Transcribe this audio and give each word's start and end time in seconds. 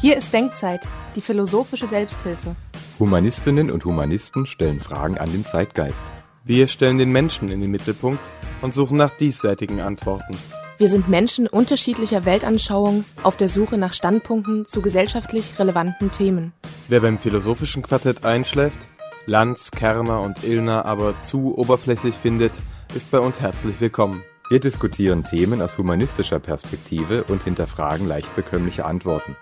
Hier 0.00 0.16
ist 0.16 0.32
Denkzeit, 0.32 0.88
die 1.14 1.20
philosophische 1.20 1.86
Selbsthilfe. 1.86 2.56
Humanistinnen 2.98 3.70
und 3.70 3.84
Humanisten 3.84 4.46
stellen 4.46 4.80
Fragen 4.80 5.18
an 5.18 5.30
den 5.30 5.44
Zeitgeist. 5.44 6.06
Wir 6.42 6.68
stellen 6.68 6.96
den 6.96 7.12
Menschen 7.12 7.50
in 7.50 7.60
den 7.60 7.70
Mittelpunkt 7.70 8.22
und 8.62 8.72
suchen 8.72 8.96
nach 8.96 9.10
diesseitigen 9.10 9.82
Antworten. 9.82 10.38
Wir 10.78 10.88
sind 10.88 11.10
Menschen 11.10 11.46
unterschiedlicher 11.46 12.24
Weltanschauung 12.24 13.04
auf 13.22 13.36
der 13.36 13.48
Suche 13.48 13.76
nach 13.76 13.92
Standpunkten 13.92 14.64
zu 14.64 14.80
gesellschaftlich 14.80 15.58
relevanten 15.58 16.10
Themen. 16.10 16.54
Wer 16.88 17.00
beim 17.00 17.18
philosophischen 17.18 17.82
Quartett 17.82 18.24
einschläft, 18.24 18.88
Lanz, 19.26 19.70
Kerner 19.70 20.22
und 20.22 20.44
Illner 20.44 20.86
aber 20.86 21.20
zu 21.20 21.58
oberflächlich 21.58 22.14
findet, 22.14 22.58
ist 22.94 23.10
bei 23.10 23.18
uns 23.18 23.42
herzlich 23.42 23.82
willkommen. 23.82 24.24
Wir 24.48 24.60
diskutieren 24.60 25.24
Themen 25.24 25.60
aus 25.60 25.76
humanistischer 25.76 26.40
Perspektive 26.40 27.24
und 27.24 27.44
hinterfragen 27.44 28.08
leicht 28.08 28.34
bekömmliche 28.34 28.86
Antworten. 28.86 29.36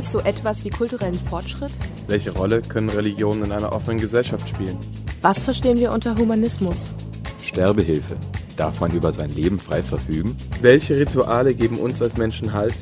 Es 0.00 0.10
so 0.10 0.20
etwas 0.20 0.64
wie 0.64 0.70
kulturellen 0.70 1.14
Fortschritt? 1.14 1.70
Welche 2.06 2.30
Rolle 2.30 2.62
können 2.62 2.88
Religionen 2.88 3.44
in 3.44 3.52
einer 3.52 3.72
offenen 3.72 4.00
Gesellschaft 4.00 4.48
spielen? 4.48 4.78
Was 5.20 5.42
verstehen 5.42 5.78
wir 5.78 5.92
unter 5.92 6.16
Humanismus? 6.16 6.90
Sterbehilfe. 7.42 8.16
Darf 8.56 8.80
man 8.80 8.92
über 8.92 9.12
sein 9.12 9.34
Leben 9.34 9.60
frei 9.60 9.82
verfügen? 9.82 10.36
Welche 10.62 10.96
Rituale 10.96 11.54
geben 11.54 11.78
uns 11.78 12.00
als 12.00 12.16
Menschen 12.16 12.54
Halt 12.54 12.74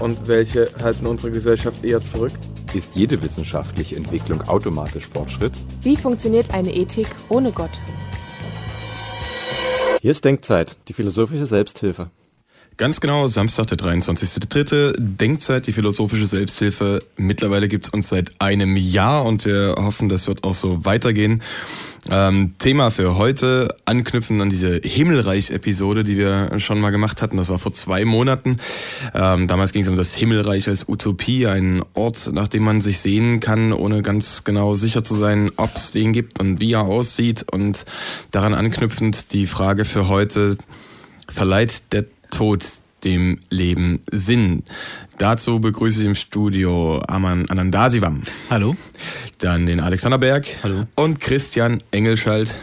und 0.00 0.26
welche 0.28 0.70
halten 0.82 1.06
unsere 1.06 1.30
Gesellschaft 1.30 1.84
eher 1.84 2.00
zurück? 2.00 2.32
Ist 2.72 2.94
jede 2.94 3.20
wissenschaftliche 3.20 3.96
Entwicklung 3.96 4.40
automatisch 4.48 5.06
Fortschritt? 5.06 5.52
Wie 5.82 5.96
funktioniert 5.96 6.54
eine 6.54 6.74
Ethik 6.74 7.08
ohne 7.28 7.52
Gott? 7.52 7.70
Hier 10.00 10.10
ist 10.10 10.24
Denkzeit, 10.24 10.78
die 10.88 10.94
philosophische 10.94 11.46
Selbsthilfe. 11.46 12.10
Ganz 12.78 13.00
genau, 13.00 13.28
Samstag, 13.28 13.66
der 13.66 13.76
23.3. 13.76 14.94
Denkzeit, 14.98 15.66
die 15.66 15.72
philosophische 15.72 16.24
Selbsthilfe. 16.26 17.04
Mittlerweile 17.16 17.68
gibt's 17.68 17.90
uns 17.90 18.08
seit 18.08 18.30
einem 18.40 18.76
Jahr 18.76 19.26
und 19.26 19.44
wir 19.44 19.74
hoffen, 19.78 20.08
das 20.08 20.26
wird 20.26 20.42
auch 20.42 20.54
so 20.54 20.82
weitergehen. 20.84 21.42
Ähm, 22.10 22.54
Thema 22.58 22.90
für 22.90 23.16
heute, 23.16 23.76
anknüpfen 23.84 24.40
an 24.40 24.48
diese 24.48 24.80
Himmelreich-Episode, 24.82 26.02
die 26.02 26.16
wir 26.16 26.58
schon 26.60 26.80
mal 26.80 26.90
gemacht 26.90 27.20
hatten. 27.20 27.36
Das 27.36 27.50
war 27.50 27.58
vor 27.58 27.74
zwei 27.74 28.06
Monaten. 28.06 28.56
Ähm, 29.14 29.48
damals 29.48 29.72
ging 29.72 29.82
es 29.82 29.88
um 29.88 29.96
das 29.96 30.14
Himmelreich 30.14 30.66
als 30.66 30.88
Utopie, 30.88 31.46
ein 31.46 31.82
Ort, 31.92 32.30
nach 32.32 32.48
dem 32.48 32.64
man 32.64 32.80
sich 32.80 33.00
sehen 33.00 33.40
kann, 33.40 33.74
ohne 33.74 34.00
ganz 34.00 34.44
genau 34.44 34.72
sicher 34.72 35.04
zu 35.04 35.14
sein, 35.14 35.50
ob 35.58 35.76
es 35.76 35.92
den 35.92 36.14
gibt 36.14 36.40
und 36.40 36.60
wie 36.60 36.72
er 36.72 36.82
aussieht. 36.82 37.44
Und 37.52 37.84
daran 38.30 38.54
anknüpfend 38.54 39.32
die 39.34 39.46
Frage 39.46 39.84
für 39.84 40.08
heute, 40.08 40.56
verleiht 41.28 41.82
der 41.92 42.06
Tod 42.32 42.64
dem 43.04 43.38
Leben 43.50 44.00
Sinn. 44.10 44.64
Dazu 45.18 45.60
begrüße 45.60 46.00
ich 46.00 46.06
im 46.06 46.14
Studio 46.14 47.00
Aman 47.06 47.48
Anandasivam. 47.48 48.22
Hallo. 48.50 48.76
Dann 49.38 49.66
den 49.66 49.80
Alexander 49.80 50.18
Berg. 50.18 50.46
Hallo. 50.62 50.86
Und 50.94 51.20
Christian 51.20 51.78
Engelschalt. 51.90 52.54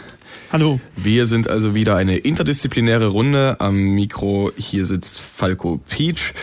Hallo. 0.52 0.80
Wir 0.96 1.28
sind 1.28 1.48
also 1.48 1.76
wieder 1.76 1.96
eine 1.96 2.18
interdisziplinäre 2.18 3.08
Runde. 3.08 3.58
Am 3.60 3.76
Mikro 3.76 4.52
hier 4.58 4.86
sitzt 4.86 5.20
Falco 5.20 5.80
Peach 5.88 6.34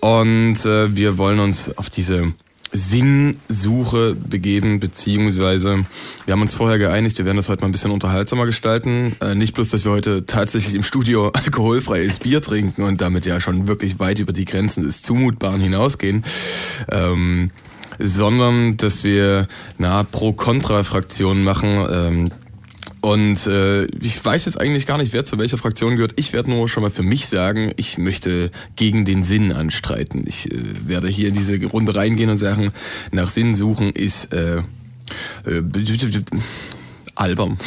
und 0.00 0.66
äh, 0.66 0.94
wir 0.96 1.16
wollen 1.16 1.38
uns 1.38 1.76
auf 1.78 1.88
diese 1.88 2.34
Sinnsuche 2.72 4.14
begeben, 4.14 4.80
beziehungsweise 4.80 5.84
wir 6.24 6.32
haben 6.32 6.42
uns 6.42 6.54
vorher 6.54 6.78
geeinigt, 6.78 7.18
wir 7.18 7.24
werden 7.24 7.36
das 7.36 7.48
heute 7.48 7.62
mal 7.62 7.68
ein 7.68 7.72
bisschen 7.72 7.90
unterhaltsamer 7.90 8.46
gestalten. 8.46 9.14
Äh, 9.20 9.34
nicht 9.34 9.54
bloß, 9.54 9.68
dass 9.68 9.84
wir 9.84 9.92
heute 9.92 10.24
tatsächlich 10.26 10.74
im 10.74 10.82
Studio 10.82 11.28
alkoholfreies 11.32 12.18
Bier 12.18 12.40
trinken 12.40 12.82
und 12.82 13.00
damit 13.00 13.26
ja 13.26 13.40
schon 13.40 13.66
wirklich 13.66 13.98
weit 13.98 14.18
über 14.18 14.32
die 14.32 14.44
Grenzen 14.44 14.84
des 14.84 15.02
Zumutbaren 15.02 15.60
hinausgehen, 15.60 16.24
ähm, 16.90 17.50
sondern 17.98 18.76
dass 18.78 19.04
wir 19.04 19.48
eine 19.78 20.06
Pro-Kontra-Fraktion 20.10 21.44
machen. 21.44 21.86
Ähm, 21.90 22.30
und 23.02 23.48
äh, 23.48 23.86
ich 24.00 24.24
weiß 24.24 24.44
jetzt 24.44 24.60
eigentlich 24.60 24.86
gar 24.86 24.96
nicht, 24.96 25.12
wer 25.12 25.24
zu 25.24 25.36
welcher 25.36 25.58
Fraktion 25.58 25.96
gehört. 25.96 26.12
Ich 26.16 26.32
werde 26.32 26.50
nur 26.50 26.68
schon 26.68 26.84
mal 26.84 26.90
für 26.90 27.02
mich 27.02 27.26
sagen, 27.26 27.72
ich 27.76 27.98
möchte 27.98 28.52
gegen 28.76 29.04
den 29.04 29.24
Sinn 29.24 29.52
anstreiten. 29.52 30.24
Ich 30.26 30.50
äh, 30.50 30.56
werde 30.86 31.08
hier 31.08 31.28
in 31.28 31.34
diese 31.34 31.62
Runde 31.64 31.96
reingehen 31.96 32.30
und 32.30 32.38
sagen, 32.38 32.70
nach 33.10 33.28
Sinn 33.28 33.56
suchen 33.56 33.90
ist 33.90 34.32
äh, 34.32 34.58
äh, 35.44 36.22
albern. 37.16 37.58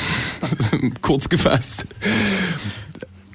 Kurz 1.01 1.27
gefasst. 1.27 1.85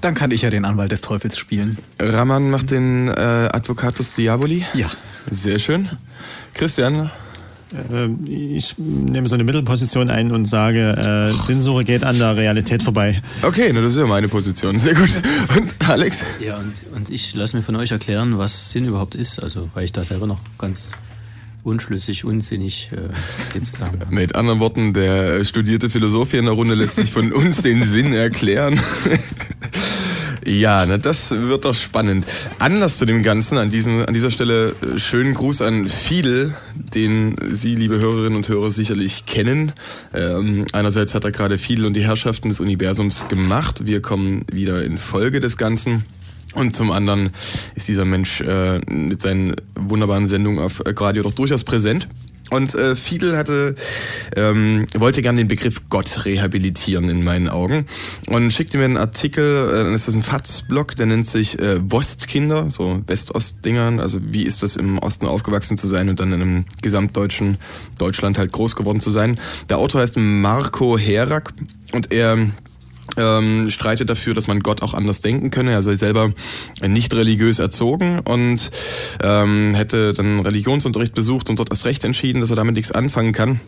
Dann 0.00 0.14
kann 0.14 0.30
ich 0.30 0.40
ja 0.40 0.48
den 0.48 0.64
Anwalt 0.64 0.92
des 0.92 1.02
Teufels 1.02 1.36
spielen. 1.36 1.76
Raman 1.98 2.50
macht 2.50 2.70
den 2.70 3.08
äh, 3.08 3.12
Advocatus 3.52 4.14
Diaboli. 4.14 4.64
Ja. 4.72 4.90
Sehr 5.30 5.58
schön. 5.58 5.90
Christian, 6.54 7.10
Ich 8.26 8.76
nehme 8.78 9.28
so 9.28 9.34
eine 9.34 9.44
Mittelposition 9.44 10.10
ein 10.10 10.32
und 10.32 10.46
sage, 10.46 11.32
äh, 11.36 11.38
Sinnsuche 11.38 11.84
geht 11.84 12.02
an 12.02 12.18
der 12.18 12.36
Realität 12.36 12.82
vorbei. 12.82 13.22
Okay, 13.42 13.70
na, 13.72 13.80
das 13.80 13.92
ist 13.92 13.98
ja 13.98 14.06
meine 14.06 14.28
Position. 14.28 14.78
Sehr 14.78 14.94
gut. 14.94 15.10
Und 15.56 15.88
Alex? 15.88 16.24
Ja, 16.44 16.56
und, 16.58 16.84
und 16.94 17.10
ich 17.10 17.34
lasse 17.34 17.56
mir 17.56 17.62
von 17.62 17.76
euch 17.76 17.92
erklären, 17.92 18.38
was 18.38 18.72
Sinn 18.72 18.86
überhaupt 18.86 19.14
ist. 19.14 19.42
Also, 19.42 19.70
weil 19.74 19.84
ich 19.84 19.92
da 19.92 20.02
selber 20.02 20.26
noch 20.26 20.40
ganz 20.58 20.92
unschlüssig, 21.62 22.24
unsinnig 22.24 22.90
äh, 22.92 23.64
Zusammenhang. 23.64 24.12
Mit 24.12 24.34
anderen 24.34 24.60
Worten, 24.60 24.92
der 24.92 25.44
studierte 25.44 25.90
Philosoph 25.90 26.30
hier 26.30 26.40
in 26.40 26.46
der 26.46 26.54
Runde 26.54 26.74
lässt 26.74 26.96
sich 26.96 27.12
von 27.12 27.32
uns 27.32 27.62
den 27.62 27.84
Sinn 27.84 28.12
erklären. 28.12 28.80
Ja, 30.44 30.86
na, 30.86 30.96
das 30.96 31.30
wird 31.30 31.64
doch 31.64 31.74
spannend. 31.74 32.24
Anders 32.58 32.98
zu 32.98 33.04
dem 33.04 33.22
Ganzen, 33.22 33.58
an, 33.58 33.70
diesem, 33.70 34.06
an 34.06 34.14
dieser 34.14 34.30
Stelle 34.30 34.74
äh, 34.82 34.98
schönen 34.98 35.34
Gruß 35.34 35.60
an 35.62 35.88
Fidel, 35.88 36.54
den 36.74 37.36
Sie, 37.52 37.74
liebe 37.74 37.98
Hörerinnen 37.98 38.36
und 38.36 38.48
Hörer, 38.48 38.70
sicherlich 38.70 39.26
kennen. 39.26 39.72
Ähm, 40.14 40.66
einerseits 40.72 41.14
hat 41.14 41.24
er 41.24 41.32
gerade 41.32 41.58
Fidel 41.58 41.84
und 41.84 41.94
die 41.94 42.04
Herrschaften 42.04 42.48
des 42.48 42.60
Universums 42.60 43.28
gemacht. 43.28 43.86
Wir 43.86 44.00
kommen 44.00 44.44
wieder 44.50 44.82
in 44.82 44.96
Folge 44.96 45.40
des 45.40 45.56
Ganzen. 45.56 46.04
Und 46.54 46.74
zum 46.74 46.90
anderen 46.90 47.30
ist 47.74 47.86
dieser 47.88 48.04
Mensch 48.04 48.40
äh, 48.40 48.80
mit 48.90 49.20
seinen 49.20 49.56
wunderbaren 49.74 50.28
Sendungen 50.28 50.58
auf 50.58 50.82
Radio 50.84 51.22
doch 51.22 51.32
durchaus 51.32 51.64
präsent. 51.64 52.08
Und 52.50 52.74
äh, 52.74 52.96
Fiedel 52.96 53.36
hatte, 53.36 53.76
ähm, 54.36 54.86
wollte 54.96 55.22
gerne 55.22 55.38
den 55.38 55.48
Begriff 55.48 55.82
Gott 55.88 56.24
rehabilitieren 56.24 57.08
in 57.08 57.22
meinen 57.22 57.48
Augen 57.48 57.86
und 58.26 58.52
schickte 58.52 58.76
mir 58.76 58.84
einen 58.84 58.96
Artikel, 58.96 59.86
äh, 59.86 59.92
das 59.92 60.08
ist 60.08 60.14
ein 60.14 60.22
FATS-Blog, 60.22 60.96
der 60.96 61.06
nennt 61.06 61.26
sich 61.26 61.58
äh, 61.58 61.78
Wostkinder, 61.80 62.70
so 62.70 63.02
West-Ost-Dingern, 63.06 64.00
also 64.00 64.18
wie 64.22 64.42
ist 64.42 64.62
das 64.62 64.76
im 64.76 64.98
Osten 64.98 65.26
aufgewachsen 65.26 65.78
zu 65.78 65.86
sein 65.86 66.08
und 66.08 66.18
dann 66.18 66.32
in 66.32 66.42
einem 66.42 66.64
gesamtdeutschen 66.82 67.58
Deutschland 67.98 68.38
halt 68.38 68.52
groß 68.52 68.74
geworden 68.74 69.00
zu 69.00 69.10
sein. 69.10 69.38
Der 69.68 69.78
Autor 69.78 70.00
heißt 70.00 70.16
Marco 70.16 70.98
Herak 70.98 71.52
und 71.92 72.10
er 72.12 72.36
ähm, 73.16 73.70
streitet 73.70 74.10
dafür, 74.10 74.34
dass 74.34 74.46
man 74.46 74.60
Gott 74.60 74.82
auch 74.82 74.94
anders 74.94 75.20
denken 75.20 75.50
könne. 75.50 75.72
Er 75.72 75.82
sei 75.82 75.96
selber 75.96 76.32
nicht 76.86 77.14
religiös 77.14 77.58
erzogen 77.58 78.20
und 78.20 78.70
ähm, 79.22 79.74
hätte 79.74 80.14
dann 80.14 80.40
Religionsunterricht 80.40 81.14
besucht 81.14 81.50
und 81.50 81.58
dort 81.58 81.70
erst 81.70 81.84
recht 81.84 82.04
entschieden, 82.04 82.40
dass 82.40 82.50
er 82.50 82.56
damit 82.56 82.74
nichts 82.74 82.92
anfangen 82.92 83.32
kann. 83.32 83.60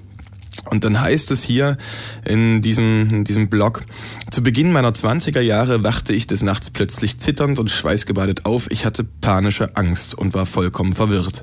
Und 0.71 0.85
dann 0.85 1.01
heißt 1.01 1.31
es 1.31 1.43
hier 1.43 1.77
in 2.25 2.63
diesem, 2.63 3.09
in 3.11 3.25
diesem 3.25 3.49
Blog, 3.49 3.83
zu 4.31 4.43
Beginn 4.43 4.73
meiner 4.73 4.93
20er 4.93 5.41
Jahre 5.41 5.83
wachte 5.83 6.13
ich 6.13 6.27
des 6.27 6.43
Nachts 6.43 6.71
plötzlich 6.71 7.19
zitternd 7.19 7.59
und 7.59 7.71
schweißgebadet 7.71 8.47
auf. 8.47 8.71
Ich 8.71 8.87
hatte 8.87 9.05
panische 9.05 9.77
Angst 9.77 10.15
und 10.15 10.35
war 10.35 10.47
vollkommen 10.47 10.95
verwirrt. 10.95 11.43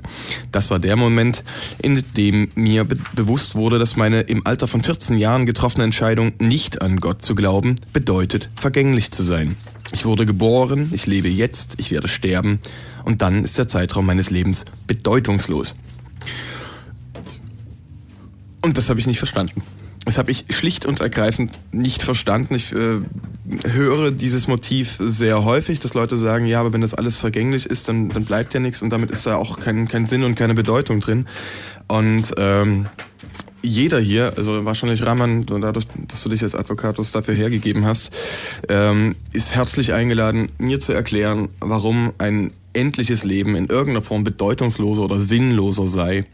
Das 0.52 0.70
war 0.70 0.78
der 0.78 0.96
Moment, 0.96 1.44
in 1.82 2.02
dem 2.16 2.48
mir 2.54 2.84
be 2.84 2.96
bewusst 3.14 3.54
wurde, 3.54 3.78
dass 3.78 3.96
meine 3.96 4.20
im 4.22 4.46
Alter 4.46 4.66
von 4.66 4.82
14 4.82 5.18
Jahren 5.18 5.46
getroffene 5.46 5.84
Entscheidung, 5.84 6.32
nicht 6.38 6.80
an 6.80 6.98
Gott 6.98 7.22
zu 7.22 7.34
glauben, 7.34 7.76
bedeutet, 7.92 8.50
vergänglich 8.56 9.10
zu 9.10 9.22
sein. 9.22 9.56
Ich 9.92 10.04
wurde 10.04 10.24
geboren, 10.26 10.90
ich 10.92 11.06
lebe 11.06 11.28
jetzt, 11.28 11.74
ich 11.78 11.90
werde 11.90 12.08
sterben 12.08 12.60
und 13.04 13.22
dann 13.22 13.44
ist 13.44 13.58
der 13.58 13.68
Zeitraum 13.68 14.06
meines 14.06 14.30
Lebens 14.30 14.64
bedeutungslos. 14.86 15.74
Und 18.62 18.76
das 18.76 18.90
habe 18.90 19.00
ich 19.00 19.06
nicht 19.06 19.18
verstanden. 19.18 19.62
Das 20.04 20.16
habe 20.16 20.30
ich 20.30 20.46
schlicht 20.50 20.86
und 20.86 21.00
ergreifend 21.00 21.52
nicht 21.72 22.02
verstanden. 22.02 22.54
Ich 22.54 22.72
äh, 22.72 23.00
höre 23.66 24.10
dieses 24.10 24.48
Motiv 24.48 24.96
sehr 24.98 25.44
häufig, 25.44 25.80
dass 25.80 25.94
Leute 25.94 26.16
sagen, 26.16 26.46
ja, 26.46 26.60
aber 26.60 26.72
wenn 26.72 26.80
das 26.80 26.94
alles 26.94 27.16
vergänglich 27.16 27.66
ist, 27.66 27.88
dann, 27.88 28.08
dann 28.08 28.24
bleibt 28.24 28.54
ja 28.54 28.60
nichts 28.60 28.80
und 28.80 28.90
damit 28.90 29.10
ist 29.10 29.26
da 29.26 29.36
auch 29.36 29.60
kein, 29.60 29.88
kein 29.88 30.06
Sinn 30.06 30.24
und 30.24 30.36
keine 30.36 30.54
Bedeutung 30.54 31.00
drin. 31.00 31.26
Und 31.86 32.32
ähm, 32.38 32.86
jeder 33.62 34.00
hier, 34.00 34.34
also 34.36 34.64
wahrscheinlich 34.64 35.04
Raman, 35.04 35.44
dadurch, 35.44 35.86
dass 36.08 36.22
du 36.22 36.30
dich 36.30 36.42
als 36.42 36.54
Advokatus 36.54 37.12
dafür 37.12 37.34
hergegeben 37.34 37.84
hast, 37.84 38.10
ähm, 38.68 39.16
ist 39.32 39.54
herzlich 39.54 39.92
eingeladen, 39.92 40.50
mir 40.58 40.80
zu 40.80 40.92
erklären, 40.92 41.50
warum 41.60 42.14
ein 42.16 42.52
endliches 42.72 43.22
Leben 43.24 43.54
in 43.54 43.66
irgendeiner 43.66 44.02
Form 44.02 44.24
bedeutungsloser 44.24 45.02
oder 45.02 45.20
sinnloser 45.20 45.86
sei 45.86 46.24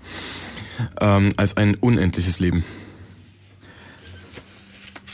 ähm, 1.01 1.33
als 1.37 1.57
ein 1.57 1.75
unendliches 1.75 2.39
Leben. 2.39 2.65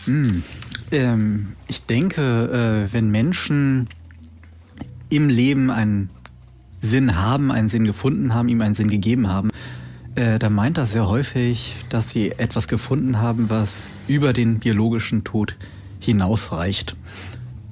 Hm. 0.05 0.43
Ähm, 0.91 1.53
ich 1.69 1.85
denke, 1.87 2.89
äh, 2.89 2.93
wenn 2.93 3.11
Menschen 3.11 3.89
im 5.09 5.29
Leben 5.29 5.71
einen 5.71 6.11
Sinn 6.81 7.17
haben, 7.17 7.51
einen 7.51 7.69
Sinn 7.69 7.85
gefunden 7.85 8.35
haben, 8.35 8.49
ihm 8.49 8.61
einen 8.61 8.75
Sinn 8.75 8.89
gegeben 8.89 9.29
haben, 9.29 9.51
äh, 10.15 10.39
dann 10.39 10.53
meint 10.53 10.77
das 10.77 10.93
sehr 10.93 11.09
häufig, 11.09 11.77
dass 11.89 12.11
sie 12.11 12.33
etwas 12.33 12.69
gefunden 12.69 13.19
haben, 13.19 13.49
was 13.49 13.91
über 14.09 14.33
den 14.33 14.59
biologischen 14.59 15.25
Tod 15.25 15.57
hinausreicht. 16.01 16.97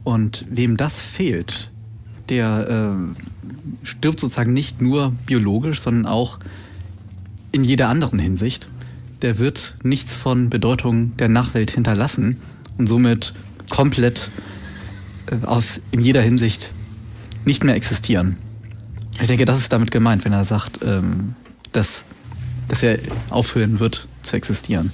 Und 0.04 0.46
wem 0.48 0.76
das 0.76 0.98
fehlt, 0.98 1.70
der 2.30 2.96
äh, 2.96 3.86
stirbt 3.86 4.20
sozusagen 4.20 4.52
nicht 4.52 4.80
nur 4.80 5.12
biologisch, 5.26 5.80
sondern 5.80 6.06
auch 6.06 6.38
in 7.52 7.64
jeder 7.64 7.88
anderen 7.88 8.18
Hinsicht. 8.18 8.68
Der 9.22 9.38
wird 9.38 9.76
nichts 9.82 10.14
von 10.14 10.50
Bedeutung 10.50 11.16
der 11.18 11.28
Nachwelt 11.28 11.72
hinterlassen 11.72 12.38
und 12.78 12.86
somit 12.86 13.34
komplett 13.68 14.30
äh, 15.26 15.44
aus, 15.44 15.80
in 15.90 16.00
jeder 16.00 16.22
Hinsicht 16.22 16.72
nicht 17.44 17.64
mehr 17.64 17.74
existieren. 17.74 18.36
Ich 19.20 19.26
denke, 19.26 19.44
das 19.44 19.58
ist 19.58 19.72
damit 19.72 19.90
gemeint, 19.90 20.24
wenn 20.24 20.32
er 20.32 20.44
sagt, 20.44 20.80
ähm, 20.82 21.34
dass, 21.72 22.04
dass 22.68 22.82
er 22.82 22.98
aufhören 23.28 23.80
wird 23.80 24.08
zu 24.22 24.36
existieren. 24.36 24.92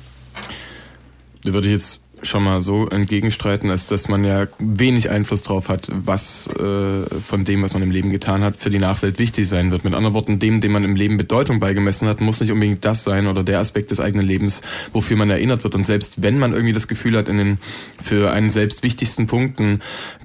Da 1.45 1.53
würde 1.53 1.69
ich 1.69 1.75
jetzt 1.75 2.03
schon 2.23 2.45
mal 2.45 2.61
so 2.61 2.89
entgegenstreiten, 2.89 3.71
als 3.71 3.87
dass 3.87 4.09
man 4.09 4.25
ja 4.25 4.47
wenig 4.59 5.11
Einfluss 5.11 5.43
drauf 5.43 5.69
hat, 5.69 5.89
was 5.91 6.49
äh, 6.49 7.21
von 7.21 7.45
dem, 7.45 7.63
was 7.63 7.75
man 7.75 7.83
im 7.83 7.91
Leben 7.91 8.11
getan 8.11 8.43
hat, 8.43 8.57
für 8.57 8.71
die 8.71 8.79
Nachwelt 8.79 9.19
wichtig 9.19 9.49
sein 9.49 9.71
wird. 9.71 9.85
Mit 9.85 9.95
anderen 9.95 10.15
Worten, 10.15 10.39
dem, 10.39 10.61
dem 10.61 10.73
man 10.73 10.85
im 10.85 10.97
Leben 10.97 11.17
Bedeutung 11.17 11.61
beigemessen 11.61 12.09
hat, 12.09 12.21
muss 12.21 12.41
nicht 12.41 12.51
unbedingt 12.51 12.85
das 12.85 13.05
sein 13.05 13.27
oder 13.27 13.45
der 13.45 13.61
Aspekt 13.61 13.91
des 13.91 14.01
eigenen 14.01 14.27
Lebens, 14.27 14.63
wofür 14.93 15.17
man 15.17 15.31
erinnert 15.31 15.65
wird. 15.65 15.75
Und 15.75 15.87
selbst 15.87 16.23
wenn 16.23 16.39
man 16.39 16.53
irgendwie 16.53 16.73
das 16.73 16.89
Gefühl 16.89 17.17
hat, 17.17 17.29
in 17.29 17.39
den 17.39 17.59
für 18.03 18.31
einen 18.31 18.51
selbst 18.51 18.83
wichtigsten 18.83 19.27
Punkten 19.27 19.81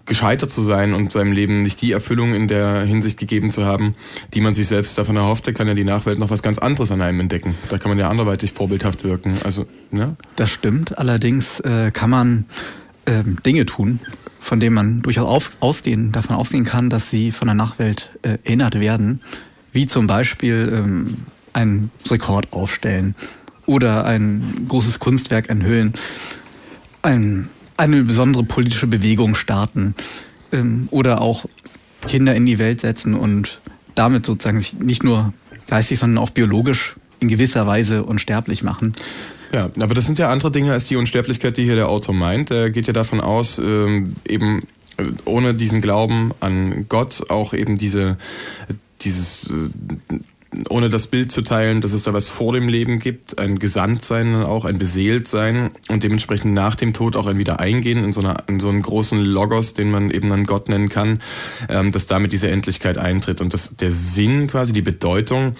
gescheitert 0.06 0.50
zu 0.52 0.62
sein 0.62 0.94
und 0.94 1.12
seinem 1.12 1.32
Leben 1.32 1.62
nicht 1.62 1.82
die 1.82 1.92
Erfüllung 1.92 2.34
in 2.34 2.48
der 2.48 2.82
Hinsicht 2.82 3.18
gegeben 3.18 3.52
zu 3.52 3.66
haben, 3.66 3.96
die 4.34 4.42
man 4.42 4.54
sich 4.54 4.68
selbst 4.68 4.98
davon 4.98 5.16
erhoffte, 5.16 5.54
kann 5.54 5.68
ja 5.68 5.74
die 5.74 5.84
Nachwelt 5.84 6.20
noch 6.20 6.30
was 6.30 6.44
ganz 6.44 6.58
anderes 6.58 6.92
an 6.92 7.02
einem 7.02 7.20
entdecken. 7.20 7.56
Da 7.70 7.78
kann 7.78 7.90
man 7.90 8.00
ja 8.00 8.10
anderweitig 8.10 8.54
vorbildhaft 8.54 9.04
wirken. 9.04 9.38
Also, 9.44 9.66
ja. 9.92 10.16
Das 10.36 10.50
stimmt. 10.50 10.98
Allerdings 10.98 11.60
äh, 11.62 11.92
kann 11.92 12.10
man 12.10 12.46
äh, 13.06 13.24
Dinge 13.46 13.66
tun, 13.66 14.00
von 14.40 14.60
denen 14.60 14.76
man 14.76 15.02
durchaus 15.02 15.28
auf, 15.28 15.58
ausgehen, 15.60 16.12
davon 16.12 16.36
ausgehen 16.36 16.66
kann, 16.66 16.90
dass 16.90 17.10
sie 17.10 17.32
von 17.32 17.48
der 17.48 17.56
Nachwelt 17.56 18.12
äh, 18.22 18.38
erinnert 18.44 18.80
werden. 18.80 19.22
Wie 19.72 19.88
zum 19.88 20.08
Beispiel 20.08 20.72
ähm, 20.74 21.18
einen 21.54 21.92
Rekord 22.10 22.52
aufstellen 22.52 23.16
oder 23.66 24.06
ein 24.06 24.66
großes 24.68 25.00
Kunstwerk 25.00 25.50
enthüllen. 25.50 25.94
Ein 27.02 27.50
eine 27.82 28.04
besondere 28.04 28.44
politische 28.44 28.88
Bewegung 28.88 29.36
starten 29.36 29.96
ähm, 30.52 30.88
oder 30.92 31.22
auch 31.22 31.46
Kinder 32.08 32.36
in 32.36 32.46
die 32.46 32.60
Welt 32.60 32.82
setzen 32.82 33.16
und 33.16 33.60
damit 33.96 34.26
sozusagen 34.26 34.60
sich 34.60 34.74
nicht 34.74 35.04
nur 35.04 35.34
geistig, 35.68 36.00
sondern 36.00 36.24
auch 36.24 36.30
biologisch 36.30 36.96
in 37.20 37.28
gewisser 37.28 37.68
Weise 37.68 38.04
unsterblich 38.04 38.64
machen. 38.64 38.94
Ja, 39.52 39.70
aber 39.82 39.94
das 39.94 40.06
sind 40.06 40.18
ja 40.18 40.30
andere 40.30 40.52
Dinge 40.52 40.72
als 40.72 40.86
die 40.86 40.96
Unsterblichkeit, 40.96 41.58
die 41.58 41.64
hier 41.64 41.76
der 41.76 41.90
Autor 41.90 42.16
meint. 42.16 42.52
Er 42.52 42.72
geht 42.72 42.88
ja 42.88 42.94
davon 42.94 43.20
aus, 43.20 43.58
ähm, 43.58 44.16
eben 44.28 44.62
äh, 44.98 45.06
ohne 45.26 45.54
diesen 45.54 45.82
Glauben 45.82 46.32
an 46.40 46.86
Gott 46.88 47.30
auch 47.30 47.54
eben 47.54 47.78
diese 47.78 48.18
dieses 49.02 49.50
äh, 49.50 50.20
ohne 50.70 50.90
das 50.90 51.08
Bild 51.08 51.32
zu 51.32 51.44
teilen, 51.44 51.82
dass 51.82 51.94
es 51.94 52.04
da 52.04 52.14
was 52.14 52.28
vor 52.28 52.54
dem 52.54 52.68
Leben 52.68 53.00
gibt, 53.00 53.40
ein 53.40 53.60
Gesandtsein 53.60 54.36
auch, 54.36 54.66
ein 54.66 54.78
Beseeltsein 54.78 55.72
und 55.88 56.04
dementsprechend 56.04 56.54
nach 56.54 56.76
dem 56.76 56.94
Tod 56.94 57.16
auch 57.16 57.28
ein 57.28 57.38
Wiedereingehen 57.38 58.04
in 58.04 58.12
so, 58.12 58.22
einer, 58.22 58.44
in 58.48 58.60
so 58.60 58.70
einen 58.70 58.82
großen 58.82 59.18
Logos, 59.20 59.74
den 59.74 59.90
man 59.90 60.12
eben 60.12 60.30
dann 60.30 60.46
Gott 60.46 60.68
nennen 60.68 60.90
kann, 60.90 61.22
ähm, 61.70 61.92
dass 61.92 62.08
damit 62.08 62.34
diese 62.34 62.50
Endlichkeit 62.50 62.98
eintritt. 62.98 63.40
Und 63.40 63.54
das, 63.54 63.76
der 63.78 63.92
Sinn 63.92 64.48
quasi, 64.48 64.74
die 64.74 64.82
Bedeutung 64.82 65.56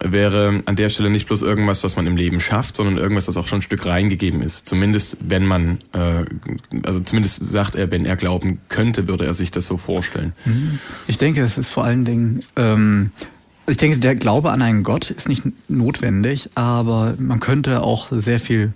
wäre 0.00 0.62
an 0.66 0.76
der 0.76 0.90
Stelle 0.90 1.08
nicht 1.08 1.26
bloß 1.26 1.40
irgendwas, 1.42 1.82
was 1.82 1.96
man 1.96 2.06
im 2.06 2.16
Leben 2.16 2.40
schafft, 2.40 2.76
sondern 2.76 2.98
irgendwas, 2.98 3.28
was 3.28 3.36
auch 3.38 3.46
schon 3.46 3.60
ein 3.60 3.62
Stück 3.62 3.86
reingegeben 3.86 4.42
ist. 4.42 4.66
Zumindest 4.66 5.16
wenn 5.20 5.46
man, 5.46 5.78
äh, 5.92 6.24
also 6.84 7.00
zumindest 7.00 7.42
sagt 7.42 7.76
er, 7.76 7.90
wenn 7.90 8.04
er 8.04 8.16
glauben 8.16 8.60
könnte, 8.68 9.08
würde 9.08 9.24
er 9.24 9.32
sich 9.32 9.50
das 9.50 9.66
so 9.66 9.78
vorstellen. 9.78 10.34
Ich 11.06 11.16
denke, 11.16 11.42
es 11.42 11.56
ist 11.56 11.70
vor 11.70 11.84
allen 11.84 12.04
Dingen 12.04 12.42
ähm, 12.56 13.10
ich 13.66 13.76
denke, 13.76 13.98
der 13.98 14.14
Glaube 14.14 14.50
an 14.50 14.62
einen 14.62 14.82
Gott 14.82 15.10
ist 15.10 15.28
nicht 15.28 15.42
notwendig, 15.68 16.50
aber 16.54 17.14
man 17.18 17.40
könnte 17.40 17.82
auch 17.82 18.08
sehr 18.10 18.40
viel 18.40 18.72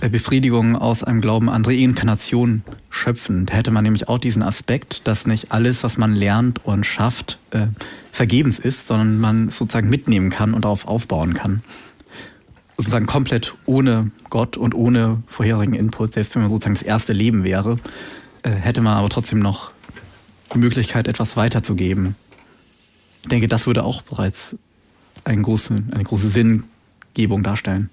äh, 0.00 0.08
Befriedigung 0.08 0.76
aus 0.76 1.04
einem 1.04 1.20
Glauben 1.20 1.48
an 1.48 1.64
Reinkarnation 1.64 2.62
schöpfen. 2.90 3.46
Da 3.46 3.54
hätte 3.54 3.70
man 3.70 3.84
nämlich 3.84 4.08
auch 4.08 4.18
diesen 4.18 4.42
Aspekt, 4.42 5.06
dass 5.06 5.26
nicht 5.26 5.52
alles, 5.52 5.84
was 5.84 5.96
man 5.96 6.14
lernt 6.14 6.64
und 6.64 6.84
schafft, 6.84 7.38
äh, 7.50 7.66
vergebens 8.10 8.58
ist, 8.58 8.86
sondern 8.86 9.18
man 9.18 9.50
sozusagen 9.50 9.88
mitnehmen 9.88 10.30
kann 10.30 10.54
und 10.54 10.64
darauf 10.64 10.88
aufbauen 10.88 11.34
kann. 11.34 11.62
Sozusagen 12.76 13.06
komplett 13.06 13.54
ohne 13.66 14.10
Gott 14.30 14.56
und 14.56 14.74
ohne 14.74 15.22
vorherigen 15.28 15.74
Input, 15.74 16.12
selbst 16.14 16.34
wenn 16.34 16.42
man 16.42 16.50
sozusagen 16.50 16.74
das 16.74 16.82
erste 16.82 17.12
Leben 17.12 17.44
wäre, 17.44 17.78
äh, 18.42 18.50
hätte 18.50 18.80
man 18.80 18.96
aber 18.96 19.08
trotzdem 19.08 19.38
noch 19.38 19.70
die 20.52 20.58
Möglichkeit, 20.58 21.08
etwas 21.08 21.36
weiterzugeben. 21.36 22.16
Ich 23.24 23.28
denke, 23.28 23.48
das 23.48 23.66
würde 23.66 23.84
auch 23.84 24.02
bereits 24.02 24.54
einen 25.24 25.42
großen, 25.42 25.94
eine 25.94 26.04
große 26.04 26.28
Sinngebung 26.28 27.42
darstellen. 27.42 27.88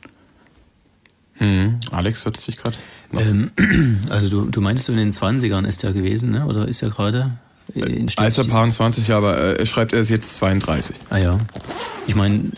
Hm. 1.36 1.80
Alex, 1.90 2.26
hört 2.26 2.46
dich 2.46 2.58
gerade? 2.58 2.76
Ähm, 3.14 3.52
also 4.10 4.28
du, 4.28 4.50
du 4.50 4.60
meintest 4.60 4.90
in 4.90 4.98
den 4.98 5.14
20ern 5.14 5.66
ist 5.66 5.86
er 5.86 5.94
gewesen, 5.94 6.32
ne? 6.32 6.46
oder 6.48 6.68
ist 6.68 6.84
er 6.84 6.90
gerade? 6.90 7.38
Äh, 7.74 8.06
Als 8.18 8.40
er 8.40 8.44
paar 8.44 8.70
20, 8.70 9.10
aber 9.14 9.38
äh, 9.38 9.60
er 9.60 9.66
schreibt, 9.68 9.94
er 9.94 10.02
ist 10.02 10.10
jetzt 10.10 10.36
32. 10.36 10.98
Ah 11.10 11.18
ja. 11.18 11.38
Ich 12.08 12.16
meine, 12.16 12.52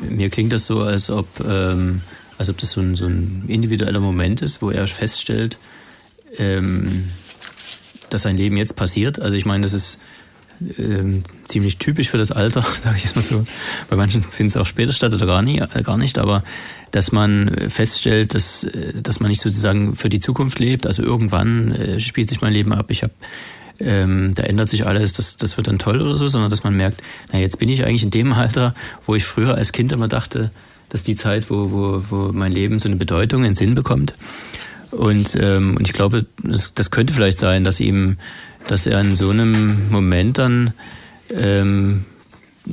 mir 0.00 0.30
klingt 0.30 0.54
das 0.54 0.64
so, 0.64 0.80
als 0.80 1.10
ob, 1.10 1.28
ähm, 1.46 2.00
als 2.38 2.48
ob 2.48 2.56
das 2.56 2.70
so 2.70 2.80
ein, 2.80 2.96
so 2.96 3.04
ein 3.04 3.44
individueller 3.46 4.00
Moment 4.00 4.40
ist, 4.40 4.62
wo 4.62 4.70
er 4.70 4.86
feststellt, 4.86 5.58
ähm, 6.38 7.10
dass 8.08 8.22
sein 8.22 8.38
Leben 8.38 8.56
jetzt 8.56 8.74
passiert. 8.74 9.20
Also 9.20 9.36
ich 9.36 9.44
meine, 9.44 9.64
das 9.64 9.74
ist 9.74 10.00
ähm, 10.78 11.22
ziemlich 11.46 11.78
typisch 11.78 12.10
für 12.10 12.18
das 12.18 12.30
Alter, 12.30 12.62
sage 12.82 12.96
ich 12.96 13.04
jetzt 13.04 13.16
mal 13.16 13.22
so. 13.22 13.44
Bei 13.88 13.96
manchen 13.96 14.22
finden 14.22 14.48
es 14.48 14.56
auch 14.56 14.66
später 14.66 14.92
statt 14.92 15.12
oder 15.12 15.26
gar, 15.26 15.42
nie, 15.42 15.58
äh, 15.58 15.82
gar 15.82 15.96
nicht, 15.96 16.18
aber 16.18 16.42
dass 16.90 17.12
man 17.12 17.68
feststellt, 17.68 18.34
dass, 18.34 18.64
äh, 18.64 19.00
dass 19.02 19.20
man 19.20 19.28
nicht 19.28 19.40
sozusagen 19.40 19.96
für 19.96 20.08
die 20.08 20.20
Zukunft 20.20 20.58
lebt. 20.58 20.86
Also 20.86 21.02
irgendwann 21.02 21.72
äh, 21.72 22.00
spielt 22.00 22.28
sich 22.28 22.40
mein 22.40 22.52
Leben 22.52 22.72
ab, 22.72 22.86
ich 22.90 23.02
habe 23.02 23.12
ähm, 23.78 24.34
da 24.34 24.44
ändert 24.44 24.68
sich 24.68 24.86
alles, 24.86 25.12
das, 25.12 25.36
das 25.36 25.56
wird 25.56 25.66
dann 25.66 25.78
toll 25.78 26.00
oder 26.00 26.16
so, 26.16 26.26
sondern 26.28 26.50
dass 26.50 26.64
man 26.64 26.74
merkt, 26.74 27.02
na 27.32 27.38
jetzt 27.38 27.58
bin 27.58 27.68
ich 27.68 27.84
eigentlich 27.84 28.04
in 28.04 28.10
dem 28.10 28.32
Alter, 28.32 28.74
wo 29.04 29.14
ich 29.14 29.24
früher 29.24 29.54
als 29.54 29.72
Kind 29.72 29.92
immer 29.92 30.08
dachte, 30.08 30.50
dass 30.88 31.02
die 31.02 31.14
Zeit, 31.14 31.50
wo, 31.50 31.70
wo, 31.70 32.02
wo 32.08 32.32
mein 32.32 32.52
Leben 32.52 32.78
so 32.78 32.88
eine 32.88 32.96
Bedeutung, 32.96 33.44
einen 33.44 33.54
Sinn 33.54 33.74
bekommt. 33.74 34.14
Und, 34.92 35.36
ähm, 35.40 35.76
und 35.76 35.86
ich 35.86 35.92
glaube, 35.92 36.26
das, 36.42 36.74
das 36.74 36.90
könnte 36.90 37.12
vielleicht 37.12 37.38
sein, 37.38 37.64
dass 37.64 37.80
ihm 37.80 38.16
dass 38.66 38.86
er 38.86 39.00
in 39.00 39.14
so 39.14 39.30
einem 39.30 39.90
Moment 39.90 40.38
dann, 40.38 40.72
ähm, 41.32 42.04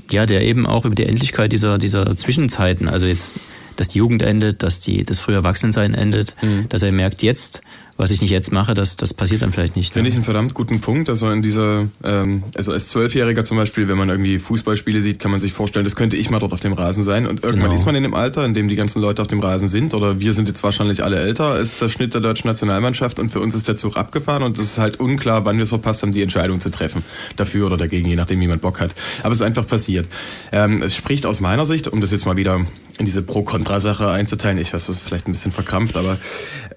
ja, 0.10 0.26
der 0.26 0.42
eben 0.42 0.66
auch 0.66 0.86
über 0.86 0.96
die 0.96 1.06
Endlichkeit 1.06 1.52
dieser, 1.52 1.78
dieser 1.78 2.16
Zwischenzeiten, 2.16 2.88
also 2.88 3.06
jetzt, 3.06 3.40
dass 3.76 3.88
die 3.88 4.00
Jugend 4.00 4.22
endet, 4.22 4.64
dass 4.64 4.80
die, 4.80 5.04
das 5.04 5.20
frühe 5.20 5.36
Erwachsensein 5.36 5.94
endet, 5.94 6.36
mhm. 6.42 6.68
dass 6.70 6.82
er 6.82 6.92
merkt, 6.92 7.24
jetzt 7.24 7.62
was 7.98 8.12
ich 8.12 8.22
nicht 8.22 8.32
jetzt 8.32 8.52
mache, 8.52 8.74
das, 8.74 8.96
das 8.96 9.14
passiert 9.14 9.42
dann 9.42 9.52
vielleicht 9.52 9.76
nicht. 9.76 9.94
Finde 9.94 10.10
ich 10.10 10.16
einen 10.16 10.24
verdammt 10.24 10.54
guten 10.54 10.82
Punkt. 10.82 11.10
Also 11.10 11.30
in 11.30 11.42
dieser, 11.42 11.88
ähm, 12.04 12.44
also 12.56 12.72
als 12.72 12.88
Zwölfjähriger 12.90 13.46
zum 13.46 13.58
Beispiel, 13.58 13.88
wenn 13.88 13.98
man 13.98 14.10
irgendwie 14.10 14.40
Fußballspiele 14.40 15.02
sieht, 15.02 15.20
kann 15.20 15.32
man 15.32 15.40
sich 15.40 15.54
vorstellen, 15.54 15.86
das 15.86 15.96
könnte 15.96 16.18
ich 16.18 16.30
mal 16.30 16.40
dort 16.40 16.54
auf 16.54 16.60
dem 16.60 16.74
Rasen 16.74 17.04
sein. 17.04 17.28
Und 17.28 17.44
irgendwann 17.44 17.70
genau. 17.70 17.76
ist 17.76 17.86
man 17.86 17.96
in 17.96 18.04
dem 18.04 18.14
Alter, 18.16 18.46
in 18.46 18.54
dem 18.54 18.68
die 18.68 18.76
ganzen 18.76 19.02
Leute 19.02 19.22
auf 19.22 19.28
dem 19.28 19.40
Rasen 19.40 19.68
sind, 19.68 19.94
oder 19.94 20.20
wir 20.20 20.34
sind 20.34 20.48
jetzt 20.48 20.64
wahrscheinlich 20.64 21.04
alle 21.04 21.18
älter, 21.18 21.60
ist 21.60 21.82
der 21.82 21.90
Schnitt 21.90 22.14
der 22.14 22.22
deutschen 22.22 22.48
Nationalmannschaft 22.48 23.20
und 23.20 23.30
für 23.30 23.40
uns 23.40 23.54
ist 23.54 23.68
der 23.68 23.76
Zug 23.76 23.96
abgefahren 23.96 24.44
und 24.44 24.58
es 24.58 24.64
ist 24.72 24.78
halt 24.80 25.00
unklar, 25.00 25.46
wann 25.46 25.58
wir 25.58 25.64
es 25.64 25.70
verpasst 25.70 26.02
haben, 26.02 26.12
die 26.12 26.24
Entscheidung 26.24 26.60
zu 26.60 26.72
treffen. 26.72 27.04
Dafür 27.36 27.68
oder 27.68 27.78
dagegen, 27.78 28.08
je 28.08 28.16
nachdem, 28.16 28.40
wie 28.40 28.48
man 28.48 28.60
Bock 28.60 28.80
hat. 28.80 28.92
Aber 29.22 29.32
es 29.32 29.38
ist 29.38 29.46
einfach 29.46 29.68
passiert. 29.68 30.08
Ähm, 30.52 30.82
es 30.82 30.96
spricht 30.96 31.26
aus 31.26 31.40
meiner 31.40 31.66
Sicht, 31.66 31.88
um 31.88 32.02
das 32.02 32.12
jetzt 32.12 32.26
mal 32.26 32.38
wieder 32.38 32.66
in 32.98 33.06
diese 33.06 33.22
Pro-Kontra-Sache 33.24 34.10
einzuteilen, 34.10 34.58
ich 34.58 34.74
weiß, 34.74 34.88
das 34.88 34.98
ist 34.98 35.04
vielleicht 35.04 35.28
ein 35.28 35.32
bisschen 35.32 35.52
verkrampft, 35.52 35.98
aber 35.98 36.18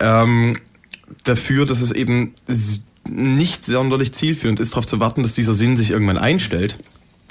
ähm, 0.01 0.59
dafür, 1.25 1.67
dass 1.67 1.81
es 1.81 1.93
eben 1.93 2.35
nicht 3.09 3.65
sonderlich 3.65 4.13
zielführend 4.13 4.61
ist, 4.61 4.73
darauf 4.73 4.87
zu 4.87 5.01
warten, 5.01 5.23
dass 5.23 5.35
dieser 5.35 5.55
Sinn 5.55 5.77
sich 5.77 5.91
irgendwann 5.91 6.19
einstellt, 6.19 6.79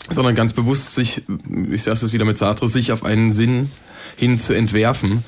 sondern 0.10 0.36
ganz 0.36 0.54
bewusst 0.54 0.96
sich, 0.96 1.24
ich 1.72 1.84
sage 1.84 2.00
es 2.02 2.14
wieder 2.14 2.26
mit 2.26 2.38
Sartre, 2.38 2.68
sich 2.68 2.92
auf 2.92 3.04
einen 3.04 3.32
Sinn 3.32 3.70
hin 4.18 4.40
zu 4.40 4.54
entwerfen 4.54 5.24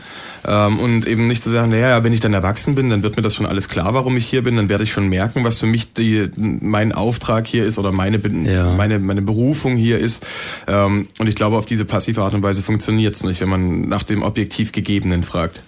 ähm, 0.46 0.80
und 0.80 1.08
eben 1.08 1.28
nicht 1.28 1.44
zu 1.44 1.50
sagen, 1.50 1.72
naja, 1.72 2.04
wenn 2.04 2.14
ich 2.14 2.20
dann 2.20 2.34
erwachsen 2.34 2.76
bin, 2.76 2.90
dann 2.90 3.04
wird 3.04 3.18
mir 3.18 3.24
das 3.24 3.36
schon 3.36 3.46
alles 3.46 3.68
klar, 3.68 3.94
warum 3.94 4.16
ich 4.16 4.26
hier 4.28 4.44
bin, 4.44 4.56
dann 4.56 4.70
werde 4.70 4.84
ich 4.84 4.92
schon 4.92 5.10
merken, 5.10 5.44
was 5.44 5.60
für 5.60 5.66
mich 5.66 5.94
die, 5.94 6.30
mein 6.36 6.94
Auftrag 6.94 7.48
hier 7.48 7.66
ist 7.66 7.78
oder 7.80 7.92
meine, 7.92 8.20
ja. 8.46 8.72
meine, 8.72 9.00
meine 9.00 9.22
Berufung 9.22 9.76
hier 9.76 10.00
ist. 10.00 10.26
Ähm, 10.68 11.08
und 11.20 11.28
ich 11.28 11.36
glaube, 11.36 11.58
auf 11.58 11.66
diese 11.66 11.86
passive 11.86 12.22
Art 12.22 12.34
und 12.34 12.44
Weise 12.44 12.64
funktioniert 12.64 13.16
es 13.16 13.24
nicht, 13.24 13.42
wenn 13.42 13.50
man 13.50 13.82
nach 13.82 14.04
dem 14.04 14.24
objektiv 14.24 14.72
Gegebenen 14.72 15.24
fragt. 15.24 15.62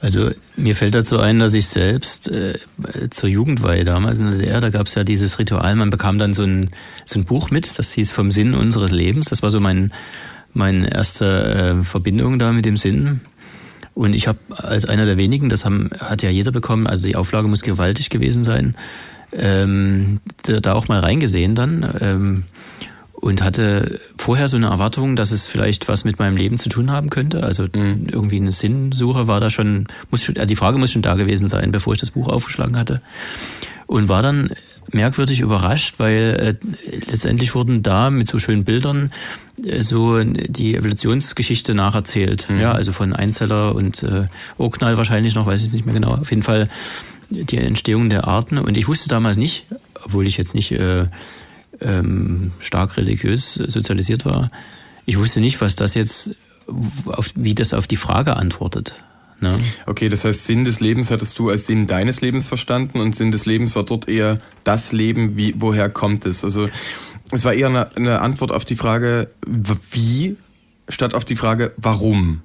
Also 0.00 0.30
mir 0.56 0.76
fällt 0.76 0.94
dazu 0.94 1.18
ein, 1.18 1.38
dass 1.38 1.54
ich 1.54 1.68
selbst 1.68 2.28
äh, 2.28 2.58
zur 3.10 3.28
Jugendweihe 3.28 3.84
damals 3.84 4.20
in 4.20 4.30
der 4.30 4.38
DDR, 4.38 4.60
da 4.60 4.70
gab 4.70 4.86
es 4.86 4.94
ja 4.94 5.04
dieses 5.04 5.38
Ritual, 5.38 5.74
man 5.76 5.90
bekam 5.90 6.18
dann 6.18 6.34
so 6.34 6.44
ein, 6.44 6.70
so 7.04 7.18
ein 7.18 7.24
Buch 7.24 7.50
mit, 7.50 7.78
das 7.78 7.92
hieß 7.92 8.12
vom 8.12 8.30
Sinn 8.30 8.54
unseres 8.54 8.92
Lebens. 8.92 9.26
Das 9.26 9.42
war 9.42 9.50
so 9.50 9.60
mein, 9.60 9.92
meine 10.52 10.92
erste 10.92 11.80
äh, 11.80 11.84
Verbindung 11.84 12.38
da 12.38 12.52
mit 12.52 12.64
dem 12.64 12.76
Sinn. 12.76 13.20
Und 13.94 14.14
ich 14.14 14.28
habe 14.28 14.38
als 14.56 14.84
einer 14.84 15.04
der 15.04 15.16
wenigen, 15.16 15.48
das 15.48 15.64
haben, 15.64 15.90
hat 15.98 16.22
ja 16.22 16.30
jeder 16.30 16.52
bekommen, 16.52 16.86
also 16.86 17.06
die 17.06 17.16
Auflage 17.16 17.48
muss 17.48 17.62
gewaltig 17.62 18.10
gewesen 18.10 18.44
sein, 18.44 18.76
ähm, 19.32 20.20
da, 20.44 20.60
da 20.60 20.74
auch 20.74 20.88
mal 20.88 21.00
reingesehen 21.00 21.54
dann. 21.54 21.94
Ähm, 22.00 22.44
und 23.20 23.42
hatte 23.42 24.00
vorher 24.16 24.46
so 24.48 24.56
eine 24.56 24.66
Erwartung, 24.66 25.16
dass 25.16 25.32
es 25.32 25.46
vielleicht 25.46 25.88
was 25.88 26.04
mit 26.04 26.18
meinem 26.18 26.36
Leben 26.36 26.58
zu 26.58 26.68
tun 26.68 26.90
haben 26.90 27.10
könnte. 27.10 27.42
Also 27.42 27.64
mhm. 27.64 28.06
irgendwie 28.10 28.36
eine 28.36 28.52
Sinnsuche 28.52 29.26
war 29.26 29.40
da 29.40 29.50
schon, 29.50 29.88
muss 30.10 30.22
schon, 30.22 30.36
also 30.36 30.46
die 30.46 30.56
Frage 30.56 30.78
muss 30.78 30.92
schon 30.92 31.02
da 31.02 31.14
gewesen 31.14 31.48
sein, 31.48 31.72
bevor 31.72 31.94
ich 31.94 32.00
das 32.00 32.12
Buch 32.12 32.28
aufgeschlagen 32.28 32.76
hatte. 32.76 33.00
Und 33.86 34.08
war 34.08 34.22
dann 34.22 34.50
merkwürdig 34.92 35.40
überrascht, 35.40 35.94
weil 35.98 36.58
äh, 36.62 37.00
letztendlich 37.10 37.54
wurden 37.54 37.82
da 37.82 38.10
mit 38.10 38.28
so 38.28 38.38
schönen 38.38 38.64
Bildern 38.64 39.10
äh, 39.64 39.82
so 39.82 40.22
die 40.22 40.76
Evolutionsgeschichte 40.76 41.74
nacherzählt. 41.74 42.48
Mhm. 42.48 42.60
Ja, 42.60 42.72
also 42.72 42.92
von 42.92 43.14
Einzeller 43.14 43.74
und 43.74 44.02
äh, 44.04 44.28
Urknall 44.58 44.96
wahrscheinlich 44.96 45.34
noch, 45.34 45.46
weiß 45.46 45.64
ich 45.64 45.72
nicht 45.72 45.86
mehr 45.86 45.94
genau. 45.94 46.14
Auf 46.14 46.30
jeden 46.30 46.42
Fall 46.42 46.68
die 47.30 47.58
Entstehung 47.58 48.10
der 48.10 48.28
Arten. 48.28 48.58
Und 48.58 48.76
ich 48.76 48.86
wusste 48.88 49.08
damals 49.08 49.36
nicht, 49.36 49.66
obwohl 50.04 50.26
ich 50.26 50.36
jetzt 50.36 50.54
nicht 50.54 50.70
äh, 50.72 51.06
ähm, 51.80 52.52
stark 52.58 52.96
religiös 52.96 53.54
sozialisiert 53.54 54.24
war, 54.24 54.48
ich 55.06 55.18
wusste 55.18 55.40
nicht, 55.40 55.60
was 55.60 55.76
das 55.76 55.94
jetzt, 55.94 56.34
auf, 57.06 57.30
wie 57.34 57.54
das 57.54 57.72
auf 57.72 57.86
die 57.86 57.96
Frage 57.96 58.36
antwortet. 58.36 58.94
Ne? 59.40 59.54
Okay, 59.86 60.08
das 60.08 60.24
heißt, 60.24 60.46
Sinn 60.46 60.64
des 60.64 60.80
Lebens 60.80 61.10
hattest 61.10 61.38
du 61.38 61.48
als 61.48 61.66
Sinn 61.66 61.86
deines 61.86 62.20
Lebens 62.20 62.46
verstanden 62.46 63.00
und 63.00 63.14
Sinn 63.14 63.30
des 63.30 63.46
Lebens 63.46 63.76
war 63.76 63.84
dort 63.84 64.08
eher 64.08 64.38
das 64.64 64.92
Leben, 64.92 65.38
wie, 65.38 65.54
woher 65.56 65.88
kommt 65.88 66.26
es? 66.26 66.42
Also 66.42 66.68
es 67.30 67.44
war 67.44 67.54
eher 67.54 67.68
eine, 67.68 67.96
eine 67.96 68.20
Antwort 68.20 68.52
auf 68.52 68.64
die 68.64 68.74
Frage, 68.74 69.30
wie, 69.90 70.36
statt 70.88 71.14
auf 71.14 71.24
die 71.24 71.36
Frage, 71.36 71.72
warum. 71.76 72.42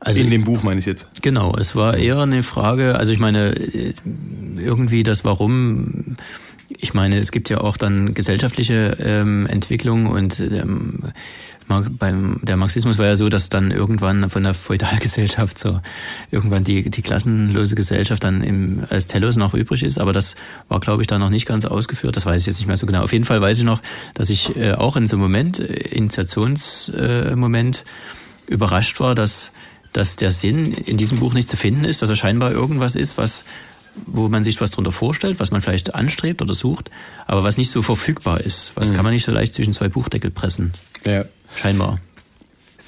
Also 0.00 0.20
in 0.20 0.30
dem 0.30 0.44
Buch 0.44 0.62
meine 0.62 0.80
ich 0.80 0.86
jetzt. 0.86 1.08
Genau, 1.22 1.56
es 1.56 1.74
war 1.74 1.96
eher 1.96 2.18
eine 2.18 2.42
Frage, 2.42 2.96
also 2.96 3.12
ich 3.12 3.18
meine, 3.18 3.54
irgendwie 4.56 5.02
das 5.02 5.24
Warum 5.24 6.16
ich 6.68 6.94
meine, 6.94 7.18
es 7.18 7.32
gibt 7.32 7.48
ja 7.48 7.58
auch 7.58 7.76
dann 7.76 8.14
gesellschaftliche 8.14 8.96
ähm, 9.00 9.46
Entwicklung 9.46 10.06
und 10.06 10.40
ähm, 10.40 11.12
beim, 11.68 12.40
der 12.42 12.56
Marxismus 12.56 12.98
war 12.98 13.06
ja 13.06 13.14
so, 13.14 13.28
dass 13.28 13.50
dann 13.50 13.70
irgendwann 13.70 14.30
von 14.30 14.42
der 14.42 14.54
Feudalgesellschaft 14.54 15.58
so 15.58 15.80
irgendwann 16.30 16.64
die, 16.64 16.88
die 16.88 17.02
klassenlose 17.02 17.74
Gesellschaft 17.74 18.24
dann 18.24 18.42
im, 18.42 18.84
als 18.88 19.06
Telos 19.06 19.36
noch 19.36 19.54
übrig 19.54 19.82
ist. 19.82 19.98
Aber 19.98 20.12
das 20.12 20.36
war, 20.68 20.80
glaube 20.80 21.02
ich, 21.02 21.06
da 21.06 21.18
noch 21.18 21.30
nicht 21.30 21.46
ganz 21.46 21.66
ausgeführt. 21.66 22.16
Das 22.16 22.24
weiß 22.24 22.40
ich 22.40 22.46
jetzt 22.46 22.58
nicht 22.58 22.66
mehr 22.66 22.76
so 22.76 22.86
genau. 22.86 23.02
Auf 23.02 23.12
jeden 23.12 23.26
Fall 23.26 23.40
weiß 23.40 23.58
ich 23.58 23.64
noch, 23.64 23.82
dass 24.14 24.30
ich 24.30 24.56
äh, 24.56 24.72
auch 24.72 24.96
in 24.96 25.06
so 25.06 25.16
einem 25.16 25.22
Moment, 25.22 25.58
äh, 25.58 25.66
Initiationsmoment, 25.66 27.78
äh, 27.78 28.52
überrascht 28.52 28.98
war, 29.00 29.14
dass, 29.14 29.52
dass 29.92 30.16
der 30.16 30.30
Sinn 30.30 30.72
in 30.72 30.96
diesem 30.96 31.18
Buch 31.18 31.34
nicht 31.34 31.50
zu 31.50 31.58
finden 31.58 31.84
ist, 31.84 32.00
dass 32.00 32.08
er 32.08 32.16
scheinbar 32.16 32.50
irgendwas 32.50 32.94
ist, 32.94 33.18
was 33.18 33.44
wo 34.06 34.28
man 34.28 34.42
sich 34.42 34.60
was 34.60 34.70
darunter 34.70 34.92
vorstellt, 34.92 35.40
was 35.40 35.50
man 35.50 35.60
vielleicht 35.62 35.94
anstrebt 35.94 36.42
oder 36.42 36.54
sucht, 36.54 36.90
aber 37.26 37.44
was 37.44 37.56
nicht 37.56 37.70
so 37.70 37.82
verfügbar 37.82 38.40
ist. 38.40 38.72
Was 38.74 38.90
mhm. 38.90 38.96
kann 38.96 39.04
man 39.04 39.14
nicht 39.14 39.24
so 39.24 39.32
leicht 39.32 39.54
zwischen 39.54 39.72
zwei 39.72 39.88
Buchdeckel 39.88 40.30
pressen. 40.30 40.72
Ja. 41.06 41.24
Scheinbar. 41.56 42.00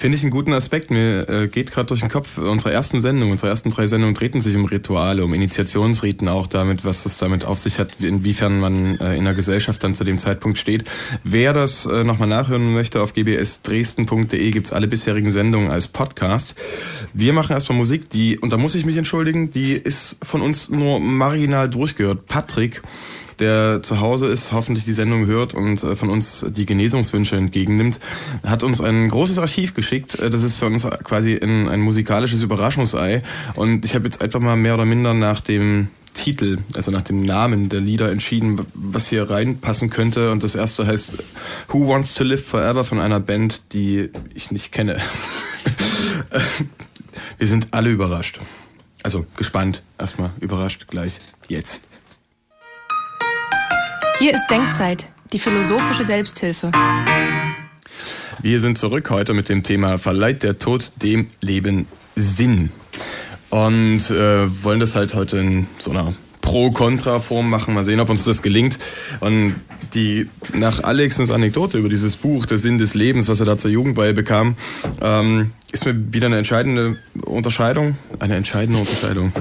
Finde 0.01 0.17
ich 0.17 0.23
einen 0.23 0.31
guten 0.31 0.51
Aspekt. 0.51 0.89
Mir 0.89 1.29
äh, 1.29 1.47
geht 1.47 1.71
gerade 1.71 1.85
durch 1.85 1.99
den 1.99 2.09
Kopf, 2.09 2.39
unsere 2.39 2.73
ersten 2.73 2.99
Sendungen, 2.99 3.33
unsere 3.33 3.49
ersten 3.49 3.69
drei 3.69 3.85
Sendungen 3.85 4.15
drehten 4.15 4.41
sich 4.41 4.55
um 4.55 4.65
Rituale, 4.65 5.23
um 5.23 5.31
Initiationsriten 5.31 6.27
auch 6.27 6.47
damit, 6.47 6.83
was 6.83 7.05
es 7.05 7.19
damit 7.19 7.45
auf 7.45 7.59
sich 7.59 7.77
hat, 7.77 7.91
inwiefern 7.99 8.59
man 8.59 8.99
äh, 8.99 9.15
in 9.15 9.25
der 9.25 9.35
Gesellschaft 9.35 9.83
dann 9.83 9.93
zu 9.93 10.03
dem 10.03 10.17
Zeitpunkt 10.17 10.57
steht. 10.57 10.85
Wer 11.23 11.53
das 11.53 11.85
äh, 11.85 12.03
nochmal 12.03 12.27
nachhören 12.27 12.73
möchte, 12.73 12.99
auf 12.99 13.13
gbsdresden.de 13.13 14.49
gibt's 14.49 14.73
alle 14.73 14.87
bisherigen 14.87 15.29
Sendungen 15.29 15.69
als 15.69 15.87
Podcast. 15.87 16.55
Wir 17.13 17.33
machen 17.33 17.51
erstmal 17.51 17.77
Musik, 17.77 18.09
die, 18.09 18.39
und 18.39 18.49
da 18.49 18.57
muss 18.57 18.73
ich 18.73 18.85
mich 18.85 18.97
entschuldigen, 18.97 19.51
die 19.51 19.73
ist 19.73 20.17
von 20.23 20.41
uns 20.41 20.69
nur 20.69 20.99
marginal 20.99 21.69
durchgehört. 21.69 22.25
Patrick 22.25 22.81
der 23.39 23.81
zu 23.81 23.99
Hause 23.99 24.27
ist, 24.27 24.51
hoffentlich 24.51 24.85
die 24.85 24.93
Sendung 24.93 25.25
hört 25.25 25.53
und 25.53 25.83
äh, 25.83 25.95
von 25.95 26.09
uns 26.09 26.45
die 26.49 26.65
Genesungswünsche 26.65 27.35
entgegennimmt, 27.35 27.99
hat 28.43 28.63
uns 28.63 28.81
ein 28.81 29.09
großes 29.09 29.39
Archiv 29.39 29.73
geschickt. 29.73 30.19
Äh, 30.19 30.29
das 30.29 30.43
ist 30.43 30.57
für 30.57 30.67
uns 30.67 30.87
quasi 31.03 31.39
ein, 31.41 31.67
ein 31.67 31.81
musikalisches 31.81 32.43
Überraschungsei. 32.43 33.23
Und 33.55 33.85
ich 33.85 33.95
habe 33.95 34.05
jetzt 34.05 34.21
einfach 34.21 34.39
mal 34.39 34.55
mehr 34.55 34.73
oder 34.73 34.85
minder 34.85 35.13
nach 35.13 35.41
dem 35.41 35.89
Titel, 36.13 36.59
also 36.73 36.91
nach 36.91 37.03
dem 37.03 37.21
Namen 37.21 37.69
der 37.69 37.79
Lieder 37.79 38.11
entschieden, 38.11 38.65
was 38.73 39.07
hier 39.07 39.29
reinpassen 39.29 39.89
könnte. 39.89 40.31
Und 40.31 40.43
das 40.43 40.55
erste 40.55 40.85
heißt 40.85 41.13
Who 41.69 41.87
Wants 41.87 42.13
to 42.13 42.23
Live 42.23 42.45
Forever 42.45 42.83
von 42.83 42.99
einer 42.99 43.19
Band, 43.19 43.73
die 43.73 44.09
ich 44.33 44.51
nicht 44.51 44.71
kenne. 44.71 44.99
Wir 47.37 47.47
sind 47.47 47.69
alle 47.71 47.89
überrascht. 47.89 48.39
Also 49.03 49.25
gespannt. 49.35 49.83
Erstmal 49.97 50.31
überrascht 50.39 50.87
gleich 50.87 51.19
jetzt. 51.47 51.81
Hier 54.21 54.35
ist 54.35 54.45
Denkzeit, 54.51 55.07
die 55.33 55.39
philosophische 55.39 56.03
Selbsthilfe. 56.03 56.71
Wir 58.39 58.59
sind 58.59 58.77
zurück 58.77 59.09
heute 59.09 59.33
mit 59.33 59.49
dem 59.49 59.63
Thema 59.63 59.97
Verleiht 59.97 60.43
der 60.43 60.59
Tod 60.59 60.91
dem 61.01 61.25
Leben 61.39 61.87
Sinn. 62.15 62.69
Und 63.49 64.11
äh, 64.11 64.63
wollen 64.63 64.79
das 64.79 64.95
halt 64.95 65.15
heute 65.15 65.39
in 65.39 65.65
so 65.79 65.89
einer 65.89 66.13
Pro-Kontra-Form 66.41 67.49
machen. 67.49 67.73
Mal 67.73 67.83
sehen, 67.83 67.99
ob 67.99 68.11
uns 68.11 68.23
das 68.23 68.43
gelingt. 68.43 68.77
Und 69.21 69.55
die 69.95 70.29
nach 70.53 70.83
Alexens 70.83 71.31
Anekdote 71.31 71.79
über 71.79 71.89
dieses 71.89 72.15
Buch, 72.15 72.45
Der 72.45 72.59
Sinn 72.59 72.77
des 72.77 72.93
Lebens, 72.93 73.27
was 73.27 73.39
er 73.39 73.47
da 73.47 73.57
zur 73.57 73.71
Jugendweihe 73.71 74.13
bekam, 74.13 74.55
ähm, 75.01 75.53
ist 75.71 75.83
mir 75.83 75.95
wieder 76.13 76.27
eine 76.27 76.37
entscheidende 76.37 76.99
Unterscheidung. 77.25 77.97
Eine 78.19 78.35
entscheidende 78.35 78.81
Unterscheidung 78.81 79.33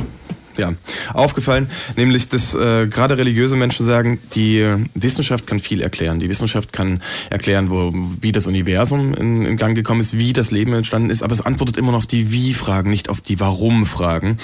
ja, 0.60 0.74
aufgefallen, 1.12 1.70
nämlich 1.96 2.28
dass 2.28 2.54
äh, 2.54 2.86
gerade 2.86 3.18
religiöse 3.18 3.56
Menschen 3.56 3.84
sagen, 3.84 4.20
die 4.34 4.64
Wissenschaft 4.94 5.46
kann 5.46 5.58
viel 5.58 5.80
erklären. 5.80 6.20
Die 6.20 6.28
Wissenschaft 6.28 6.72
kann 6.72 7.02
erklären, 7.30 7.70
wo, 7.70 7.92
wie 8.20 8.32
das 8.32 8.46
Universum 8.46 9.14
in, 9.14 9.44
in 9.44 9.56
Gang 9.56 9.74
gekommen 9.74 10.00
ist, 10.00 10.18
wie 10.18 10.32
das 10.32 10.50
Leben 10.50 10.72
entstanden 10.74 11.10
ist, 11.10 11.22
aber 11.22 11.32
es 11.32 11.40
antwortet 11.40 11.76
immer 11.76 11.92
noch 11.92 11.98
auf 11.98 12.06
die 12.06 12.30
Wie-Fragen, 12.30 12.90
nicht 12.90 13.08
auf 13.08 13.20
die 13.20 13.40
Warum-Fragen. 13.40 14.38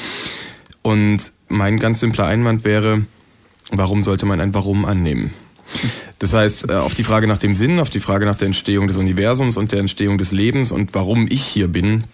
Und 0.83 1.33
mein 1.49 1.79
ganz 1.79 2.01
simpler 2.01 2.27
Einwand 2.27 2.65
wäre, 2.65 3.05
warum 3.71 4.03
sollte 4.03 4.27
man 4.27 4.41
ein 4.41 4.55
Warum 4.55 4.85
annehmen? 4.85 5.33
Das 6.19 6.33
heißt, 6.33 6.71
äh, 6.71 6.75
auf 6.75 6.95
die 6.95 7.05
Frage 7.05 7.27
nach 7.27 7.39
dem 7.39 7.55
Sinn, 7.55 7.81
auf 7.81 7.91
die 7.91 8.01
Frage 8.01 8.25
nach 8.25 8.37
der 8.37 8.47
Entstehung 8.47 8.89
des 8.89 8.97
Universums 8.97 9.57
und 9.57 9.73
der 9.73 9.81
Entstehung 9.81 10.19
des 10.19 10.33
Lebens 10.33 10.73
und 10.73 10.95
warum 10.95 11.27
ich 11.29 11.45
hier 11.45 11.69
bin, 11.69 12.05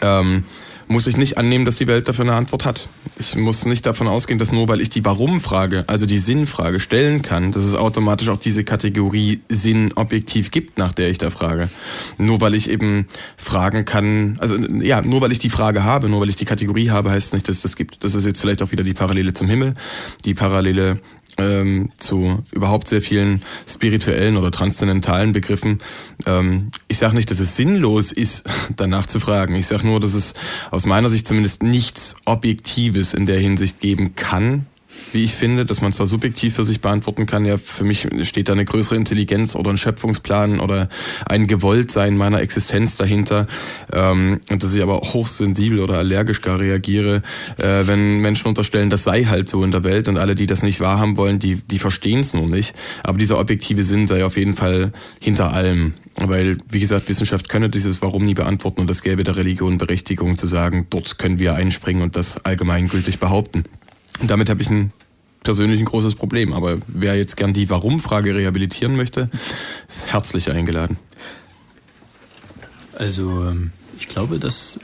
ähm, 0.00 0.44
muss 0.88 1.06
ich 1.06 1.16
nicht 1.16 1.38
annehmen, 1.38 1.64
dass 1.64 1.76
die 1.76 1.86
Welt 1.86 2.08
dafür 2.08 2.24
eine 2.24 2.34
Antwort 2.34 2.64
hat. 2.64 2.88
Ich 3.18 3.36
muss 3.36 3.66
nicht 3.66 3.86
davon 3.86 4.08
ausgehen, 4.08 4.38
dass 4.38 4.52
nur 4.52 4.68
weil 4.68 4.80
ich 4.80 4.90
die 4.90 5.04
Warum-Frage, 5.04 5.84
also 5.86 6.06
die 6.06 6.18
Sinn-Frage 6.18 6.80
stellen 6.80 7.22
kann, 7.22 7.52
dass 7.52 7.64
es 7.64 7.74
automatisch 7.74 8.28
auch 8.28 8.38
diese 8.38 8.64
Kategorie 8.64 9.40
Sinn 9.48 9.92
objektiv 9.94 10.50
gibt, 10.50 10.78
nach 10.78 10.92
der 10.92 11.10
ich 11.10 11.18
da 11.18 11.30
frage. 11.30 11.68
Nur 12.16 12.40
weil 12.40 12.54
ich 12.54 12.70
eben 12.70 13.06
fragen 13.36 13.84
kann, 13.84 14.36
also 14.40 14.56
ja, 14.56 15.02
nur 15.02 15.20
weil 15.20 15.32
ich 15.32 15.38
die 15.38 15.50
Frage 15.50 15.84
habe, 15.84 16.08
nur 16.08 16.20
weil 16.20 16.28
ich 16.28 16.36
die 16.36 16.44
Kategorie 16.44 16.90
habe, 16.90 17.10
heißt 17.10 17.34
nicht, 17.34 17.48
dass 17.48 17.56
es 17.56 17.62
das 17.62 17.76
gibt. 17.76 18.02
Das 18.02 18.14
ist 18.14 18.24
jetzt 18.24 18.40
vielleicht 18.40 18.62
auch 18.62 18.72
wieder 18.72 18.84
die 18.84 18.94
Parallele 18.94 19.34
zum 19.34 19.48
Himmel, 19.48 19.74
die 20.24 20.34
Parallele 20.34 21.00
ähm, 21.36 21.90
zu 21.98 22.42
überhaupt 22.50 22.88
sehr 22.88 23.02
vielen 23.02 23.42
spirituellen 23.66 24.36
oder 24.36 24.50
transzendentalen 24.50 25.32
Begriffen. 25.32 25.80
Ähm, 26.26 26.70
ich 26.88 26.98
sage 26.98 27.14
nicht, 27.14 27.30
dass 27.30 27.38
es 27.38 27.56
sinnlos 27.56 28.12
ist, 28.12 28.44
danach 28.76 29.06
zu 29.06 29.20
fragen. 29.20 29.54
Ich 29.54 29.66
sage 29.66 29.86
nur, 29.86 30.00
dass 30.00 30.14
es 30.14 30.34
aus 30.70 30.86
meiner 30.86 31.08
Sicht 31.08 31.26
zumindest 31.26 31.62
nichts 31.62 32.16
Objektives 32.24 33.14
in 33.14 33.26
der 33.26 33.38
Hinsicht 33.38 33.80
geben 33.80 34.14
kann, 34.14 34.66
wie 35.12 35.24
ich 35.24 35.34
finde, 35.34 35.64
dass 35.64 35.80
man 35.80 35.92
zwar 35.92 36.06
subjektiv 36.06 36.54
für 36.54 36.64
sich 36.64 36.80
beantworten 36.80 37.26
kann, 37.26 37.44
ja, 37.44 37.56
für 37.58 37.84
mich 37.84 38.08
steht 38.22 38.48
da 38.48 38.52
eine 38.52 38.64
größere 38.64 38.96
Intelligenz 38.96 39.54
oder 39.54 39.70
ein 39.70 39.78
Schöpfungsplan 39.78 40.60
oder 40.60 40.88
ein 41.26 41.46
Gewolltsein 41.46 42.16
meiner 42.16 42.40
Existenz 42.40 42.96
dahinter 42.96 43.46
ähm, 43.92 44.40
und 44.50 44.62
dass 44.62 44.74
ich 44.74 44.82
aber 44.82 44.98
hochsensibel 45.00 45.80
oder 45.80 45.94
allergisch 45.98 46.40
gar 46.42 46.58
reagiere, 46.58 47.22
äh, 47.56 47.86
wenn 47.86 48.20
Menschen 48.20 48.48
unterstellen, 48.48 48.90
das 48.90 49.04
sei 49.04 49.24
halt 49.24 49.48
so 49.48 49.64
in 49.64 49.70
der 49.70 49.84
Welt 49.84 50.08
und 50.08 50.18
alle, 50.18 50.34
die 50.34 50.46
das 50.46 50.62
nicht 50.62 50.80
wahrhaben 50.80 51.16
wollen, 51.16 51.38
die, 51.38 51.56
die 51.56 51.78
verstehen 51.78 52.20
es 52.20 52.34
nur 52.34 52.46
nicht. 52.46 52.74
Aber 53.02 53.18
dieser 53.18 53.38
objektive 53.38 53.82
Sinn 53.82 54.06
sei 54.06 54.24
auf 54.24 54.36
jeden 54.36 54.54
Fall 54.54 54.92
hinter 55.20 55.52
allem. 55.52 55.94
Weil, 56.16 56.58
wie 56.68 56.80
gesagt, 56.80 57.08
Wissenschaft 57.08 57.48
könne 57.48 57.70
dieses 57.70 58.02
Warum 58.02 58.24
nie 58.24 58.34
beantworten 58.34 58.80
und 58.80 58.90
es 58.90 59.02
gäbe 59.02 59.22
der 59.22 59.36
Religion 59.36 59.78
Berechtigung 59.78 60.36
zu 60.36 60.46
sagen, 60.48 60.86
dort 60.90 61.18
können 61.18 61.38
wir 61.38 61.54
einspringen 61.54 62.02
und 62.02 62.16
das 62.16 62.44
allgemeingültig 62.44 63.20
behaupten. 63.20 63.64
Und 64.20 64.30
damit 64.30 64.48
habe 64.48 64.62
ich 64.62 64.70
ein 64.70 64.92
persönlich 65.42 65.80
ein 65.80 65.86
großes 65.86 66.14
Problem. 66.14 66.52
Aber 66.52 66.78
wer 66.86 67.16
jetzt 67.16 67.36
gern 67.36 67.52
die 67.52 67.70
Warum-Frage 67.70 68.34
rehabilitieren 68.34 68.96
möchte, 68.96 69.30
ist 69.88 70.12
herzlich 70.12 70.50
eingeladen. 70.50 70.98
Also, 72.96 73.44
ähm, 73.46 73.70
ich 73.98 74.08
glaube, 74.08 74.38
dass 74.38 74.80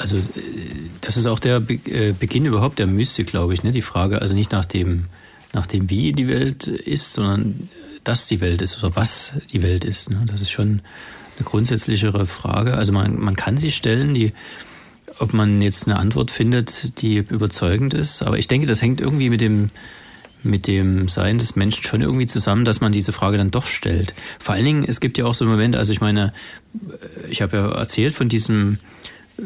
also 0.00 0.16
äh, 0.16 0.22
das 1.02 1.16
ist 1.16 1.26
auch 1.26 1.38
der 1.38 1.62
äh, 1.68 2.12
Beginn 2.18 2.46
überhaupt 2.46 2.78
der 2.78 2.86
Mystik, 2.86 3.28
glaube 3.28 3.54
ich. 3.54 3.62
Ne? 3.62 3.70
Die 3.70 3.82
Frage, 3.82 4.20
also 4.22 4.34
nicht 4.34 4.50
nach 4.50 4.64
dem, 4.64 5.04
nach 5.52 5.66
dem, 5.66 5.90
wie 5.90 6.12
die 6.12 6.26
Welt 6.26 6.66
ist, 6.66 7.12
sondern 7.12 7.68
dass 8.02 8.26
die 8.26 8.40
Welt 8.40 8.62
ist 8.62 8.82
oder 8.82 8.96
was 8.96 9.32
die 9.52 9.62
Welt 9.62 9.84
ist. 9.84 10.10
Ne? 10.10 10.22
Das 10.26 10.40
ist 10.40 10.50
schon 10.50 10.80
eine 11.36 11.44
grundsätzlichere 11.44 12.26
Frage. 12.26 12.74
Also 12.74 12.92
man, 12.92 13.18
man 13.18 13.36
kann 13.36 13.58
sie 13.58 13.70
stellen, 13.70 14.14
die, 14.14 14.32
ob 15.20 15.32
man 15.32 15.60
jetzt 15.60 15.86
eine 15.86 15.98
Antwort 15.98 16.30
findet, 16.30 17.00
die 17.00 17.18
überzeugend 17.18 17.94
ist. 17.94 18.22
Aber 18.22 18.38
ich 18.38 18.48
denke, 18.48 18.66
das 18.66 18.80
hängt 18.80 19.00
irgendwie 19.00 19.30
mit 19.30 19.40
dem, 19.40 19.70
mit 20.42 20.66
dem 20.66 21.08
Sein 21.08 21.38
des 21.38 21.56
Menschen 21.56 21.84
schon 21.84 22.00
irgendwie 22.00 22.26
zusammen, 22.26 22.64
dass 22.64 22.80
man 22.80 22.92
diese 22.92 23.12
Frage 23.12 23.36
dann 23.36 23.50
doch 23.50 23.66
stellt. 23.66 24.14
Vor 24.38 24.54
allen 24.54 24.64
Dingen, 24.64 24.84
es 24.84 25.00
gibt 25.00 25.18
ja 25.18 25.26
auch 25.26 25.34
so 25.34 25.44
Momente, 25.44 25.78
also 25.78 25.92
ich 25.92 26.00
meine, 26.00 26.32
ich 27.28 27.42
habe 27.42 27.56
ja 27.56 27.70
erzählt 27.72 28.14
von 28.14 28.28
diesem, 28.28 28.78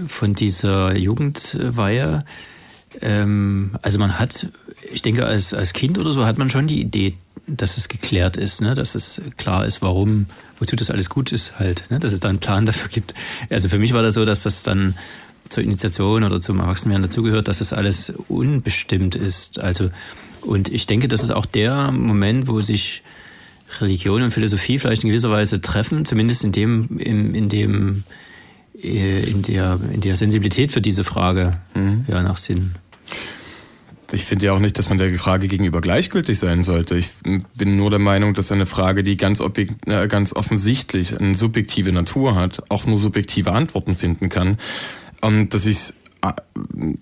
von 0.06 0.34
dieser 0.34 0.96
Jugendweihe. 0.96 2.24
Ähm, 3.00 3.72
also 3.82 3.98
man 3.98 4.18
hat, 4.18 4.48
ich 4.92 5.02
denke, 5.02 5.26
als, 5.26 5.54
als 5.54 5.72
Kind 5.72 5.98
oder 5.98 6.12
so 6.12 6.24
hat 6.24 6.38
man 6.38 6.50
schon 6.50 6.66
die 6.66 6.80
Idee, 6.80 7.14
dass 7.46 7.76
es 7.76 7.88
geklärt 7.88 8.36
ist, 8.36 8.62
ne? 8.62 8.74
dass 8.74 8.94
es 8.94 9.20
klar 9.36 9.66
ist, 9.66 9.82
warum, 9.82 10.26
wozu 10.58 10.76
das 10.76 10.90
alles 10.90 11.10
gut 11.10 11.32
ist 11.32 11.58
halt, 11.58 11.90
ne? 11.90 11.98
dass 11.98 12.12
es 12.12 12.20
da 12.20 12.28
einen 12.28 12.38
Plan 12.38 12.64
dafür 12.64 12.88
gibt. 12.88 13.12
Also 13.50 13.68
für 13.68 13.78
mich 13.78 13.92
war 13.92 14.02
das 14.02 14.14
so, 14.14 14.24
dass 14.24 14.44
das 14.44 14.62
dann 14.62 14.94
zur 15.48 15.62
Initiation 15.62 16.24
oder 16.24 16.40
zum 16.40 16.60
Erwachsenwerden 16.60 17.02
dazugehört, 17.02 17.48
dass 17.48 17.60
es 17.60 17.70
das 17.70 17.78
alles 17.78 18.12
unbestimmt 18.28 19.14
ist. 19.14 19.58
Also 19.58 19.90
und 20.44 20.70
ich 20.70 20.86
denke, 20.86 21.08
das 21.08 21.22
ist 21.22 21.30
auch 21.30 21.46
der 21.46 21.90
Moment, 21.90 22.46
wo 22.48 22.60
sich 22.60 23.02
Religion 23.80 24.22
und 24.22 24.30
Philosophie 24.30 24.78
vielleicht 24.78 25.02
in 25.02 25.08
gewisser 25.08 25.30
Weise 25.30 25.60
treffen, 25.60 26.04
zumindest 26.04 26.44
in 26.44 26.52
dem, 26.52 26.98
in, 26.98 27.34
in 27.34 27.48
dem, 27.48 28.04
äh, 28.82 29.28
in 29.28 29.42
der, 29.42 29.80
in 29.92 30.00
der 30.00 30.16
Sensibilität 30.16 30.70
für 30.70 30.80
diese 30.80 31.04
Frage 31.04 31.56
mhm. 31.74 32.04
ja, 32.08 32.22
nach 32.22 32.36
Sinn. 32.36 32.74
Ich 34.12 34.24
finde 34.24 34.46
ja 34.46 34.52
auch 34.52 34.60
nicht, 34.60 34.78
dass 34.78 34.88
man 34.88 34.98
der 34.98 35.16
Frage 35.18 35.48
gegenüber 35.48 35.80
gleichgültig 35.80 36.38
sein 36.38 36.62
sollte. 36.62 36.96
Ich 36.96 37.10
bin 37.22 37.76
nur 37.76 37.90
der 37.90 37.98
Meinung, 37.98 38.34
dass 38.34 38.52
eine 38.52 38.66
Frage, 38.66 39.02
die 39.02 39.16
ganz, 39.16 39.40
äh, 39.40 40.08
ganz 40.08 40.32
offensichtlich 40.34 41.18
eine 41.18 41.34
subjektive 41.34 41.90
Natur 41.90 42.36
hat, 42.36 42.70
auch 42.70 42.86
nur 42.86 42.98
subjektive 42.98 43.50
Antworten 43.50 43.96
finden 43.96 44.28
kann. 44.28 44.58
Und 45.24 45.54
dass 45.54 45.64
ich 45.64 45.94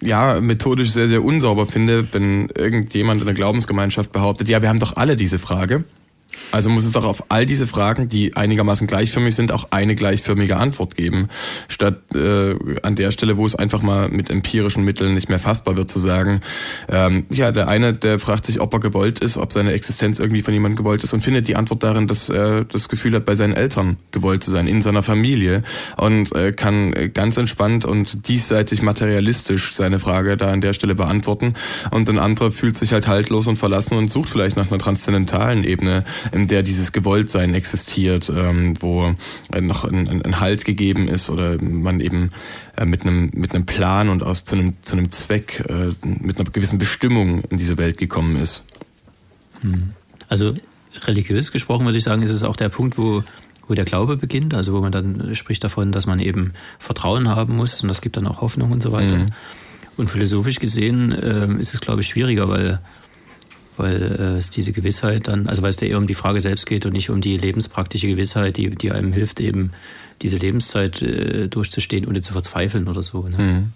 ja, 0.00 0.40
methodisch 0.40 0.90
sehr, 0.90 1.08
sehr 1.08 1.24
unsauber 1.24 1.66
finde, 1.66 2.06
wenn 2.12 2.48
irgendjemand 2.50 3.20
in 3.20 3.26
der 3.26 3.34
Glaubensgemeinschaft 3.34 4.12
behauptet, 4.12 4.48
ja, 4.48 4.62
wir 4.62 4.68
haben 4.68 4.78
doch 4.78 4.96
alle 4.96 5.16
diese 5.16 5.38
Frage. 5.38 5.84
Also 6.50 6.68
muss 6.68 6.84
es 6.84 6.92
doch 6.92 7.04
auf 7.04 7.24
all 7.28 7.46
diese 7.46 7.66
Fragen, 7.66 8.08
die 8.08 8.36
einigermaßen 8.36 8.86
gleichförmig 8.86 9.34
sind, 9.34 9.52
auch 9.52 9.68
eine 9.70 9.94
gleichförmige 9.94 10.56
Antwort 10.56 10.96
geben, 10.96 11.28
statt 11.68 12.00
äh, 12.14 12.54
an 12.82 12.96
der 12.96 13.10
Stelle, 13.10 13.36
wo 13.36 13.46
es 13.46 13.54
einfach 13.54 13.82
mal 13.82 14.08
mit 14.08 14.30
empirischen 14.30 14.84
Mitteln 14.84 15.14
nicht 15.14 15.28
mehr 15.28 15.38
fassbar 15.38 15.76
wird, 15.76 15.90
zu 15.90 15.98
sagen, 15.98 16.40
ähm, 16.88 17.24
ja, 17.30 17.52
der 17.52 17.68
eine, 17.68 17.92
der 17.92 18.18
fragt 18.18 18.44
sich, 18.46 18.60
ob 18.60 18.72
er 18.74 18.80
gewollt 18.80 19.20
ist, 19.20 19.36
ob 19.36 19.52
seine 19.52 19.72
Existenz 19.72 20.18
irgendwie 20.18 20.42
von 20.42 20.52
jemandem 20.52 20.76
gewollt 20.76 21.04
ist 21.04 21.12
und 21.12 21.20
findet 21.20 21.48
die 21.48 21.56
Antwort 21.56 21.82
darin, 21.82 22.06
dass 22.06 22.28
er 22.28 22.64
das 22.64 22.88
Gefühl 22.88 23.14
hat, 23.14 23.24
bei 23.24 23.34
seinen 23.34 23.54
Eltern 23.54 23.96
gewollt 24.10 24.44
zu 24.44 24.50
sein, 24.50 24.66
in 24.66 24.82
seiner 24.82 25.02
Familie 25.02 25.62
und 25.96 26.34
äh, 26.34 26.52
kann 26.52 27.12
ganz 27.14 27.36
entspannt 27.36 27.84
und 27.84 28.28
diesseitig 28.28 28.82
materialistisch 28.82 29.74
seine 29.74 29.98
Frage 29.98 30.36
da 30.36 30.52
an 30.52 30.60
der 30.60 30.72
Stelle 30.72 30.94
beantworten. 30.94 31.54
Und 31.90 32.08
ein 32.08 32.18
anderer 32.18 32.52
fühlt 32.52 32.76
sich 32.76 32.92
halt 32.92 33.06
haltlos 33.06 33.46
und 33.46 33.56
verlassen 33.56 33.96
und 33.96 34.10
sucht 34.10 34.28
vielleicht 34.28 34.56
nach 34.56 34.70
einer 34.70 34.78
transzendentalen 34.78 35.64
Ebene, 35.64 36.04
in 36.30 36.46
der 36.46 36.62
dieses 36.62 36.92
Gewolltsein 36.92 37.54
existiert, 37.54 38.30
ähm, 38.34 38.74
wo 38.80 39.14
noch 39.60 39.84
ein, 39.84 40.22
ein 40.22 40.40
Halt 40.40 40.64
gegeben 40.64 41.08
ist 41.08 41.30
oder 41.30 41.60
man 41.60 42.00
eben 42.00 42.30
äh, 42.76 42.84
mit 42.84 43.02
einem 43.02 43.30
mit 43.34 43.54
einem 43.54 43.66
Plan 43.66 44.08
und 44.08 44.22
aus 44.22 44.44
zu 44.44 44.56
einem 44.56 44.74
zu 44.82 44.96
einem 44.96 45.10
Zweck 45.10 45.64
äh, 45.68 45.92
mit 46.04 46.38
einer 46.38 46.50
gewissen 46.50 46.78
Bestimmung 46.78 47.42
in 47.50 47.58
diese 47.58 47.78
Welt 47.78 47.98
gekommen 47.98 48.36
ist. 48.36 48.64
Hm. 49.60 49.90
Also 50.28 50.54
religiös 51.06 51.52
gesprochen 51.52 51.84
würde 51.84 51.98
ich 51.98 52.04
sagen, 52.04 52.22
ist 52.22 52.30
es 52.30 52.44
auch 52.44 52.56
der 52.56 52.68
Punkt, 52.68 52.98
wo 52.98 53.24
wo 53.68 53.74
der 53.74 53.84
Glaube 53.84 54.16
beginnt, 54.16 54.54
also 54.54 54.72
wo 54.72 54.80
man 54.80 54.92
dann 54.92 55.34
spricht 55.34 55.62
davon, 55.64 55.92
dass 55.92 56.06
man 56.06 56.18
eben 56.18 56.52
Vertrauen 56.78 57.28
haben 57.28 57.56
muss 57.56 57.80
und 57.82 57.88
das 57.88 58.00
gibt 58.00 58.16
dann 58.16 58.26
auch 58.26 58.40
Hoffnung 58.40 58.72
und 58.72 58.82
so 58.82 58.92
weiter. 58.92 59.16
Mhm. 59.16 59.26
Und 59.96 60.10
philosophisch 60.10 60.58
gesehen 60.58 61.12
äh, 61.12 61.46
ist 61.60 61.74
es, 61.74 61.80
glaube 61.80 62.00
ich, 62.00 62.08
schwieriger, 62.08 62.48
weil 62.48 62.80
weil 63.76 64.02
äh, 64.02 64.38
es 64.38 64.50
diese 64.50 64.72
Gewissheit 64.72 65.28
dann, 65.28 65.46
also 65.46 65.62
weil 65.62 65.70
es 65.70 65.76
da 65.76 65.86
eher 65.86 65.98
um 65.98 66.06
die 66.06 66.14
Frage 66.14 66.40
selbst 66.40 66.66
geht 66.66 66.86
und 66.86 66.92
nicht 66.92 67.10
um 67.10 67.20
die 67.20 67.36
lebenspraktische 67.36 68.06
Gewissheit, 68.06 68.56
die, 68.56 68.70
die 68.70 68.92
einem 68.92 69.12
hilft, 69.12 69.40
eben 69.40 69.72
diese 70.20 70.36
Lebenszeit 70.36 71.02
äh, 71.02 71.48
durchzustehen, 71.48 72.06
ohne 72.06 72.20
zu 72.20 72.32
verzweifeln 72.32 72.88
oder 72.88 73.02
so. 73.02 73.28
Ne? 73.28 73.38
Mhm. 73.38 73.72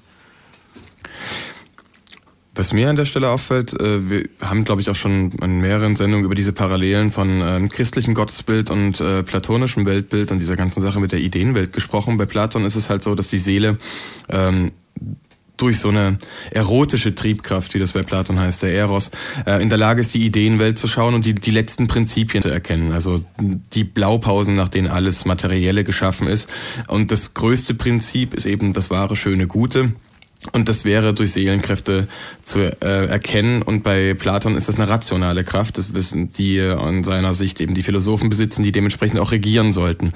Was 2.56 2.72
mir 2.72 2.88
an 2.88 2.96
der 2.96 3.04
Stelle 3.04 3.28
auffällt, 3.28 3.78
äh, 3.78 4.09
wir 4.09 4.28
haben, 4.40 4.64
glaube 4.64 4.80
ich, 4.80 4.88
auch 4.88 4.96
schon 4.96 5.32
in 5.42 5.61
mehreren 5.61 5.94
Sendungen 5.94 6.24
über 6.24 6.35
diese 6.35 6.54
Parallelen 6.54 7.12
von 7.12 7.42
ähm, 7.42 7.68
christlichem 7.68 8.14
Gottesbild 8.14 8.70
und 8.70 8.98
äh, 8.98 9.22
platonischem 9.22 9.85
Weltbild 9.85 10.32
und 10.32 10.38
dieser 10.38 10.56
ganzen 10.56 10.80
Sache 10.80 10.98
mit 10.98 11.12
der 11.12 11.20
Ideenwelt 11.20 11.74
gesprochen. 11.74 12.16
Bei 12.16 12.24
Platon 12.24 12.64
ist 12.64 12.76
es 12.76 12.88
halt 12.88 13.02
so, 13.02 13.14
dass 13.14 13.28
die 13.28 13.38
Seele 13.38 13.76
ähm, 14.30 14.72
durch 15.57 15.79
so 15.79 15.88
eine 15.88 16.19
erotische 16.51 17.14
Triebkraft, 17.14 17.75
wie 17.75 17.79
das 17.79 17.92
bei 17.92 18.03
Platon 18.03 18.38
heißt, 18.38 18.62
der 18.62 18.73
Eros, 18.73 19.11
äh, 19.47 19.62
in 19.62 19.69
der 19.69 19.79
Lage 19.79 20.01
ist, 20.01 20.14
die 20.14 20.25
Ideenwelt 20.25 20.79
zu 20.79 20.88
schauen 20.88 21.14
und 21.14 21.25
die, 21.25 21.35
die 21.35 21.51
letzten 21.51 21.87
Prinzipien 21.87 22.42
zu 22.42 22.51
erkennen. 22.51 22.92
Also 22.92 23.25
die 23.38 23.85
Blaupausen, 23.85 24.57
nach 24.57 24.69
denen 24.69 24.88
alles 24.88 25.25
Materielle 25.25 25.85
geschaffen 25.85 26.29
ist. 26.29 26.49
Und 26.88 27.11
das 27.11 27.35
größte 27.35 27.75
Prinzip 27.75 28.35
ist 28.35 28.47
eben 28.47 28.73
das 28.73 28.90
wahre, 28.90 29.16
schöne, 29.16 29.47
gute. 29.47 29.92
Und 30.53 30.68
das 30.68 30.85
wäre 30.85 31.12
durch 31.12 31.33
Seelenkräfte 31.33 32.07
zu 32.42 32.61
äh, 32.61 33.07
erkennen. 33.07 33.62
Und 33.62 33.83
bei 33.83 34.14
Platon 34.14 34.55
ist 34.57 34.68
das 34.68 34.77
eine 34.77 34.88
rationale 34.88 35.44
Kraft. 35.44 35.77
Das 35.77 35.92
wissen 35.92 36.31
die 36.31 36.61
an 36.61 37.05
seiner 37.05 37.35
Sicht 37.35 37.61
eben 37.61 37.75
die 37.75 37.83
Philosophen 37.83 38.29
besitzen, 38.29 38.62
die 38.62 38.70
dementsprechend 38.70 39.18
auch 39.18 39.33
regieren 39.33 39.72
sollten. 39.72 40.12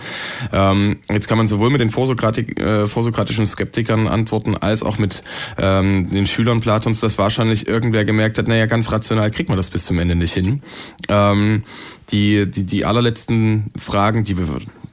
Ähm, 0.53 0.99
jetzt 1.11 1.27
kann 1.27 1.39
man 1.39 1.49
sowohl 1.49 1.71
mit 1.71 1.81
den 1.81 1.91
Vorsokratik, 1.91 2.61
äh, 2.61 2.87
vorsokratischen 2.87 3.45
Skeptikern 3.45 4.07
antworten, 4.07 4.57
als 4.57 4.83
auch 4.83 4.99
mit 4.99 5.25
ähm, 5.59 6.11
den 6.11 6.27
Schülern 6.27 6.61
Platons, 6.61 7.01
dass 7.01 7.19
wahrscheinlich 7.19 7.67
irgendwer 7.67 8.05
gemerkt 8.05 8.39
hat, 8.39 8.47
naja, 8.47 8.67
ganz 8.67 8.93
rational 8.93 9.31
kriegt 9.31 9.49
man 9.49 9.59
das 9.59 9.71
bis 9.71 9.85
zum 9.85 9.99
Ende 9.99 10.15
nicht 10.15 10.35
hin. 10.35 10.63
Ähm, 11.09 11.65
die, 12.13 12.49
die, 12.51 12.65
die 12.65 12.85
allerletzten 12.85 13.71
Fragen, 13.77 14.25
die 14.25 14.39
wir 14.39 14.49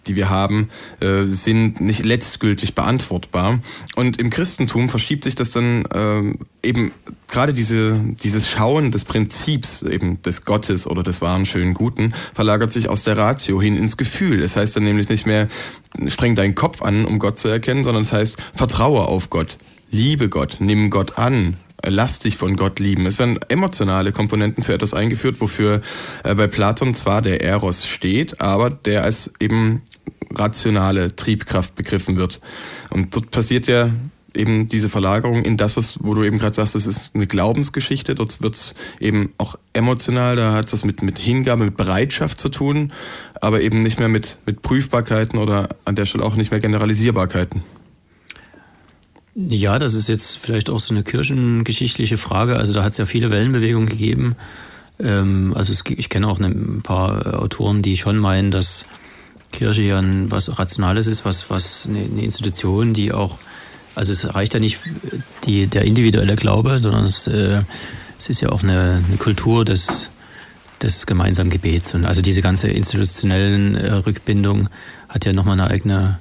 die 0.07 0.15
wir 0.15 0.29
haben, 0.29 0.69
äh, 0.99 1.25
sind 1.27 1.81
nicht 1.81 2.03
letztgültig 2.03 2.75
beantwortbar. 2.75 3.59
Und 3.95 4.19
im 4.19 4.29
Christentum 4.29 4.89
verschiebt 4.89 5.23
sich 5.23 5.35
das 5.35 5.51
dann 5.51 5.85
äh, 5.85 6.67
eben 6.67 6.91
gerade 7.27 7.53
diese, 7.53 7.99
dieses 8.21 8.49
Schauen 8.49 8.91
des 8.91 9.05
Prinzips 9.05 9.83
eben 9.83 10.21
des 10.21 10.45
Gottes 10.45 10.87
oder 10.87 11.03
des 11.03 11.21
wahren, 11.21 11.45
schönen, 11.45 11.73
guten, 11.73 12.13
verlagert 12.33 12.71
sich 12.71 12.89
aus 12.89 13.03
der 13.03 13.17
Ratio 13.17 13.61
hin 13.61 13.77
ins 13.77 13.97
Gefühl. 13.97 14.41
Es 14.41 14.55
heißt 14.55 14.75
dann 14.75 14.83
nämlich 14.83 15.09
nicht 15.09 15.25
mehr, 15.25 15.47
streng 16.07 16.35
deinen 16.35 16.55
Kopf 16.55 16.81
an, 16.81 17.05
um 17.05 17.19
Gott 17.19 17.37
zu 17.37 17.47
erkennen, 17.47 17.83
sondern 17.83 18.01
es 18.01 18.13
heißt, 18.13 18.37
vertraue 18.53 19.07
auf 19.07 19.29
Gott, 19.29 19.57
liebe 19.91 20.29
Gott, 20.29 20.57
nimm 20.59 20.89
Gott 20.89 21.17
an, 21.17 21.57
lass 21.85 22.19
dich 22.19 22.37
von 22.37 22.55
Gott 22.55 22.79
lieben. 22.79 23.05
Es 23.05 23.19
werden 23.19 23.39
emotionale 23.49 24.11
Komponenten 24.11 24.63
für 24.63 24.73
etwas 24.73 24.93
eingeführt, 24.93 25.41
wofür 25.41 25.81
äh, 26.23 26.35
bei 26.35 26.47
Platon 26.47 26.95
zwar 26.95 27.21
der 27.21 27.41
Eros 27.41 27.87
steht, 27.87 28.41
aber 28.41 28.69
der 28.69 29.03
als 29.03 29.31
eben 29.39 29.81
rationale 30.33 31.15
Triebkraft 31.15 31.75
begriffen 31.75 32.17
wird. 32.17 32.39
Und 32.89 33.15
dort 33.15 33.31
passiert 33.31 33.67
ja 33.67 33.91
eben 34.33 34.67
diese 34.67 34.89
Verlagerung 34.89 35.43
in 35.43 35.57
das, 35.57 35.77
was, 35.77 35.97
wo 36.01 36.13
du 36.13 36.23
eben 36.23 36.37
gerade 36.37 36.53
sagst, 36.53 36.75
das 36.75 36.85
ist 36.85 37.11
eine 37.13 37.27
Glaubensgeschichte. 37.27 38.15
Dort 38.15 38.41
wird 38.41 38.55
es 38.55 38.75
eben 38.99 39.33
auch 39.37 39.57
emotional, 39.73 40.35
da 40.35 40.53
hat 40.53 40.67
es 40.67 40.73
was 40.73 40.83
mit, 40.83 41.01
mit 41.01 41.17
Hingabe, 41.17 41.65
mit 41.65 41.77
Bereitschaft 41.77 42.39
zu 42.39 42.49
tun, 42.49 42.91
aber 43.41 43.61
eben 43.61 43.79
nicht 43.79 43.99
mehr 43.99 44.09
mit, 44.09 44.37
mit 44.45 44.61
Prüfbarkeiten 44.61 45.39
oder 45.39 45.69
an 45.85 45.95
der 45.95 46.05
Stelle 46.05 46.23
auch 46.23 46.35
nicht 46.35 46.51
mehr 46.51 46.59
Generalisierbarkeiten. 46.59 47.63
Ja, 49.39 49.77
das 49.77 49.93
ist 49.93 50.09
jetzt 50.09 50.39
vielleicht 50.39 50.67
auch 50.67 50.79
so 50.79 50.95
eine 50.95 51.03
kirchengeschichtliche 51.03 52.17
Frage. 52.17 52.57
Also 52.57 52.73
da 52.73 52.83
hat 52.83 52.93
es 52.93 52.97
ja 52.97 53.05
viele 53.05 53.29
Wellenbewegungen 53.29 53.87
gegeben. 53.87 54.35
Ähm, 54.99 55.53
also 55.55 55.71
es, 55.71 55.83
ich 55.87 56.09
kenne 56.09 56.27
auch 56.27 56.39
ein 56.39 56.81
paar 56.81 57.39
Autoren, 57.39 57.83
die 57.83 57.97
schon 57.97 58.17
meinen, 58.17 58.49
dass 58.49 58.85
Kirche 59.51 59.83
ja 59.83 59.99
ein, 59.99 60.31
was 60.31 60.57
Rationales 60.57 61.05
ist, 61.05 61.23
was, 61.23 61.51
was 61.51 61.85
eine, 61.87 61.99
eine 61.99 62.23
Institution, 62.23 62.93
die 62.93 63.11
auch, 63.11 63.37
also 63.93 64.11
es 64.11 64.33
reicht 64.33 64.55
ja 64.55 64.59
nicht 64.59 64.79
die, 65.43 65.67
der 65.67 65.85
individuelle 65.85 66.35
Glaube, 66.35 66.79
sondern 66.79 67.03
es, 67.03 67.27
äh, 67.27 67.61
es 68.17 68.29
ist 68.29 68.41
ja 68.41 68.49
auch 68.49 68.63
eine, 68.63 69.03
eine 69.07 69.17
Kultur 69.17 69.65
des, 69.65 70.09
des 70.81 71.05
gemeinsamen 71.05 71.51
Gebets. 71.51 71.93
Und 71.93 72.05
also 72.05 72.23
diese 72.23 72.41
ganze 72.41 72.69
institutionellen 72.69 73.75
äh, 73.75 73.93
Rückbindung 73.93 74.69
hat 75.09 75.25
ja 75.25 75.33
nochmal 75.33 75.59
eine 75.59 75.69
eigene 75.69 76.17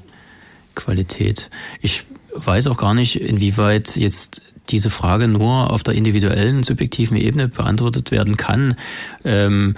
Qualität. 0.75 1.49
Ich 1.81 2.05
weiß 2.45 2.67
auch 2.69 2.77
gar 2.77 2.95
nicht, 2.95 3.21
inwieweit 3.21 3.97
jetzt 3.97 4.43
diese 4.69 4.91
Frage 4.91 5.29
nur 5.29 5.71
auf 5.71 5.83
der 5.83 5.95
individuellen, 5.95 6.63
subjektiven 6.63 7.17
Ebene 7.17 7.49
beantwortet 7.49 8.11
werden 8.11 8.37
kann. 8.37 8.77
Ähm, 9.25 9.77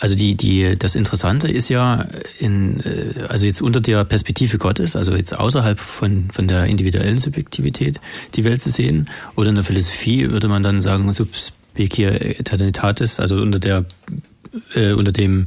also 0.00 0.14
die, 0.14 0.34
die, 0.34 0.76
das 0.78 0.94
Interessante 0.94 1.48
ist 1.48 1.68
ja, 1.68 2.06
in, 2.38 2.80
äh, 2.80 3.26
also 3.28 3.44
jetzt 3.44 3.60
unter 3.60 3.80
der 3.80 4.04
Perspektive 4.04 4.56
Gottes, 4.56 4.96
also 4.96 5.14
jetzt 5.14 5.38
außerhalb 5.38 5.78
von, 5.78 6.30
von 6.32 6.48
der 6.48 6.64
individuellen 6.64 7.18
Subjektivität 7.18 8.00
die 8.34 8.44
Welt 8.44 8.62
zu 8.62 8.70
sehen. 8.70 9.10
Oder 9.36 9.50
in 9.50 9.56
der 9.56 9.64
Philosophie 9.64 10.30
würde 10.30 10.48
man 10.48 10.62
dann 10.62 10.80
sagen, 10.80 11.12
subspecie 11.12 12.38
eternitatis, 12.38 13.20
also 13.20 13.36
unter 13.42 13.58
der, 13.58 13.84
äh, 14.74 14.92
unter 14.92 15.12
dem, 15.12 15.46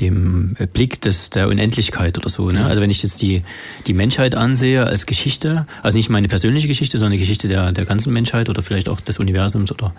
dem 0.00 0.56
Blick 0.72 1.00
des, 1.00 1.30
der 1.30 1.48
Unendlichkeit 1.48 2.18
oder 2.18 2.28
so. 2.28 2.50
Ne? 2.50 2.64
Also 2.66 2.80
wenn 2.80 2.90
ich 2.90 3.02
jetzt 3.02 3.20
die, 3.22 3.42
die 3.86 3.94
Menschheit 3.94 4.34
ansehe 4.34 4.84
als 4.84 5.06
Geschichte, 5.06 5.66
also 5.82 5.96
nicht 5.96 6.08
meine 6.08 6.28
persönliche 6.28 6.68
Geschichte, 6.68 6.98
sondern 6.98 7.12
die 7.12 7.18
Geschichte 7.18 7.48
der, 7.48 7.72
der 7.72 7.84
ganzen 7.84 8.12
Menschheit 8.12 8.48
oder 8.48 8.62
vielleicht 8.62 8.88
auch 8.88 9.00
des 9.00 9.18
Universums 9.18 9.72
oder 9.72 9.94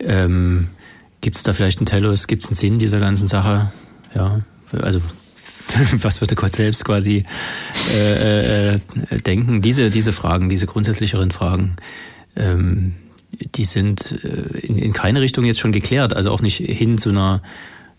ähm, 0.00 0.68
Gibt 1.20 1.36
es 1.36 1.42
da 1.42 1.52
vielleicht 1.52 1.78
einen 1.78 1.86
Telos? 1.86 2.26
Gibt 2.26 2.44
es 2.44 2.50
einen 2.50 2.56
Sinn 2.56 2.78
dieser 2.78 3.00
ganzen 3.00 3.26
Sache? 3.26 3.72
Ja, 4.14 4.40
also 4.72 5.00
was 5.94 6.20
würde 6.20 6.34
Gott 6.34 6.54
selbst 6.54 6.84
quasi 6.84 7.24
äh, 7.92 8.74
äh, 8.74 8.80
denken? 9.26 9.60
Diese, 9.60 9.90
diese 9.90 10.12
Fragen, 10.12 10.48
diese 10.48 10.66
grundsätzlicheren 10.66 11.30
Fragen, 11.30 11.76
ähm, 12.36 12.94
die 13.32 13.64
sind 13.64 14.24
äh, 14.24 14.58
in, 14.60 14.78
in 14.78 14.92
keine 14.92 15.20
Richtung 15.20 15.44
jetzt 15.44 15.58
schon 15.58 15.72
geklärt, 15.72 16.14
also 16.14 16.30
auch 16.30 16.40
nicht 16.40 16.58
hin 16.58 16.98
zu 16.98 17.10
einer, 17.10 17.42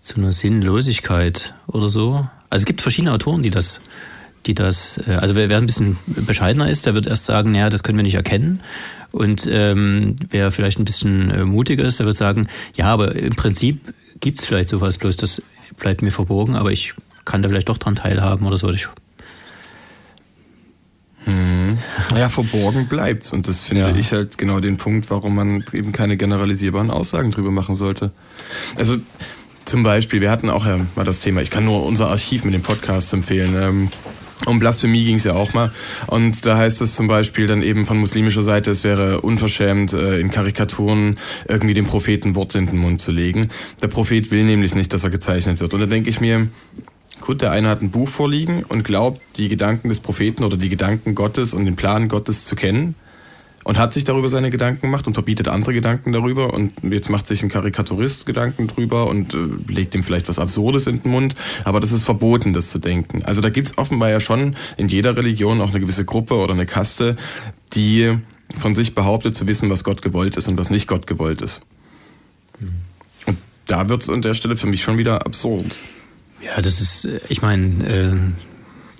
zu 0.02 0.18
einer 0.18 0.34
Sinnlosigkeit 0.34 1.54
oder 1.68 1.90
so. 1.90 2.28
Also 2.50 2.64
es 2.64 2.66
gibt 2.66 2.82
verschiedene 2.82 3.14
Autoren, 3.14 3.44
die 3.44 3.50
das 3.50 3.82
die 4.46 4.54
das, 4.56 5.00
äh, 5.06 5.12
also 5.14 5.36
wer, 5.36 5.50
wer 5.50 5.58
ein 5.58 5.66
bisschen 5.66 5.98
bescheidener 6.08 6.70
ist, 6.70 6.86
der 6.86 6.94
wird 6.94 7.08
erst 7.08 7.26
sagen, 7.26 7.52
naja, 7.52 7.70
das 7.70 7.84
können 7.84 7.98
wir 7.98 8.04
nicht 8.04 8.16
erkennen. 8.16 8.62
Und 9.12 9.48
ähm, 9.52 10.16
wer 10.30 10.52
vielleicht 10.52 10.80
ein 10.80 10.86
bisschen 10.86 11.32
äh, 11.32 11.46
mutiger 11.46 11.84
ist, 11.84 12.00
der 12.00 12.06
wird 12.06 12.18
sagen, 12.18 12.48
ja, 12.76 12.86
aber 12.86 13.16
im 13.16 13.36
Prinzip 13.36 13.94
gibt 14.20 14.40
es 14.40 14.46
vielleicht 14.46 14.70
sowas, 14.70 14.98
bloß 14.98 15.18
das 15.18 15.42
bleibt 15.78 16.02
mir 16.02 16.12
verborgen, 16.12 16.56
aber 16.56 16.72
ich 16.72 16.94
kann 17.26 17.42
da 17.42 17.50
vielleicht 17.50 17.70
doch 17.70 17.78
dran 17.78 17.96
teilhaben 17.96 18.46
oder 18.46 18.58
so. 18.58 18.70
Ich, 18.70 18.88
hm. 21.26 21.78
Ja, 22.16 22.30
verborgen 22.30 22.88
bleibt's. 22.88 23.34
Und 23.34 23.48
das 23.48 23.64
finde 23.64 23.84
ja. 23.84 23.96
ich 23.96 24.12
halt 24.12 24.38
genau 24.38 24.60
den 24.60 24.78
Punkt, 24.78 25.10
warum 25.10 25.36
man 25.36 25.64
eben 25.74 25.92
keine 25.92 26.18
generalisierbaren 26.18 26.92
Aussagen 26.92 27.32
drüber 27.32 27.52
machen 27.52 27.76
sollte. 27.76 28.12
Also 28.76 28.98
zum 29.70 29.84
Beispiel, 29.84 30.20
wir 30.20 30.32
hatten 30.32 30.50
auch 30.50 30.66
ja 30.66 30.80
mal 30.96 31.04
das 31.04 31.22
Thema, 31.22 31.42
ich 31.42 31.52
kann 31.52 31.64
nur 31.64 31.86
unser 31.86 32.10
Archiv 32.10 32.44
mit 32.44 32.56
dem 32.56 32.64
Podcast 32.64 33.14
empfehlen. 33.14 33.56
Ähm, 33.56 33.90
um 34.46 34.58
Blasphemie 34.58 35.04
ging 35.04 35.18
es 35.18 35.26
ja 35.26 35.34
auch 35.34 35.54
mal. 35.54 35.72
Und 36.08 36.46
da 36.46 36.58
heißt 36.58 36.82
es 36.82 36.96
zum 36.96 37.08
Beispiel 37.08 37.46
dann 37.46 37.62
eben 37.62 37.86
von 37.86 38.00
muslimischer 38.00 38.42
Seite, 38.42 38.72
es 38.72 38.84
wäre 38.84 39.22
unverschämt, 39.22 39.94
äh, 39.94 40.20
in 40.20 40.32
Karikaturen 40.32 41.20
irgendwie 41.48 41.76
dem 41.76 41.86
Propheten 41.86 42.36
Worte 42.36 42.58
in 42.58 42.66
den 42.66 42.80
Mund 42.80 43.00
zu 43.00 43.12
legen. 43.12 43.50
Der 43.82 43.90
Prophet 43.90 44.32
will 44.32 44.44
nämlich 44.44 44.74
nicht, 44.74 44.92
dass 44.92 45.04
er 45.04 45.12
gezeichnet 45.12 45.60
wird. 45.60 45.74
Und 45.74 45.82
da 45.82 45.86
denke 45.86 46.10
ich 46.10 46.20
mir, 46.20 46.48
gut, 47.22 47.42
der 47.42 47.52
eine 47.52 47.68
hat 47.68 47.84
ein 47.84 47.92
Buch 47.92 48.08
vorliegen 48.08 48.64
und 48.64 48.84
glaubt, 48.84 49.22
die 49.36 49.50
Gedanken 49.50 49.90
des 49.90 50.00
Propheten 50.00 50.44
oder 50.44 50.58
die 50.58 50.70
Gedanken 50.70 51.14
Gottes 51.14 51.54
und 51.54 51.66
den 51.66 51.76
Plan 51.76 52.08
Gottes 52.08 52.46
zu 52.46 52.56
kennen 52.56 52.96
und 53.70 53.78
hat 53.78 53.94
sich 53.94 54.04
darüber 54.04 54.30
seine 54.30 54.50
Gedanken 54.50 54.82
gemacht 54.82 55.06
und 55.06 55.14
verbietet 55.14 55.48
andere 55.48 55.76
Gedanken 55.76 56.12
darüber 56.12 56.56
und 56.56 56.74
jetzt 56.82 57.08
macht 57.08 57.28
sich 57.28 57.44
ein 57.44 57.50
Karikaturist 57.50 58.26
Gedanken 58.26 58.66
drüber 58.66 59.06
und 59.08 59.36
äh, 59.36 59.38
legt 59.68 59.94
ihm 59.94 60.02
vielleicht 60.02 60.28
was 60.28 60.40
Absurdes 60.40 60.88
in 60.88 61.04
den 61.04 61.12
Mund, 61.12 61.36
aber 61.66 61.80
das 61.80 61.92
ist 61.92 62.04
verboten, 62.04 62.54
das 62.54 62.72
zu 62.72 62.80
denken. 62.80 63.24
Also 63.26 63.42
da 63.42 63.52
gibt's 63.52 63.78
offenbar 63.78 64.10
ja 64.10 64.20
schon 64.22 64.56
in 64.78 64.88
jeder 64.88 65.16
Religion 65.16 65.62
auch 65.62 65.70
eine 65.70 65.80
gewisse 65.80 66.04
Gruppe 66.04 66.34
oder 66.34 66.54
eine 66.54 66.66
Kaste, 66.66 67.16
die 67.74 68.18
von 68.58 68.74
sich 68.74 68.96
behauptet 68.96 69.36
zu 69.36 69.46
wissen, 69.46 69.70
was 69.70 69.84
Gott 69.84 70.02
gewollt 70.02 70.36
ist 70.36 70.48
und 70.48 70.58
was 70.58 70.72
nicht 70.72 70.88
Gott 70.88 71.06
gewollt 71.06 71.44
ist. 71.44 71.62
Und 73.28 73.38
da 73.68 73.88
wird's 73.88 74.10
an 74.10 74.24
der 74.24 74.34
Stelle 74.34 74.56
für 74.58 74.66
mich 74.66 74.82
schon 74.82 74.98
wieder 74.98 75.28
absurd. 75.28 75.76
Ja, 76.42 76.60
das 76.60 76.82
ist, 76.82 77.06
äh, 77.06 77.20
ich 77.30 77.44
meine, 77.44 77.88
äh, 77.88 78.18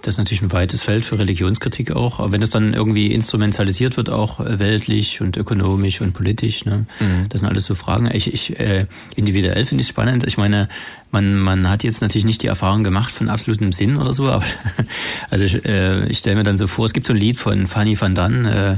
das 0.02 0.16
ist 0.16 0.18
natürlich 0.18 0.42
ein 0.42 0.52
weites 0.52 0.82
Feld 0.82 1.06
für 1.06 1.20
Religionskritik 1.20 1.92
auch. 1.92 2.20
Aber 2.20 2.32
wenn 2.32 2.42
das 2.42 2.50
dann 2.50 2.74
irgendwie 2.74 3.12
instrumentalisiert 3.12 3.98
wird, 3.98 4.10
auch 4.10 4.40
äh, 4.40 4.60
weltlich 4.60 5.22
und 5.22 5.38
ökonomisch 5.38 6.02
und 6.02 6.14
politisch, 6.14 6.66
ne? 6.66 6.86
Mhm. 7.00 7.28
das 7.30 7.42
sind 7.42 7.50
alles 7.50 7.66
so 7.66 7.76
Fragen. 7.76 8.10
Ich, 8.14 8.34
ich 8.34 8.60
äh, 8.60 8.86
individuell 9.16 9.66
finde 9.66 9.82
ich 9.82 9.88
es 9.88 9.90
spannend. 9.90 10.26
Ich 10.26 10.38
meine, 10.38 10.70
man, 11.12 11.40
man 11.40 11.70
hat 11.70 11.84
jetzt 11.84 12.02
natürlich 12.02 12.26
nicht 12.26 12.42
die 12.44 12.48
Erfahrung 12.48 12.84
gemacht 12.84 13.14
von 13.14 13.30
absolutem 13.30 13.72
Sinn 13.72 13.98
oder 13.98 14.14
so, 14.14 14.30
aber 14.30 14.46
also 15.30 15.46
ich, 15.46 15.66
äh, 15.66 16.08
ich 16.08 16.20
stelle 16.20 16.38
mir 16.38 16.44
dann 16.44 16.58
so 16.58 16.68
vor, 16.68 16.86
es 16.86 16.94
gibt 16.94 17.08
so 17.08 17.14
ein 17.14 17.20
Lied 17.20 17.38
von 17.38 17.68
Fanny 17.68 18.00
van 18.00 18.16
Dan, 18.16 18.46
äh, 18.46 18.78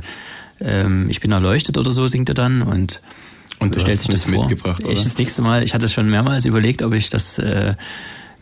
äh, 0.60 1.07
ich 1.10 1.19
bin 1.19 1.31
erleuchtet 1.31 1.77
oder 1.77 1.91
so, 1.91 2.07
singt 2.07 2.29
er 2.29 2.36
dann 2.36 2.62
und 2.62 3.01
und 3.60 3.75
du 3.75 3.79
stellt 3.79 3.99
sich 3.99 4.07
das 4.07 4.23
vor. 4.23 4.47
Mitgebracht, 4.47 4.84
oder? 4.84 4.91
Ich 4.91 5.03
das 5.03 5.19
nächste 5.19 5.43
Mal, 5.43 5.63
ich 5.63 5.75
hatte 5.75 5.88
schon 5.88 6.10
mehrmals 6.10 6.45
überlegt, 6.45 6.81
ob 6.81 6.93
ich 6.93 7.12
das 7.12 7.38
äh, 7.38 7.75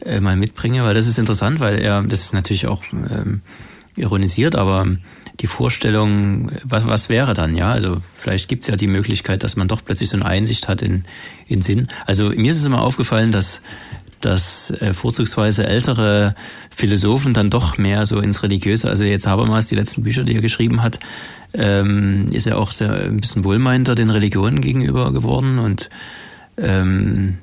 äh, 0.06 0.20
mal 0.20 0.36
mitbringe, 0.36 0.84
weil 0.84 0.94
das 0.94 1.08
ist 1.08 1.20
interessant, 1.20 1.60
weil 1.60 1.80
er, 1.80 2.02
das 2.04 2.22
ist 2.22 2.34
natürlich 2.34 2.68
auch 2.68 2.84
ähm, 2.92 3.42
ironisiert, 3.96 4.56
aber 4.56 4.88
die 5.40 5.48
Vorstellung, 5.48 6.52
was, 6.64 6.86
was 6.86 7.10
wäre 7.10 7.34
dann, 7.34 7.56
ja? 7.56 7.72
Also 7.72 8.02
vielleicht 8.18 8.50
gibt's 8.50 8.68
ja 8.68 8.76
die 8.76 8.88
Möglichkeit, 8.88 9.44
dass 9.44 9.56
man 9.56 9.68
doch 9.68 9.84
plötzlich 9.84 10.10
so 10.10 10.18
eine 10.18 10.26
Einsicht 10.26 10.68
hat 10.68 10.82
in, 10.82 11.06
in 11.48 11.62
Sinn. 11.62 11.88
Also 12.06 12.30
mir 12.30 12.52
ist 12.52 12.58
es 12.58 12.66
immer 12.66 12.82
aufgefallen, 12.82 13.32
dass 13.32 13.62
dass 14.22 14.72
äh, 14.82 14.94
vorzugsweise 14.94 15.66
ältere 15.66 16.36
Philosophen 16.76 17.34
dann 17.34 17.50
doch 17.50 17.78
mehr 17.78 18.06
so 18.06 18.20
ins 18.20 18.44
Religiöse, 18.44 18.90
also 18.90 19.04
jetzt 19.04 19.28
Habermas, 19.28 19.68
die 19.68 19.76
letzten 19.76 20.04
Bücher, 20.04 20.24
die 20.24 20.36
er 20.36 20.42
geschrieben 20.42 20.84
hat, 20.84 21.00
ähm, 21.54 22.28
ist 22.32 22.46
er 22.46 22.58
auch 22.58 22.72
sehr 22.72 22.92
ein 22.92 23.18
bisschen 23.18 23.44
wohlmeinter 23.44 23.96
den 23.96 24.10
Religionen 24.10 24.62
gegenüber 24.62 25.12
geworden 25.14 25.58
und 25.60 25.90
ähm, 26.58 27.38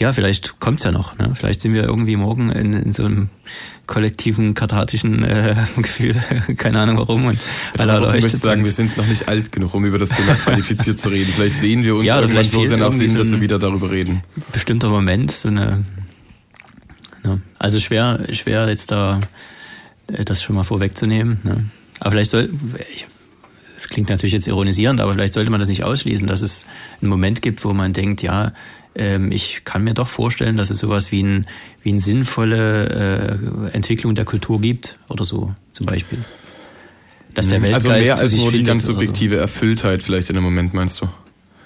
ja, 0.00 0.14
vielleicht 0.14 0.58
kommt's 0.60 0.82
ja 0.82 0.92
noch. 0.92 1.18
Ne? 1.18 1.32
Vielleicht 1.34 1.60
sind 1.60 1.74
wir 1.74 1.84
irgendwie 1.84 2.16
morgen 2.16 2.50
in, 2.50 2.72
in 2.72 2.92
so 2.94 3.04
einem 3.04 3.28
kollektiven 3.86 4.54
kathartischen 4.54 5.22
äh, 5.22 5.54
Gefühl, 5.76 6.14
keine 6.56 6.80
Ahnung 6.80 6.96
warum. 6.96 7.26
Und 7.26 7.38
alle 7.76 7.92
erleuchtet. 7.92 8.16
Ich 8.16 8.24
möchte 8.24 8.38
sagen, 8.38 8.64
wir 8.64 8.72
sind 8.72 8.96
noch 8.96 9.06
nicht 9.06 9.28
alt 9.28 9.52
genug, 9.52 9.74
um 9.74 9.84
über 9.84 9.98
das 9.98 10.08
Thema 10.08 10.34
qualifiziert 10.44 10.98
zu 10.98 11.10
reden. 11.10 11.32
Vielleicht 11.34 11.58
sehen 11.58 11.84
wir 11.84 11.96
uns 11.96 12.06
ja, 12.06 12.18
irgendwann 12.18 12.44
so 12.44 12.64
sehr 12.64 12.78
nach 12.78 12.92
Sinn, 12.92 13.14
dass 13.14 13.30
wir 13.30 13.42
wieder 13.42 13.58
darüber 13.58 13.90
reden. 13.90 14.22
Bestimmter 14.52 14.88
Moment, 14.88 15.32
so 15.32 15.48
eine. 15.48 15.84
Ne? 17.22 17.42
Also 17.58 17.78
schwer, 17.78 18.20
schwer 18.32 18.68
jetzt 18.68 18.90
da 18.90 19.20
äh, 20.06 20.24
das 20.24 20.42
schon 20.42 20.56
mal 20.56 20.64
vorwegzunehmen. 20.64 21.40
Ne? 21.42 21.66
Aber 21.98 22.12
vielleicht 22.12 22.30
soll. 22.30 22.48
Ich, 22.94 23.06
es 23.76 23.88
klingt 23.88 24.08
natürlich 24.10 24.34
jetzt 24.34 24.46
ironisierend, 24.46 25.00
aber 25.00 25.14
vielleicht 25.14 25.34
sollte 25.34 25.50
man 25.50 25.58
das 25.58 25.68
nicht 25.68 25.84
ausschließen, 25.84 26.26
dass 26.26 26.42
es 26.42 26.66
einen 27.00 27.08
Moment 27.08 27.40
gibt, 27.40 27.64
wo 27.64 27.72
man 27.72 27.94
denkt, 27.94 28.22
ja, 28.22 28.52
ähm, 29.00 29.32
ich 29.32 29.62
kann 29.64 29.82
mir 29.82 29.94
doch 29.94 30.08
vorstellen, 30.08 30.56
dass 30.58 30.68
es 30.68 30.78
sowas 30.78 31.10
wie, 31.10 31.22
ein, 31.22 31.46
wie 31.82 31.88
eine 31.88 32.00
sinnvolle 32.00 33.70
äh, 33.72 33.74
Entwicklung 33.74 34.14
der 34.14 34.26
Kultur 34.26 34.60
gibt 34.60 34.98
oder 35.08 35.24
so 35.24 35.54
zum 35.72 35.86
Beispiel. 35.86 36.18
Dass 37.32 37.48
der 37.48 37.62
Weltgeist 37.62 37.86
also 37.86 37.98
mehr 38.04 38.18
als 38.18 38.36
nur 38.36 38.52
die 38.52 38.62
ganz 38.62 38.84
subjektive 38.84 39.36
so. 39.36 39.40
Erfülltheit 39.40 40.02
vielleicht 40.02 40.28
in 40.28 40.34
dem 40.34 40.44
Moment, 40.44 40.74
meinst 40.74 41.00
du? 41.00 41.08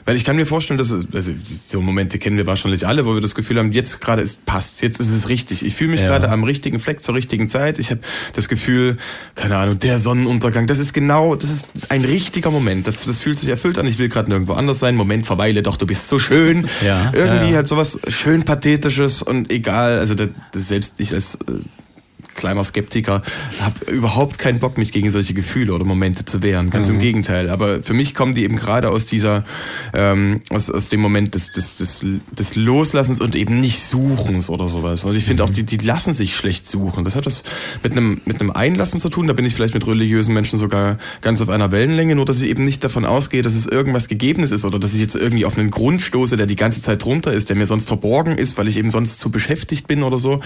Weil 0.04 0.16
ich 0.16 0.24
kann 0.24 0.36
mir 0.36 0.46
vorstellen, 0.46 0.78
dass 0.78 0.92
also 0.92 1.32
so 1.44 1.80
Momente 1.80 2.18
kennen 2.18 2.36
wir 2.36 2.46
wahrscheinlich 2.46 2.86
alle, 2.86 3.06
wo 3.06 3.14
wir 3.14 3.20
das 3.20 3.34
Gefühl 3.34 3.58
haben, 3.58 3.72
jetzt 3.72 4.00
gerade 4.00 4.20
ist 4.20 4.44
passt, 4.44 4.82
jetzt 4.82 5.00
ist 5.00 5.10
es 5.10 5.28
richtig. 5.28 5.64
Ich 5.64 5.74
fühle 5.74 5.92
mich 5.92 6.00
ja. 6.00 6.08
gerade 6.08 6.28
am 6.30 6.44
richtigen 6.44 6.78
Fleck 6.78 7.00
zur 7.00 7.14
richtigen 7.14 7.48
Zeit. 7.48 7.78
Ich 7.78 7.90
habe 7.90 8.00
das 8.34 8.48
Gefühl, 8.48 8.98
keine 9.34 9.56
Ahnung, 9.56 9.78
der 9.78 9.98
Sonnenuntergang, 9.98 10.66
das 10.66 10.78
ist 10.78 10.92
genau, 10.92 11.34
das 11.34 11.50
ist 11.50 11.68
ein 11.88 12.04
richtiger 12.04 12.50
Moment. 12.50 12.86
Das, 12.86 12.96
das 13.04 13.18
fühlt 13.18 13.38
sich 13.38 13.48
erfüllt 13.48 13.78
an. 13.78 13.86
Ich 13.86 13.98
will 13.98 14.08
gerade 14.08 14.28
nirgendwo 14.28 14.52
anders 14.52 14.78
sein. 14.78 14.94
Moment, 14.94 15.26
verweile 15.26 15.62
doch, 15.62 15.76
du 15.76 15.86
bist 15.86 16.08
so 16.08 16.18
schön. 16.18 16.68
Ja, 16.84 17.10
Irgendwie 17.14 17.50
ja. 17.50 17.56
halt 17.56 17.66
sowas 17.66 17.98
schön 18.08 18.44
pathetisches 18.44 19.22
und 19.22 19.50
egal. 19.50 19.98
Also 19.98 20.14
das, 20.14 20.28
das 20.52 20.68
selbst 20.68 20.94
ich 20.98 21.12
als 21.14 21.36
äh, 21.36 21.60
kleiner 22.34 22.64
Skeptiker, 22.64 23.22
habe 23.60 23.90
überhaupt 23.90 24.38
keinen 24.38 24.58
Bock, 24.58 24.78
mich 24.78 24.92
gegen 24.92 25.10
solche 25.10 25.34
Gefühle 25.34 25.72
oder 25.72 25.84
Momente 25.84 26.24
zu 26.24 26.42
wehren. 26.42 26.70
Ganz 26.70 26.88
mhm. 26.88 26.96
im 26.96 27.00
Gegenteil. 27.00 27.50
Aber 27.50 27.82
für 27.82 27.94
mich 27.94 28.14
kommen 28.14 28.34
die 28.34 28.44
eben 28.44 28.56
gerade 28.56 28.90
aus 28.90 29.06
dieser, 29.06 29.44
ähm, 29.92 30.40
aus, 30.50 30.70
aus 30.70 30.88
dem 30.88 31.00
Moment 31.00 31.34
des, 31.34 31.52
des, 31.52 31.76
des, 31.76 32.04
des 32.32 32.56
Loslassens 32.56 33.20
und 33.20 33.34
eben 33.34 33.60
nicht 33.60 33.80
Suchens 33.80 34.50
oder 34.50 34.68
sowas. 34.68 35.04
Und 35.04 35.16
ich 35.16 35.24
finde 35.24 35.42
mhm. 35.42 35.48
auch, 35.48 35.54
die, 35.54 35.64
die 35.64 35.76
lassen 35.78 36.12
sich 36.12 36.36
schlecht 36.36 36.66
suchen. 36.66 37.04
Das 37.04 37.16
hat 37.16 37.26
das 37.26 37.44
mit 37.82 37.92
einem, 37.92 38.20
mit 38.24 38.40
einem 38.40 38.50
Einlassen 38.50 39.00
zu 39.00 39.08
tun. 39.08 39.26
Da 39.26 39.32
bin 39.32 39.46
ich 39.46 39.54
vielleicht 39.54 39.74
mit 39.74 39.86
religiösen 39.86 40.34
Menschen 40.34 40.58
sogar 40.58 40.98
ganz 41.20 41.40
auf 41.40 41.48
einer 41.48 41.72
Wellenlänge, 41.72 42.14
nur 42.14 42.24
dass 42.24 42.40
ich 42.40 42.48
eben 42.48 42.64
nicht 42.64 42.84
davon 42.84 43.04
ausgehe, 43.04 43.42
dass 43.42 43.54
es 43.54 43.66
irgendwas 43.66 44.08
Gegebenes 44.08 44.52
ist 44.52 44.64
oder 44.64 44.78
dass 44.78 44.94
ich 44.94 45.00
jetzt 45.00 45.14
irgendwie 45.14 45.44
auf 45.44 45.58
einen 45.58 45.70
Grund 45.70 46.02
stoße, 46.02 46.36
der 46.36 46.46
die 46.46 46.56
ganze 46.56 46.82
Zeit 46.82 47.04
drunter 47.04 47.32
ist, 47.32 47.48
der 47.48 47.56
mir 47.56 47.66
sonst 47.66 47.88
verborgen 47.88 48.36
ist, 48.36 48.58
weil 48.58 48.68
ich 48.68 48.76
eben 48.76 48.90
sonst 48.90 49.18
zu 49.18 49.30
beschäftigt 49.30 49.86
bin 49.86 50.02
oder 50.02 50.18
so, 50.18 50.40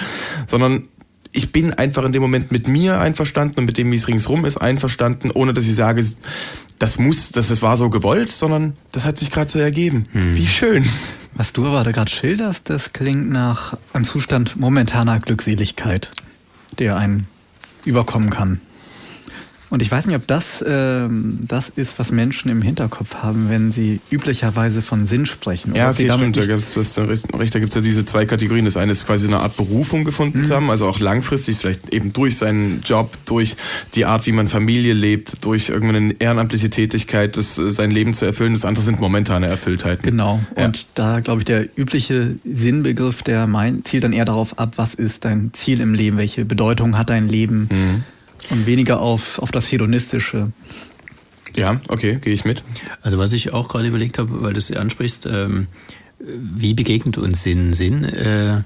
sondern 0.46 0.85
ich 1.33 1.53
bin 1.53 1.75
einfach 1.75 2.05
in 2.05 2.12
dem 2.12 2.23
Moment 2.23 2.51
mit 2.53 2.69
mir 2.69 3.01
einverstanden 3.01 3.61
und 3.61 3.67
mit 3.67 3.79
dem, 3.79 3.91
wie 3.91 3.97
es 3.97 4.09
ringsrum 4.09 4.45
ist, 4.45 4.57
einverstanden, 4.57 5.31
ohne 5.31 5.55
dass 5.55 5.67
ich 5.67 5.75
sage, 5.75 6.05
das 6.79 6.99
muss, 6.99 7.33
dass 7.33 7.51
es 7.51 7.62
war 7.62 7.77
so 7.77 7.91
gewollt, 7.91 8.33
sondern 8.33 8.77
das 8.93 9.05
hat 9.05 9.19
sich 9.19 9.31
gerade 9.31 9.51
so 9.51 9.59
ergeben. 9.59 10.07
Hm. 10.12 10.37
Wie 10.37 10.47
schön. 10.47 10.85
Was 11.35 11.53
du 11.53 11.67
aber 11.67 11.91
gerade 11.93 12.11
schilderst, 12.11 12.71
das 12.71 12.93
klingt 12.93 13.31
nach 13.31 13.77
einem 13.93 14.05
Zustand 14.05 14.57
momentaner 14.57 15.21
Glückseligkeit, 15.21 16.11
der 16.79 16.97
einen 16.97 17.27
überkommen 17.85 18.31
kann. 18.31 18.61
Und 19.70 19.83
ich 19.83 19.90
weiß 19.90 20.07
nicht, 20.07 20.16
ob 20.16 20.26
das 20.26 20.64
ähm, 20.66 21.38
das 21.42 21.68
ist, 21.68 21.98
was 21.98 22.11
Menschen 22.11 22.50
im 22.50 22.62
Hinterkopf 22.62 23.16
haben, 23.16 23.48
wenn 23.48 23.72
sie 23.72 24.00
üblicherweise 24.11 24.83
von 24.83 25.07
Sinn 25.07 25.26
sprechen. 25.26 25.74
Ja, 25.74 25.90
okay, 25.90 26.11
stimmt. 26.11 26.37
Da 26.37 26.46
gibt's, 26.46 26.74
das 26.74 26.98
recht, 26.98 27.54
da 27.54 27.59
gibt 27.59 27.70
es 27.70 27.74
ja 27.74 27.81
diese 27.81 28.04
zwei 28.04 28.24
Kategorien. 28.24 28.64
Das 28.64 28.76
eine 28.76 28.92
ist 28.92 29.07
quasi 29.07 29.26
eine 29.26 29.40
Art 29.40 29.57
Berufung 29.57 30.04
gefunden 30.04 30.44
zu 30.44 30.54
haben, 30.54 30.70
also 30.70 30.87
auch 30.87 31.00
langfristig, 31.00 31.57
vielleicht 31.57 31.92
eben 31.92 32.12
durch 32.12 32.38
seinen 32.38 32.81
Job, 32.83 33.18
durch 33.26 33.57
die 33.94 34.04
Art, 34.04 34.26
wie 34.26 34.33
man 34.33 34.48
Familie 34.48 34.94
lebt, 34.94 35.44
durch 35.44 35.68
irgendeine 35.68 36.14
ehrenamtliche 36.18 36.70
Tätigkeit, 36.70 37.37
das, 37.37 37.59
äh, 37.59 37.70
sein 37.70 37.90
Leben 37.90 38.14
zu 38.14 38.24
erfüllen. 38.24 38.54
Das 38.54 38.64
andere 38.64 38.85
sind 38.85 39.00
momentane 39.00 39.46
Erfülltheiten. 39.46 40.02
Genau. 40.02 40.40
Ja. 40.57 40.66
Und 40.66 40.87
da, 40.94 41.20
glaube 41.20 41.40
ich, 41.40 41.44
der 41.44 41.68
übliche 41.78 42.37
Sinnbegriff, 42.44 43.22
der 43.22 43.46
mein, 43.46 43.85
zielt 43.85 44.04
dann 44.04 44.12
eher 44.12 44.24
darauf 44.24 44.59
ab, 44.59 44.74
was 44.76 44.94
ist 44.94 45.24
dein 45.24 45.50
Ziel 45.52 45.81
im 45.81 45.94
Leben, 45.94 46.16
welche 46.16 46.44
Bedeutung 46.44 46.96
hat 46.96 47.11
dein 47.11 47.28
Leben 47.28 47.68
Mhm. 47.70 48.04
Und 48.51 48.66
weniger 48.66 49.01
auf, 49.01 49.38
auf 49.38 49.51
das 49.51 49.70
Hedonistische. 49.70 50.53
Ja, 51.57 51.81
okay, 51.88 52.18
gehe 52.20 52.35
ich 52.35 52.44
mit. 52.44 52.62
Also 53.03 53.18
was 53.18 53.33
ich 53.33 53.53
auch 53.53 53.68
gerade 53.68 53.88
überlegt 53.88 54.18
habe, 54.18 54.42
weil 54.42 54.53
du 54.53 54.59
es 54.59 54.70
ansprichst, 54.70 55.27
ähm, 55.27 55.66
wie 56.18 56.74
begegnet 56.74 57.18
uns 57.18 57.42
Sinn? 57.42 57.72
Sinn, 57.72 58.05
äh, 58.05 58.62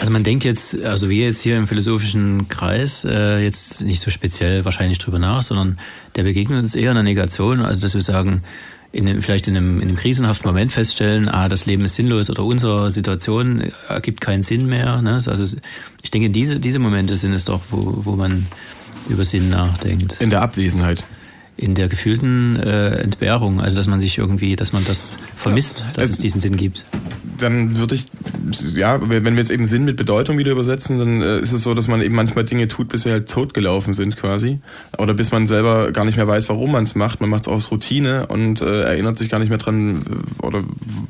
also 0.00 0.10
man 0.10 0.24
denkt 0.24 0.44
jetzt, 0.44 0.80
also 0.82 1.08
wir 1.08 1.26
jetzt 1.26 1.40
hier 1.40 1.56
im 1.56 1.68
philosophischen 1.68 2.48
Kreis, 2.48 3.04
äh, 3.04 3.42
jetzt 3.42 3.82
nicht 3.82 4.00
so 4.00 4.10
speziell 4.10 4.64
wahrscheinlich 4.64 4.98
drüber 4.98 5.18
nach, 5.18 5.42
sondern 5.42 5.78
der 6.16 6.24
begegnet 6.24 6.58
uns 6.58 6.74
eher 6.74 6.90
in 6.90 6.96
der 6.96 7.04
Negation, 7.04 7.60
also 7.60 7.80
dass 7.80 7.94
wir 7.94 8.02
sagen, 8.02 8.42
in 8.92 9.08
einem, 9.08 9.22
vielleicht 9.22 9.48
in 9.48 9.56
einem, 9.56 9.80
in 9.80 9.88
einem 9.88 9.96
krisenhaften 9.96 10.46
Moment 10.46 10.70
feststellen, 10.70 11.28
ah, 11.28 11.48
das 11.48 11.66
Leben 11.66 11.84
ist 11.84 11.96
sinnlos 11.96 12.28
oder 12.28 12.44
unsere 12.44 12.90
Situation 12.90 13.72
ergibt 13.88 14.20
keinen 14.20 14.42
Sinn 14.42 14.66
mehr. 14.66 15.00
Ne? 15.00 15.14
Also 15.14 15.56
ich 16.02 16.10
denke, 16.10 16.30
diese, 16.30 16.60
diese 16.60 16.78
Momente 16.78 17.16
sind 17.16 17.32
es 17.32 17.46
doch, 17.46 17.60
wo, 17.70 18.04
wo 18.04 18.16
man 18.16 18.46
über 19.08 19.24
Sinn 19.24 19.48
nachdenkt 19.48 20.20
In 20.20 20.30
der 20.30 20.42
Abwesenheit. 20.42 21.04
In 21.62 21.74
der 21.74 21.88
gefühlten 21.88 22.56
äh, 22.56 22.96
Entbehrung, 22.96 23.60
also 23.60 23.76
dass 23.76 23.86
man 23.86 24.00
sich 24.00 24.18
irgendwie, 24.18 24.56
dass 24.56 24.72
man 24.72 24.84
das 24.84 25.18
vermisst, 25.36 25.84
dass 25.94 25.98
Also- 26.04 26.12
es 26.14 26.18
diesen 26.18 26.40
Sinn 26.40 26.56
gibt. 26.56 26.84
Dann 27.38 27.76
würde 27.76 27.96
ich, 27.96 28.04
ja, 28.76 29.00
wenn 29.00 29.24
wir 29.24 29.32
jetzt 29.34 29.50
eben 29.50 29.64
Sinn 29.64 29.84
mit 29.84 29.96
Bedeutung 29.96 30.38
wieder 30.38 30.52
übersetzen, 30.52 30.98
dann 30.98 31.22
äh, 31.22 31.40
ist 31.40 31.52
es 31.52 31.62
so, 31.64 31.74
dass 31.74 31.88
man 31.88 32.00
eben 32.00 32.14
manchmal 32.14 32.44
Dinge 32.44 32.68
tut, 32.68 32.88
bis 32.88 33.02
sie 33.02 33.10
halt 33.10 33.28
totgelaufen 33.28 33.94
sind 33.94 34.16
quasi. 34.16 34.60
Oder 34.98 35.14
bis 35.14 35.32
man 35.32 35.46
selber 35.48 35.90
gar 35.90 36.04
nicht 36.04 36.16
mehr 36.16 36.28
weiß, 36.28 36.48
warum 36.50 36.70
man 36.72 36.84
es 36.84 36.94
macht. 36.94 37.20
Man 37.20 37.30
macht 37.30 37.42
es 37.42 37.48
aus 37.48 37.70
Routine 37.72 38.26
und 38.26 38.60
äh, 38.60 38.82
erinnert 38.82 39.16
sich 39.18 39.28
gar 39.28 39.38
nicht 39.40 39.48
mehr 39.48 39.58
dran 39.58 40.04
oder 40.40 40.62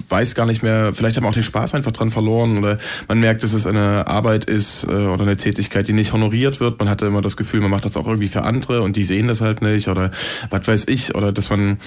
weiß 0.09 0.35
gar 0.35 0.47
nicht 0.47 0.63
mehr, 0.63 0.93
vielleicht 0.95 1.17
hat 1.17 1.23
man 1.23 1.31
auch 1.31 1.35
den 1.35 1.43
Spaß 1.43 1.75
einfach 1.75 1.93
dran 1.93 2.11
verloren 2.11 2.57
oder 2.59 2.79
man 3.09 3.21
merkt, 3.21 3.43
dass 3.43 3.53
es 3.53 3.67
eine 3.67 4.07
Arbeit 4.07 4.47
ist 4.47 4.85
äh, 4.85 4.89
oder 4.93 5.23
eine 5.25 5.37
Tätigkeit, 5.37 5.87
die 5.89 5.93
nicht 5.93 6.13
honoriert 6.15 6.61
wird. 6.61 6.79
Man 6.79 6.89
hatte 6.89 7.05
immer 7.07 7.21
das 7.21 7.37
Gefühl, 7.37 7.61
man 7.61 7.71
macht 7.71 7.85
das 7.85 7.97
auch 7.97 8.07
irgendwie 8.07 8.29
für 8.29 8.45
andere 8.45 8.81
und 8.83 8.97
die 8.97 9.05
sehen 9.05 9.29
das 9.29 9.41
halt 9.43 9.61
nicht 9.61 9.89
oder 9.89 10.11
was 10.51 10.67
weiß 10.67 10.85
ich. 10.89 11.15
Oder 11.15 11.33
dass 11.33 11.51
man 11.51 11.79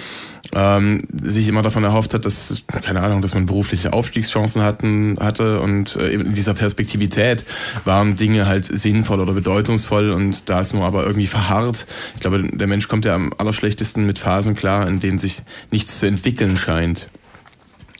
ähm, 0.54 1.02
sich 1.22 1.48
immer 1.48 1.62
davon 1.62 1.84
erhofft 1.84 2.13
hat, 2.13 2.26
dass, 2.26 2.63
keine 2.68 3.02
Ahnung, 3.02 3.22
dass 3.22 3.34
man 3.34 3.46
berufliche 3.46 3.94
Aufstiegschancen 3.94 4.62
hatten, 4.62 5.18
hatte 5.20 5.60
und 5.60 5.96
äh, 5.96 6.10
in 6.10 6.36
dieser 6.36 6.54
Perspektivität 6.54 7.46
waren 7.84 8.15
Dinge 8.15 8.46
halt 8.46 8.65
sinnvoll 8.65 9.20
oder 9.20 9.34
bedeutungsvoll 9.34 10.12
und 10.12 10.50
da 10.50 10.62
ist 10.62 10.74
nur 10.74 10.86
aber 10.86 11.06
irgendwie 11.06 11.28
verharrt. 11.28 11.88
Ich 12.15 12.22
glaube, 12.22 12.44
der 12.44 12.68
Mensch 12.68 12.88
kommt 12.88 13.06
ja 13.06 13.15
am 13.15 13.34
allerschlechtesten 13.38 14.06
mit 14.06 14.20
Phasen 14.20 14.56
klar, 14.56 14.88
in 14.88 15.00
denen 15.00 15.20
sich 15.20 15.44
nichts 15.72 16.00
zu 16.00 16.08
entwickeln 16.08 16.58
scheint. 16.58 17.10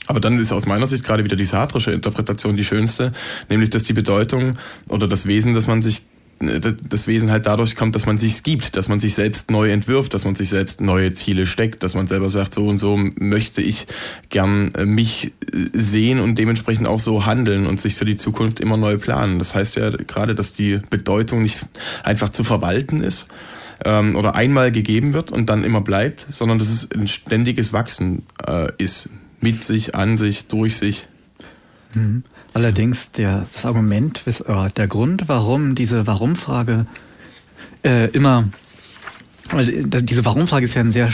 Aber 0.06 0.20
dann 0.20 0.38
ist 0.38 0.52
aus 0.52 0.66
meiner 0.66 0.86
Sicht 0.86 1.04
gerade 1.04 1.24
wieder 1.24 1.36
die 1.36 1.44
sartrische 1.44 1.90
Interpretation 1.90 2.56
die 2.56 2.64
schönste, 2.64 3.12
nämlich 3.48 3.70
dass 3.70 3.82
die 3.82 3.92
Bedeutung 3.92 4.56
oder 4.88 5.08
das 5.08 5.26
Wesen, 5.26 5.54
dass 5.54 5.66
man 5.66 5.82
sich 5.82 6.02
das 6.38 7.06
Wesen 7.06 7.30
halt 7.30 7.46
dadurch 7.46 7.76
kommt, 7.76 7.94
dass 7.94 8.04
man 8.04 8.18
sich's 8.18 8.42
gibt, 8.42 8.76
dass 8.76 8.88
man 8.88 9.00
sich 9.00 9.14
selbst 9.14 9.50
neu 9.50 9.70
entwirft, 9.70 10.12
dass 10.12 10.24
man 10.26 10.34
sich 10.34 10.50
selbst 10.50 10.82
neue 10.82 11.14
Ziele 11.14 11.46
steckt, 11.46 11.82
dass 11.82 11.94
man 11.94 12.06
selber 12.06 12.28
sagt, 12.28 12.52
so 12.52 12.68
und 12.68 12.76
so 12.76 12.96
möchte 12.96 13.62
ich 13.62 13.86
gern 14.28 14.74
äh, 14.74 14.84
mich 14.84 15.32
äh, 15.52 15.68
sehen 15.72 16.20
und 16.20 16.36
dementsprechend 16.38 16.88
auch 16.88 17.00
so 17.00 17.24
handeln 17.24 17.66
und 17.66 17.80
sich 17.80 17.94
für 17.94 18.04
die 18.04 18.16
Zukunft 18.16 18.60
immer 18.60 18.76
neu 18.76 18.98
planen. 18.98 19.38
Das 19.38 19.54
heißt 19.54 19.76
ja 19.76 19.88
gerade, 19.90 20.34
dass 20.34 20.52
die 20.52 20.80
Bedeutung 20.90 21.42
nicht 21.42 21.60
einfach 22.02 22.28
zu 22.28 22.44
verwalten 22.44 23.02
ist 23.02 23.28
ähm, 23.84 24.14
oder 24.14 24.34
einmal 24.34 24.72
gegeben 24.72 25.14
wird 25.14 25.32
und 25.32 25.48
dann 25.48 25.64
immer 25.64 25.80
bleibt, 25.80 26.26
sondern 26.28 26.58
dass 26.58 26.68
es 26.68 26.90
ein 26.90 27.08
ständiges 27.08 27.72
Wachsen 27.72 28.24
äh, 28.46 28.70
ist. 28.76 29.08
Mit 29.40 29.64
sich, 29.64 29.94
an 29.94 30.16
sich, 30.16 30.46
durch 30.46 30.76
sich. 30.76 31.06
Allerdings 32.56 33.10
der, 33.10 33.44
das 33.52 33.66
Argument, 33.66 34.22
der 34.78 34.88
Grund, 34.88 35.24
warum 35.26 35.74
diese 35.74 36.06
Warum-Frage 36.06 36.86
äh, 37.84 38.08
immer, 38.12 38.48
weil 39.50 39.68
äh, 39.68 40.02
diese 40.02 40.24
Warum-Frage 40.24 40.64
ist 40.64 40.72
ja 40.72 40.80
ein 40.80 40.94
sehr, 40.94 41.10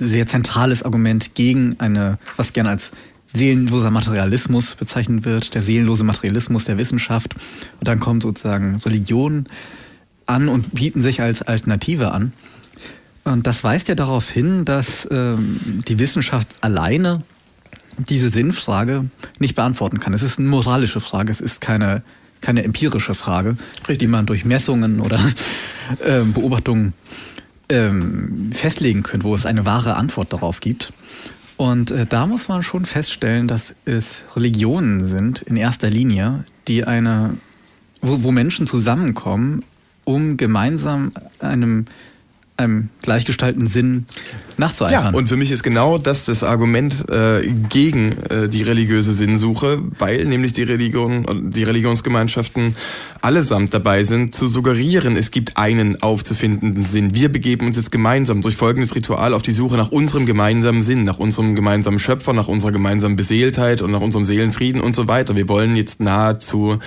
sehr 0.00 0.26
zentrales 0.26 0.84
Argument 0.84 1.34
gegen 1.34 1.78
eine, 1.80 2.18
was 2.36 2.54
gerne 2.54 2.70
als 2.70 2.92
seelenloser 3.34 3.90
Materialismus 3.90 4.74
bezeichnet 4.74 5.26
wird, 5.26 5.54
der 5.54 5.62
seelenlose 5.62 6.02
Materialismus 6.02 6.64
der 6.64 6.78
Wissenschaft. 6.78 7.34
Und 7.34 7.86
dann 7.86 8.00
kommt 8.00 8.22
sozusagen 8.22 8.76
Religion 8.76 9.48
an 10.24 10.48
und 10.48 10.74
bieten 10.74 11.02
sich 11.02 11.20
als 11.20 11.42
Alternative 11.42 12.12
an. 12.12 12.32
Und 13.22 13.46
das 13.46 13.62
weist 13.62 13.88
ja 13.88 13.96
darauf 13.96 14.30
hin, 14.30 14.64
dass 14.64 15.06
ähm, 15.10 15.82
die 15.86 15.98
Wissenschaft 15.98 16.48
alleine 16.62 17.22
diese 17.98 18.30
Sinnfrage 18.30 19.06
nicht 19.38 19.54
beantworten 19.54 20.00
kann. 20.00 20.14
Es 20.14 20.22
ist 20.22 20.38
eine 20.38 20.48
moralische 20.48 21.00
Frage, 21.00 21.32
es 21.32 21.40
ist 21.40 21.60
keine, 21.60 22.02
keine 22.40 22.64
empirische 22.64 23.14
Frage, 23.14 23.56
die 23.88 24.06
man 24.06 24.26
durch 24.26 24.44
Messungen 24.44 25.00
oder 25.00 25.20
ähm, 26.04 26.32
Beobachtungen 26.32 26.94
ähm, 27.68 28.50
festlegen 28.52 29.02
könnte, 29.02 29.26
wo 29.26 29.34
es 29.34 29.46
eine 29.46 29.64
wahre 29.64 29.96
Antwort 29.96 30.32
darauf 30.32 30.60
gibt. 30.60 30.92
Und 31.56 31.90
äh, 31.90 32.06
da 32.06 32.26
muss 32.26 32.48
man 32.48 32.62
schon 32.62 32.84
feststellen, 32.84 33.48
dass 33.48 33.74
es 33.84 34.22
Religionen 34.34 35.06
sind 35.08 35.42
in 35.42 35.56
erster 35.56 35.88
Linie, 35.88 36.44
die 36.68 36.84
eine, 36.84 37.38
wo, 38.02 38.22
wo 38.22 38.32
Menschen 38.32 38.66
zusammenkommen, 38.66 39.64
um 40.04 40.36
gemeinsam 40.36 41.12
einem, 41.38 41.86
einem 42.56 42.90
gleichgestalteten 43.02 43.66
Sinn 43.66 44.06
nachzueifern. 44.58 45.12
Ja, 45.12 45.18
und 45.18 45.28
für 45.28 45.36
mich 45.36 45.50
ist 45.50 45.62
genau 45.62 45.98
das 45.98 46.24
das 46.24 46.42
Argument 46.42 47.10
äh, 47.10 47.48
gegen 47.68 48.12
äh, 48.30 48.48
die 48.48 48.62
religiöse 48.62 49.12
Sinnsuche, 49.12 49.78
weil 49.98 50.24
nämlich 50.24 50.52
die 50.52 50.62
Religion, 50.62 51.50
die 51.50 51.62
Religionsgemeinschaften 51.62 52.74
allesamt 53.20 53.74
dabei 53.74 54.04
sind, 54.04 54.34
zu 54.34 54.46
suggerieren, 54.46 55.16
es 55.16 55.30
gibt 55.30 55.56
einen 55.56 56.02
aufzufindenden 56.02 56.86
Sinn. 56.86 57.14
Wir 57.14 57.30
begeben 57.30 57.66
uns 57.66 57.76
jetzt 57.76 57.90
gemeinsam 57.90 58.42
durch 58.42 58.56
folgendes 58.56 58.94
Ritual 58.94 59.34
auf 59.34 59.42
die 59.42 59.52
Suche 59.52 59.76
nach 59.76 59.90
unserem 59.90 60.26
gemeinsamen 60.26 60.82
Sinn, 60.82 61.04
nach 61.04 61.18
unserem 61.18 61.54
gemeinsamen 61.54 61.98
Schöpfer, 61.98 62.32
nach 62.32 62.48
unserer 62.48 62.72
gemeinsamen 62.72 63.16
Beseeltheit 63.16 63.82
und 63.82 63.90
nach 63.90 64.00
unserem 64.00 64.26
Seelenfrieden 64.26 64.80
und 64.80 64.94
so 64.94 65.08
weiter. 65.08 65.36
Wir 65.36 65.48
wollen 65.48 65.76
jetzt 65.76 66.00
nahezu, 66.00 66.78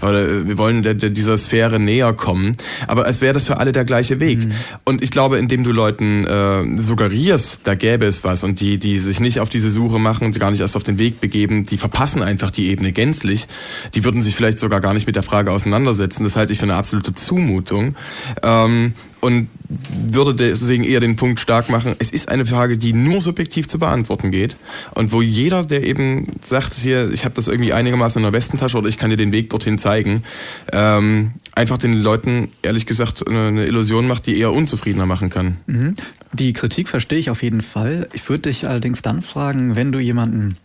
oder 0.00 0.28
äh, 0.28 0.46
wir 0.46 0.58
wollen 0.58 0.82
der, 0.82 0.94
der, 0.94 1.10
dieser 1.10 1.36
Sphäre 1.36 1.78
näher 1.78 2.12
kommen. 2.12 2.56
Aber 2.86 3.08
es 3.08 3.20
wäre 3.20 3.34
das 3.34 3.44
für 3.44 3.58
alle 3.58 3.72
der 3.72 3.84
gleiche 3.84 4.20
Weg. 4.20 4.38
Und 4.84 5.02
ich 5.02 5.10
glaube, 5.10 5.38
indem 5.38 5.64
du 5.64 5.72
Leuten 5.72 6.24
äh, 6.24 6.80
suggerierst, 6.80 7.17
da 7.64 7.74
gäbe 7.74 8.06
es 8.06 8.24
was 8.24 8.44
und 8.44 8.60
die, 8.60 8.78
die 8.78 8.98
sich 8.98 9.20
nicht 9.20 9.40
auf 9.40 9.48
diese 9.48 9.70
Suche 9.70 9.98
machen 9.98 10.26
und 10.26 10.38
gar 10.38 10.50
nicht 10.50 10.60
erst 10.60 10.76
auf 10.76 10.82
den 10.82 10.98
Weg 10.98 11.20
begeben, 11.20 11.64
die 11.64 11.76
verpassen 11.76 12.22
einfach 12.22 12.50
die 12.50 12.68
Ebene 12.68 12.92
gänzlich. 12.92 13.46
Die 13.94 14.04
würden 14.04 14.22
sich 14.22 14.34
vielleicht 14.34 14.58
sogar 14.58 14.80
gar 14.80 14.94
nicht 14.94 15.06
mit 15.06 15.16
der 15.16 15.22
Frage 15.22 15.50
auseinandersetzen. 15.50 16.24
Das 16.24 16.36
halte 16.36 16.52
ich 16.52 16.58
für 16.58 16.64
eine 16.64 16.76
absolute 16.76 17.14
Zumutung. 17.14 17.96
Ähm, 18.42 18.94
und 19.20 19.48
würde 19.90 20.34
deswegen 20.34 20.84
eher 20.84 21.00
den 21.00 21.16
Punkt 21.16 21.40
stark 21.40 21.68
machen, 21.68 21.96
es 21.98 22.10
ist 22.10 22.28
eine 22.28 22.46
Frage, 22.46 22.78
die 22.78 22.92
nur 22.92 23.20
subjektiv 23.20 23.66
zu 23.66 23.78
beantworten 23.78 24.30
geht 24.30 24.56
und 24.94 25.12
wo 25.12 25.22
jeder, 25.22 25.64
der 25.64 25.82
eben 25.84 26.36
sagt, 26.40 26.74
hier, 26.74 27.10
ich 27.12 27.24
habe 27.24 27.34
das 27.34 27.48
irgendwie 27.48 27.72
einigermaßen 27.72 28.20
in 28.20 28.22
der 28.24 28.32
Westentasche 28.32 28.78
oder 28.78 28.88
ich 28.88 28.96
kann 28.96 29.10
dir 29.10 29.16
den 29.16 29.32
Weg 29.32 29.50
dorthin 29.50 29.76
zeigen, 29.76 30.22
ähm, 30.72 31.32
einfach 31.58 31.78
den 31.78 31.92
Leuten, 31.94 32.50
ehrlich 32.62 32.86
gesagt, 32.86 33.26
eine, 33.26 33.66
Illusion 33.66 34.06
macht, 34.06 34.26
die 34.26 34.38
eher 34.38 34.52
unzufriedener 34.52 35.06
machen 35.06 35.28
kann. 35.28 35.56
Mhm. 35.66 35.94
Die 36.32 36.52
Kritik 36.52 36.88
verstehe 36.88 37.18
ich 37.18 37.30
auf 37.30 37.42
jeden 37.42 37.62
Fall. 37.62 38.08
Ich 38.12 38.28
würde 38.28 38.42
dich 38.48 38.66
allerdings 38.68 39.02
dann 39.02 39.22
fragen, 39.22 39.74
wenn 39.76 39.90
du 39.92 39.98
jemanden 39.98 40.56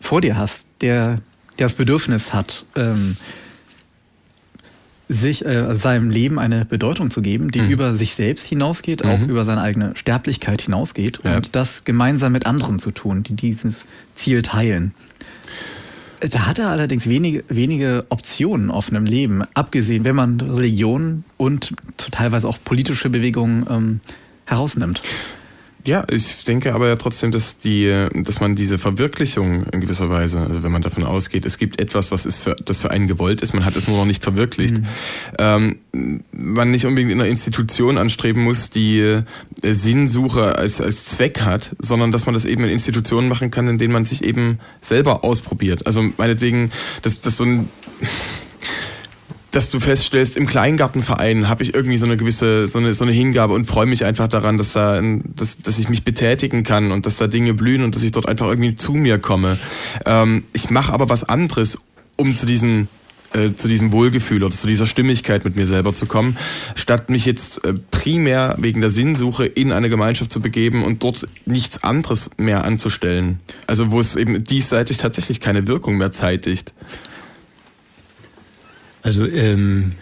vor 0.00 0.20
dir 0.20 0.36
hast, 0.36 0.64
der, 0.82 1.20
der 1.58 1.66
das 1.68 1.72
Bedürfnis 1.74 2.32
hat, 2.34 2.64
ähm, 2.76 3.16
sich 5.08 5.44
äh, 5.44 5.74
seinem 5.74 6.10
Leben 6.10 6.38
eine 6.38 6.64
Bedeutung 6.64 7.10
zu 7.10 7.20
geben, 7.22 7.50
die 7.50 7.60
Mhm. 7.60 7.70
über 7.70 7.94
sich 7.94 8.14
selbst 8.14 8.46
hinausgeht, 8.46 9.04
auch 9.04 9.18
Mhm. 9.18 9.28
über 9.28 9.44
seine 9.44 9.60
eigene 9.60 9.94
Sterblichkeit 9.94 10.62
hinausgeht 10.62 11.20
Ja. 11.24 11.36
und 11.36 11.54
das 11.54 11.84
gemeinsam 11.84 12.32
mit 12.32 12.46
anderen 12.46 12.78
zu 12.78 12.92
tun, 12.92 13.22
die 13.22 13.34
dieses 13.34 13.84
Ziel 14.14 14.42
teilen. 14.42 14.94
Da 16.30 16.46
hat 16.46 16.60
er 16.60 16.68
allerdings 16.68 17.08
wenige, 17.08 17.42
wenige 17.48 18.06
Optionen 18.08 18.70
offen 18.70 18.94
im 18.94 19.06
Leben, 19.06 19.42
abgesehen, 19.54 20.04
wenn 20.04 20.14
man 20.14 20.40
Religion 20.40 21.24
und 21.36 21.74
teilweise 21.96 22.48
auch 22.48 22.58
politische 22.64 23.10
Bewegungen 23.10 23.66
ähm, 23.68 24.00
herausnimmt. 24.44 25.02
Ja, 25.84 26.04
ich 26.08 26.44
denke 26.44 26.74
aber 26.74 26.86
ja 26.86 26.96
trotzdem, 26.96 27.32
dass 27.32 27.58
die, 27.58 28.06
dass 28.14 28.40
man 28.40 28.54
diese 28.54 28.78
Verwirklichung 28.78 29.64
in 29.64 29.80
gewisser 29.80 30.08
Weise, 30.08 30.40
also 30.40 30.62
wenn 30.62 30.70
man 30.70 30.82
davon 30.82 31.02
ausgeht, 31.02 31.44
es 31.44 31.58
gibt 31.58 31.80
etwas, 31.80 32.12
was 32.12 32.24
ist 32.24 32.38
für, 32.38 32.54
das 32.54 32.80
für 32.80 32.92
einen 32.92 33.08
gewollt 33.08 33.40
ist, 33.40 33.52
man 33.52 33.64
hat 33.64 33.74
es 33.74 33.88
nur 33.88 33.96
noch 33.96 34.04
nicht 34.04 34.22
verwirklicht, 34.22 34.78
mhm. 34.78 34.86
ähm, 35.38 36.24
man 36.30 36.70
nicht 36.70 36.86
unbedingt 36.86 37.10
in 37.10 37.20
einer 37.20 37.28
Institution 37.28 37.98
anstreben 37.98 38.44
muss, 38.44 38.70
die 38.70 39.00
äh, 39.00 39.24
Sinnsuche 39.62 40.56
als, 40.56 40.80
als 40.80 41.06
Zweck 41.06 41.40
hat, 41.40 41.74
sondern 41.80 42.12
dass 42.12 42.26
man 42.26 42.34
das 42.34 42.44
eben 42.44 42.62
in 42.62 42.70
Institutionen 42.70 43.28
machen 43.28 43.50
kann, 43.50 43.66
in 43.66 43.78
denen 43.78 43.92
man 43.92 44.04
sich 44.04 44.22
eben 44.22 44.60
selber 44.80 45.24
ausprobiert. 45.24 45.88
Also 45.88 46.04
meinetwegen, 46.16 46.70
dass, 47.02 47.18
dass 47.18 47.36
so 47.36 47.44
ein 47.44 47.68
dass 49.52 49.70
du 49.70 49.80
feststellst, 49.80 50.36
im 50.36 50.46
Kleingartenverein 50.46 51.48
habe 51.48 51.62
ich 51.62 51.74
irgendwie 51.74 51.98
so 51.98 52.06
eine 52.06 52.16
gewisse, 52.16 52.66
so 52.66 52.78
eine, 52.78 52.94
so 52.94 53.04
eine 53.04 53.12
Hingabe 53.12 53.52
und 53.54 53.66
freue 53.66 53.86
mich 53.86 54.04
einfach 54.04 54.26
daran, 54.26 54.58
dass 54.58 54.72
da, 54.72 55.00
dass, 55.36 55.58
dass 55.58 55.78
ich 55.78 55.88
mich 55.88 56.04
betätigen 56.04 56.64
kann 56.64 56.90
und 56.90 57.06
dass 57.06 57.18
da 57.18 57.26
Dinge 57.26 57.54
blühen 57.54 57.84
und 57.84 57.94
dass 57.94 58.02
ich 58.02 58.12
dort 58.12 58.28
einfach 58.28 58.48
irgendwie 58.48 58.74
zu 58.74 58.94
mir 58.94 59.18
komme. 59.18 59.58
Ähm, 60.06 60.44
ich 60.52 60.70
mache 60.70 60.92
aber 60.92 61.08
was 61.08 61.22
anderes, 61.24 61.78
um 62.16 62.34
zu 62.34 62.46
diesem 62.46 62.88
äh, 63.34 63.54
zu 63.54 63.68
diesem 63.68 63.92
Wohlgefühl 63.92 64.42
oder 64.42 64.54
zu 64.54 64.66
dieser 64.66 64.86
Stimmigkeit 64.86 65.44
mit 65.44 65.56
mir 65.56 65.66
selber 65.66 65.94
zu 65.94 66.06
kommen, 66.06 66.36
statt 66.74 67.08
mich 67.08 67.24
jetzt 67.24 67.64
äh, 67.64 67.74
primär 67.90 68.56
wegen 68.58 68.80
der 68.80 68.90
Sinnsuche 68.90 69.46
in 69.46 69.72
eine 69.72 69.88
Gemeinschaft 69.88 70.30
zu 70.30 70.40
begeben 70.40 70.82
und 70.82 71.02
dort 71.02 71.26
nichts 71.46 71.82
anderes 71.82 72.30
mehr 72.36 72.64
anzustellen. 72.64 73.40
Also 73.66 73.90
wo 73.90 74.00
es 74.00 74.16
eben 74.16 74.44
diesseitig 74.44 74.98
tatsächlich 74.98 75.40
keine 75.40 75.66
Wirkung 75.66 75.96
mehr 75.96 76.12
zeitigt. 76.12 76.74
Also 79.02 79.26
ähm, 79.26 79.92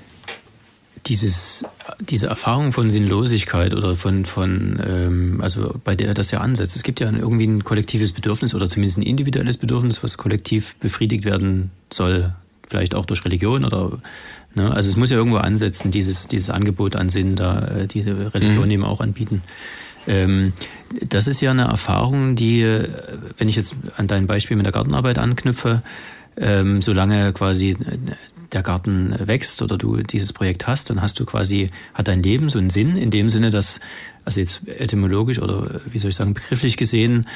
dieses, 1.07 1.65
diese 2.01 2.27
Erfahrung 2.27 2.73
von 2.73 2.91
Sinnlosigkeit 2.91 3.75
oder 3.75 3.97
von, 3.97 4.25
von 4.25 4.81
ähm, 4.87 5.41
also 5.41 5.75
bei 5.83 5.95
der 5.97 6.15
das 6.15 6.31
ja 6.31 6.41
ansetzt. 6.41 6.77
Es 6.77 6.83
gibt 6.83 7.01
ja 7.01 7.11
irgendwie 7.11 7.47
ein 7.47 7.65
kollektives 7.65 8.13
Bedürfnis 8.13 8.55
oder 8.55 8.69
zumindest 8.69 8.99
ein 8.99 9.03
individuelles 9.03 9.57
Bedürfnis, 9.57 10.03
was 10.03 10.19
kollektiv 10.19 10.75
befriedigt 10.77 11.25
werden 11.25 11.71
soll. 11.93 12.35
Vielleicht 12.69 12.95
auch 12.95 13.07
durch 13.07 13.25
Religion 13.25 13.65
oder 13.65 13.99
ne? 14.55 14.71
also 14.73 14.89
es 14.89 14.97
muss 14.97 15.11
ja 15.11 15.17
irgendwo 15.17 15.39
ansetzen, 15.39 15.91
dieses, 15.91 16.29
dieses 16.29 16.51
Angebot 16.51 16.95
an 16.95 17.09
Sinn, 17.09 17.35
da 17.35 17.67
äh, 17.67 17.87
diese 17.89 18.33
Religion 18.33 18.67
mhm. 18.67 18.71
eben 18.71 18.85
auch 18.85 19.01
anbieten. 19.01 19.43
Ähm, 20.07 20.53
das 21.09 21.27
ist 21.27 21.41
ja 21.41 21.51
eine 21.51 21.65
Erfahrung, 21.65 22.37
die, 22.37 22.63
äh, 22.63 22.89
wenn 23.39 23.49
ich 23.49 23.57
jetzt 23.57 23.75
an 23.97 24.07
dein 24.07 24.27
Beispiel 24.29 24.57
mit 24.57 24.67
der 24.67 24.73
Gartenarbeit 24.73 25.19
anknüpfe, 25.19 25.83
ähm, 26.37 26.81
solange 26.81 27.33
quasi 27.33 27.77
der 28.53 28.63
Garten 28.63 29.15
wächst 29.19 29.63
oder 29.63 29.79
du 29.79 29.99
dieses 29.99 30.33
Projekt 30.33 30.67
hast, 30.67 30.91
dann 30.91 31.01
hast 31.01 31.19
du 31.21 31.25
quasi, 31.25 31.71
hat 31.95 32.09
dein 32.09 32.23
Leben 32.23 32.49
so 32.49 32.59
einen 32.59 32.71
Sinn, 32.71 32.97
in 32.97 33.11
dem 33.11 33.29
Sinne, 33.29 33.51
dass, 33.51 33.81
also 34.25 34.41
jetzt 34.41 34.67
etymologisch 34.67 35.39
oder 35.39 35.81
wie 35.87 35.99
soll 35.99 36.11
ich 36.11 36.17
sagen, 36.17 36.35
begrifflich 36.35 36.77
gesehen, 36.77 37.27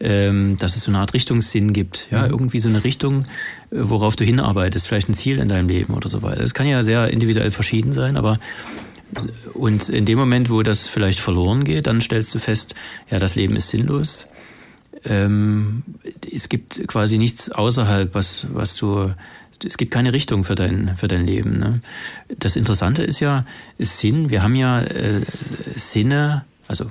ähm, 0.00 0.56
dass 0.58 0.76
es 0.76 0.82
so 0.82 0.90
eine 0.90 0.98
Art 0.98 1.14
Richtungssinn 1.14 1.72
gibt. 1.72 2.08
Ja, 2.10 2.24
mhm. 2.24 2.30
irgendwie 2.30 2.58
so 2.58 2.68
eine 2.68 2.84
Richtung, 2.84 3.26
worauf 3.70 4.16
du 4.16 4.24
hinarbeitest, 4.24 4.86
vielleicht 4.86 5.08
ein 5.08 5.14
Ziel 5.14 5.38
in 5.38 5.48
deinem 5.48 5.68
Leben 5.68 5.94
oder 5.94 6.08
so 6.08 6.22
weiter. 6.22 6.40
Das 6.40 6.54
kann 6.54 6.66
ja 6.66 6.82
sehr 6.82 7.08
individuell 7.08 7.50
verschieden 7.50 7.92
sein, 7.92 8.16
aber 8.16 8.38
und 9.52 9.88
in 9.88 10.04
dem 10.04 10.18
Moment, 10.18 10.50
wo 10.50 10.62
das 10.62 10.86
vielleicht 10.86 11.20
verloren 11.20 11.64
geht, 11.64 11.86
dann 11.86 12.00
stellst 12.00 12.34
du 12.34 12.38
fest, 12.38 12.74
ja, 13.10 13.18
das 13.18 13.36
Leben 13.36 13.54
ist 13.54 13.70
sinnlos. 13.70 14.28
Ähm, 15.04 15.82
es 16.34 16.48
gibt 16.48 16.86
quasi 16.88 17.18
nichts 17.18 17.50
außerhalb, 17.50 18.14
was, 18.14 18.46
was 18.52 18.76
du 18.76 19.14
es 19.64 19.76
gibt 19.76 19.92
keine 19.92 20.12
Richtung 20.12 20.44
für 20.44 20.54
dein, 20.54 20.96
für 20.96 21.08
dein 21.08 21.24
Leben. 21.24 21.58
Ne? 21.58 21.80
Das 22.38 22.56
Interessante 22.56 23.02
ist 23.02 23.20
ja, 23.20 23.46
ist 23.78 23.98
Sinn, 23.98 24.30
wir 24.30 24.42
haben 24.42 24.56
ja 24.56 24.80
äh, 24.80 25.20
Sinne, 25.76 26.44
also 26.66 26.90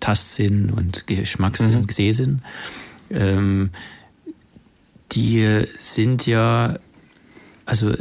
Tastsinn 0.00 0.70
und 0.70 1.06
Geschmackssinn, 1.06 1.82
mhm. 1.82 1.88
Sehsinn, 1.90 2.42
ähm, 3.10 3.70
die 5.12 5.64
sind 5.78 6.26
ja, 6.26 6.78
also 7.66 7.94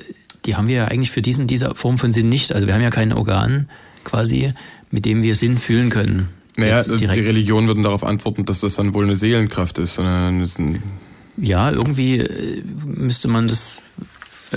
die 0.46 0.56
haben 0.56 0.68
wir 0.68 0.76
ja 0.76 0.86
eigentlich 0.86 1.12
für 1.12 1.22
diesen, 1.22 1.48
diese 1.48 1.74
Form 1.76 1.98
von 1.98 2.12
Sinn 2.12 2.30
nicht. 2.30 2.54
Also 2.54 2.68
wir 2.68 2.74
haben 2.74 2.82
ja 2.82 2.90
kein 2.90 3.14
Organ 3.14 3.70
quasi, 4.04 4.54
mit 4.92 5.06
dem 5.06 5.24
wir 5.24 5.36
Sinn 5.36 5.58
fühlen 5.58 5.90
können. 5.90 6.30
Naja, 6.58 6.84
die 6.84 7.06
Religion 7.06 7.68
würden 7.68 7.84
darauf 7.84 8.04
antworten, 8.04 8.46
dass 8.46 8.62
das 8.62 8.76
dann 8.76 8.94
wohl 8.94 9.06
eine 9.06 9.16
Seelenkraft 9.16 9.78
ist. 9.78 10.00
ja, 11.38 11.72
irgendwie 11.72 12.18
äh, 12.18 12.64
müsste 12.84 13.28
man 13.28 13.48
das 13.48 13.80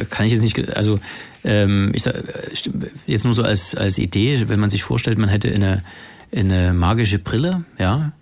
kann 0.09 0.27
ich 0.27 0.33
jetzt 0.33 0.43
nicht, 0.43 0.77
also 0.77 1.01
ähm, 1.45 1.91
ich 1.95 2.03
sag, 2.03 2.15
jetzt 3.07 3.25
nur 3.25 3.35
so 3.35 3.43
als, 3.43 3.75
als 3.75 3.99
Idee, 3.99 4.45
wenn 4.49 4.61
man 4.61 4.71
sich 4.71 4.83
vorstellt, 4.83 5.19
man 5.19 5.29
hätte 5.29 5.53
eine, 5.53 5.83
eine 6.35 6.73
magische 6.73 7.19
Brille, 7.19 7.65
ja, 7.79 8.13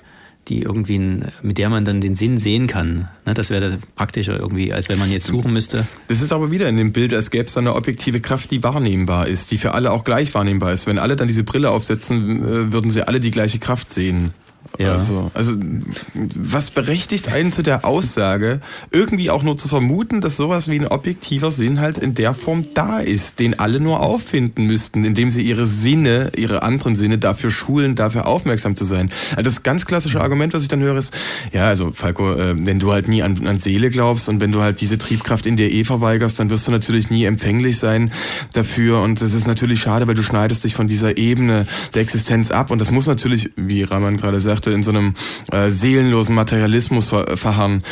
die 0.48 0.62
irgendwie, 0.62 1.20
mit 1.42 1.58
der 1.58 1.68
man 1.68 1.84
dann 1.84 2.00
den 2.00 2.14
Sinn 2.14 2.38
sehen 2.38 2.66
kann. 2.66 3.08
Ne, 3.26 3.34
das 3.34 3.50
wäre 3.50 3.78
praktischer 3.94 4.38
irgendwie, 4.38 4.72
als 4.72 4.88
wenn 4.88 4.98
man 4.98 5.11
jetzt 5.11 5.26
suchen 5.26 5.52
müsste. 5.52 5.87
Das 6.08 6.22
ist 6.22 6.32
aber 6.32 6.50
wieder 6.50 6.68
in 6.68 6.76
dem 6.76 6.92
Bild, 6.92 7.12
als 7.12 7.30
gäbe 7.30 7.44
es 7.44 7.56
eine 7.56 7.74
objektive 7.74 8.20
Kraft, 8.20 8.50
die 8.50 8.62
wahrnehmbar 8.62 9.28
ist, 9.28 9.50
die 9.50 9.56
für 9.56 9.72
alle 9.72 9.92
auch 9.92 10.04
gleich 10.04 10.34
wahrnehmbar 10.34 10.72
ist. 10.72 10.87
Wenn 10.87 10.98
alle 10.98 11.16
dann 11.16 11.28
diese 11.28 11.44
Brille 11.44 11.70
aufsetzen, 11.70 12.42
äh, 12.42 12.72
würden 12.72 12.90
sie 12.90 13.06
alle 13.06 13.20
die 13.20 13.30
gleiche 13.30 13.58
Kraft 13.58 13.90
sehen. 13.92 14.32
Ja. 14.79 14.97
Also, 14.97 15.31
also 15.35 15.55
was 16.14 16.71
berechtigt 16.71 17.29
einen 17.29 17.51
zu 17.51 17.62
der 17.62 17.85
Aussage, 17.85 18.61
irgendwie 18.92 19.29
auch 19.31 19.42
nur 19.42 19.57
zu 19.57 19.66
vermuten, 19.66 20.21
dass 20.21 20.37
sowas 20.37 20.68
wie 20.68 20.79
ein 20.79 20.87
objektiver 20.87 21.51
Sinn 21.51 21.81
halt 21.81 21.99
in 21.99 22.14
der 22.14 22.33
Form 22.35 22.62
da 22.75 23.01
ist, 23.01 23.40
den 23.40 23.59
alle 23.59 23.81
nur 23.81 24.01
auffinden 24.01 24.66
müssten, 24.66 25.05
indem 25.05 25.31
sie 25.31 25.42
ihre 25.42 25.66
Sinne, 25.66 26.31
ihre 26.37 26.62
anderen 26.62 26.94
Sinne 26.94 27.18
dafür 27.18 27.51
schulen, 27.51 27.97
dafür 27.97 28.27
aufmerksam 28.27 28.77
zu 28.77 28.85
sein. 28.85 29.11
Also 29.31 29.42
das 29.42 29.64
ganz 29.64 29.85
klassische 29.85 30.21
Argument, 30.21 30.55
was 30.55 30.62
ich 30.62 30.68
dann 30.68 30.81
höre, 30.81 30.97
ist, 30.97 31.12
ja, 31.53 31.66
also 31.66 31.90
Falco, 31.92 32.33
äh, 32.35 32.55
wenn 32.64 32.79
du 32.79 32.92
halt 32.92 33.09
nie 33.09 33.23
an, 33.23 33.47
an 33.49 33.59
Seele 33.59 33.90
glaubst 33.90 34.29
und 34.29 34.40
wenn 34.40 34.53
du 34.53 34.61
halt 34.61 34.81
diese 34.81 34.97
Triebkraft 34.97 35.47
in 35.47 35.57
dir 35.57 35.73
eh 35.73 35.83
verweigerst, 35.83 36.38
dann 36.38 36.51
wirst 36.51 36.68
du 36.68 36.73
natürlich 36.73 37.11
nie 37.11 37.25
empfänglich 37.25 37.79
sein 37.79 38.12
dafür 38.53 39.01
und 39.01 39.23
das 39.23 39.33
ist 39.33 39.49
natürlich 39.49 39.81
schade, 39.81 40.07
weil 40.07 40.14
du 40.14 40.23
schneidest 40.23 40.62
dich 40.62 40.75
von 40.75 40.87
dieser 40.87 41.16
Ebene 41.16 41.66
der 41.94 42.03
Existenz 42.03 42.53
ab 42.53 42.71
und 42.71 42.81
das 42.81 42.92
muss 42.92 43.09
natürlich, 43.09 43.51
wie 43.57 43.83
Raman 43.83 44.18
gerade 44.18 44.38
sagte, 44.48 44.70
in 44.70 44.82
so 44.82 44.90
einem 44.90 45.14
äh, 45.52 45.68
seelenlosen 45.68 46.34
Materialismus 46.34 47.08
ver 47.08 47.37
verharren. 47.37 47.82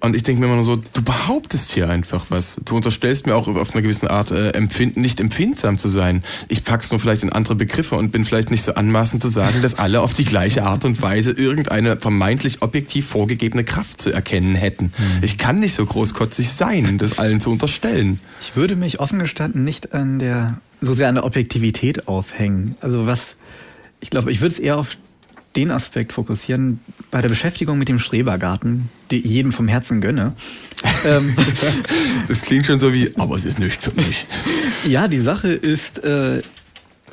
Und 0.00 0.14
ich 0.14 0.22
denke 0.22 0.40
mir 0.40 0.46
immer 0.46 0.56
nur 0.56 0.64
so, 0.64 0.76
du 0.76 1.02
behauptest 1.02 1.72
hier 1.72 1.88
einfach 1.88 2.26
was. 2.28 2.60
Du 2.62 2.76
unterstellst 2.76 3.26
mir 3.26 3.34
auch 3.34 3.48
auf 3.48 3.72
eine 3.72 3.80
gewisse 3.80 4.10
Art 4.10 4.30
äh, 4.30 4.50
empfind 4.50 4.98
nicht 4.98 5.18
empfindsam 5.18 5.78
zu 5.78 5.88
sein. 5.88 6.22
Ich 6.48 6.62
pack's 6.62 6.90
nur 6.90 7.00
vielleicht 7.00 7.22
in 7.22 7.32
andere 7.32 7.54
Begriffe 7.54 7.96
und 7.96 8.12
bin 8.12 8.26
vielleicht 8.26 8.50
nicht 8.50 8.62
so 8.64 8.74
anmaßend 8.74 9.22
zu 9.22 9.28
sagen, 9.28 9.62
dass 9.62 9.76
alle 9.76 10.02
auf 10.02 10.12
die 10.12 10.26
gleiche 10.26 10.62
Art 10.64 10.84
und 10.84 11.00
Weise 11.00 11.30
irgendeine 11.30 11.96
vermeintlich 11.96 12.60
objektiv 12.60 13.06
vorgegebene 13.06 13.64
Kraft 13.64 13.98
zu 13.98 14.12
erkennen 14.12 14.54
hätten. 14.54 14.92
Hm. 14.94 15.22
Ich 15.22 15.38
kann 15.38 15.58
nicht 15.58 15.74
so 15.74 15.86
großkotzig 15.86 16.52
sein, 16.52 16.98
das 16.98 17.18
allen 17.18 17.40
zu 17.40 17.50
unterstellen. 17.50 18.20
Ich 18.42 18.54
würde 18.56 18.76
mich 18.76 19.00
offen 19.00 19.18
gestanden 19.18 19.64
nicht 19.64 19.94
an 19.94 20.18
der 20.18 20.58
so 20.82 20.92
sehr 20.92 21.08
an 21.08 21.14
der 21.14 21.24
Objektivität 21.24 22.08
aufhängen. 22.08 22.76
Also 22.82 23.06
was 23.06 23.36
ich 24.00 24.10
glaube, 24.10 24.30
ich 24.30 24.42
würde 24.42 24.52
es 24.54 24.60
eher 24.60 24.76
auf 24.76 24.98
den 25.56 25.70
Aspekt 25.70 26.12
fokussieren 26.12 26.80
bei 27.10 27.20
der 27.20 27.28
Beschäftigung 27.28 27.78
mit 27.78 27.88
dem 27.88 27.98
Schrebergarten, 27.98 28.88
die 29.10 29.18
ich 29.18 29.30
jedem 29.30 29.52
vom 29.52 29.68
Herzen 29.68 30.00
gönne. 30.00 30.34
Ähm, 31.06 31.34
das 32.28 32.42
klingt 32.42 32.66
schon 32.66 32.80
so 32.80 32.92
wie, 32.92 33.12
aber 33.16 33.34
es 33.34 33.44
ist 33.44 33.58
nicht 33.58 33.82
für 33.82 33.92
mich. 33.92 34.26
Ja, 34.86 35.08
die 35.08 35.20
Sache 35.20 35.48
ist, 35.48 35.98
äh, 36.04 36.42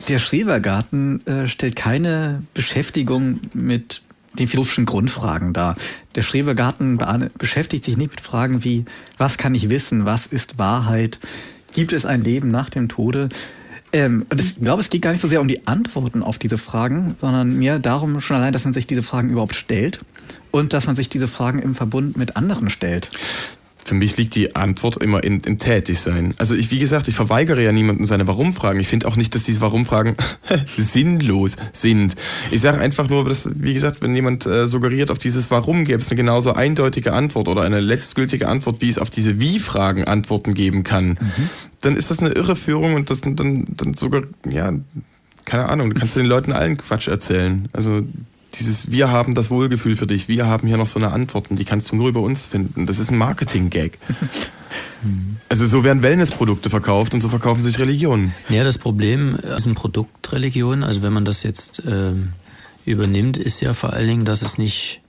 der 0.08 0.19
Schrebergarten 0.19 1.25
äh, 1.25 1.47
stellt 1.47 1.75
keine 1.75 2.43
Beschäftigung 2.54 3.39
mit 3.54 4.01
den 4.38 4.47
philosophischen 4.47 4.86
Grundfragen 4.86 5.54
dar. 5.54 5.75
Der 6.15 6.21
Schrebergarten 6.21 6.99
beschäftigt 7.38 7.86
sich 7.86 7.97
nicht 7.97 8.12
mit 8.12 8.21
Fragen 8.21 8.63
wie, 8.63 8.86
was 9.17 9.38
kann 9.38 9.56
ich 9.56 9.69
wissen, 9.69 10.06
was 10.06 10.25
ist 10.25 10.58
Wahrheit, 10.58 11.19
gibt 11.73 11.93
es 11.93 12.06
ein 12.06 12.23
Leben 12.23 12.51
nach 12.51 12.69
dem 12.69 12.89
Tode, 12.89 13.30
ähm, 13.93 14.25
und 14.30 14.39
ich 14.39 14.60
glaube, 14.60 14.82
es 14.82 14.89
geht 14.89 15.01
gar 15.01 15.12
nicht 15.12 15.21
so 15.21 15.27
sehr 15.27 15.41
um 15.41 15.47
die 15.47 15.67
Antworten 15.67 16.23
auf 16.23 16.38
diese 16.38 16.58
Fragen, 16.58 17.15
sondern 17.19 17.58
mehr 17.58 17.80
darum 17.80 18.21
schon 18.21 18.38
allein, 18.38 18.54
dass 18.54 18.63
man 18.63 18.73
sich 18.73 18.88
diese 18.88 19.04
Fragen 19.04 19.30
überhaupt 19.30 19.56
stellt 19.56 19.99
und 20.51 20.73
dass 20.73 20.88
man 20.88 20.95
sich 20.95 21.10
diese 21.10 21.27
Fragen 21.27 21.60
im 21.60 21.75
Verbund 21.75 22.17
mit 22.17 22.36
anderen 22.36 22.69
stellt. 22.69 23.10
Für 23.83 23.95
mich 23.95 24.17
liegt 24.17 24.35
die 24.35 24.55
Antwort 24.55 25.01
immer 25.01 25.23
im, 25.23 25.41
im 25.45 25.57
Tätigsein. 25.57 26.33
Also 26.37 26.55
ich, 26.55 26.71
wie 26.71 26.79
gesagt, 26.79 27.07
ich 27.07 27.15
verweigere 27.15 27.63
ja 27.63 27.71
niemandem 27.71 28.05
seine 28.05 28.27
Warum-Fragen. 28.27 28.79
Ich 28.79 28.87
finde 28.87 29.07
auch 29.07 29.15
nicht, 29.15 29.33
dass 29.33 29.43
diese 29.43 29.61
Warum-Fragen 29.61 30.15
sinnlos 30.77 31.57
sind. 31.73 32.15
Ich 32.51 32.61
sage 32.61 32.79
einfach 32.79 33.09
nur, 33.09 33.25
dass, 33.25 33.49
wie 33.53 33.73
gesagt, 33.73 34.01
wenn 34.01 34.15
jemand 34.15 34.45
äh, 34.45 34.67
suggeriert, 34.67 35.11
auf 35.11 35.17
dieses 35.17 35.51
Warum 35.51 35.86
gäbe 35.86 35.99
es 35.99 36.09
eine 36.09 36.17
genauso 36.17 36.53
eindeutige 36.53 37.13
Antwort 37.13 37.47
oder 37.47 37.63
eine 37.63 37.79
letztgültige 37.79 38.47
Antwort, 38.47 38.82
wie 38.82 38.89
es 38.89 38.97
auf 38.97 39.09
diese 39.09 39.39
Wie-Fragen 39.39 40.03
Antworten 40.03 40.53
geben 40.53 40.84
kann, 40.84 41.09
mhm. 41.19 41.49
dann 41.82 41.97
ist 41.97 42.11
das 42.11 42.19
eine 42.19 42.29
Irreführung 42.29 42.93
und 42.93 43.09
das 43.09 43.21
dann, 43.21 43.65
dann 43.69 43.93
sogar, 43.95 44.23
ja, 44.47 44.73
keine 45.45 45.69
Ahnung, 45.69 45.89
du 45.89 45.99
kannst 45.99 46.15
den 46.15 46.25
Leuten 46.25 46.51
allen 46.51 46.77
Quatsch 46.77 47.07
erzählen. 47.07 47.67
Also 47.73 48.03
dieses 48.60 48.91
Wir 48.91 49.10
haben 49.10 49.36
das 49.36 49.49
Wohlgefühl 49.49 49.95
für 49.95 50.08
dich, 50.08 50.28
wir 50.28 50.45
haben 50.45 50.68
hier 50.68 50.78
noch 50.78 50.88
so 50.88 50.99
eine 50.99 51.12
Antworten, 51.12 51.56
die 51.56 51.66
kannst 51.66 51.91
du 51.91 51.95
nur 51.95 52.10
über 52.10 52.22
uns 52.22 52.41
finden. 52.41 52.86
Das 52.86 52.99
ist 52.99 53.12
ein 53.12 53.18
Marketing-Gag. 53.18 53.97
Also 55.49 55.66
so 55.66 55.84
werden 55.84 56.04
Wellnessprodukte 56.04 56.70
verkauft 56.70 57.14
und 57.14 57.22
so 57.22 57.30
verkaufen 57.30 57.60
sich 57.60 57.80
Religionen. 57.80 58.34
Ja, 58.49 58.64
das 58.64 58.78
Problem 58.78 59.36
ist 59.36 59.66
ein 59.66 59.76
Produkt 59.76 60.32
Religion. 60.32 60.84
Also 60.84 61.02
wenn 61.02 61.12
man 61.12 61.26
das 61.26 61.43
jetzt 61.43 61.84
äh, 61.86 62.14
übernimmt, 62.86 63.38
ist 63.38 63.60
ja 63.62 63.74
vor 63.74 63.93
allen 63.93 64.08
Dingen, 64.08 64.26
dass 64.26 64.41
es 64.43 64.58
nicht 64.58 65.02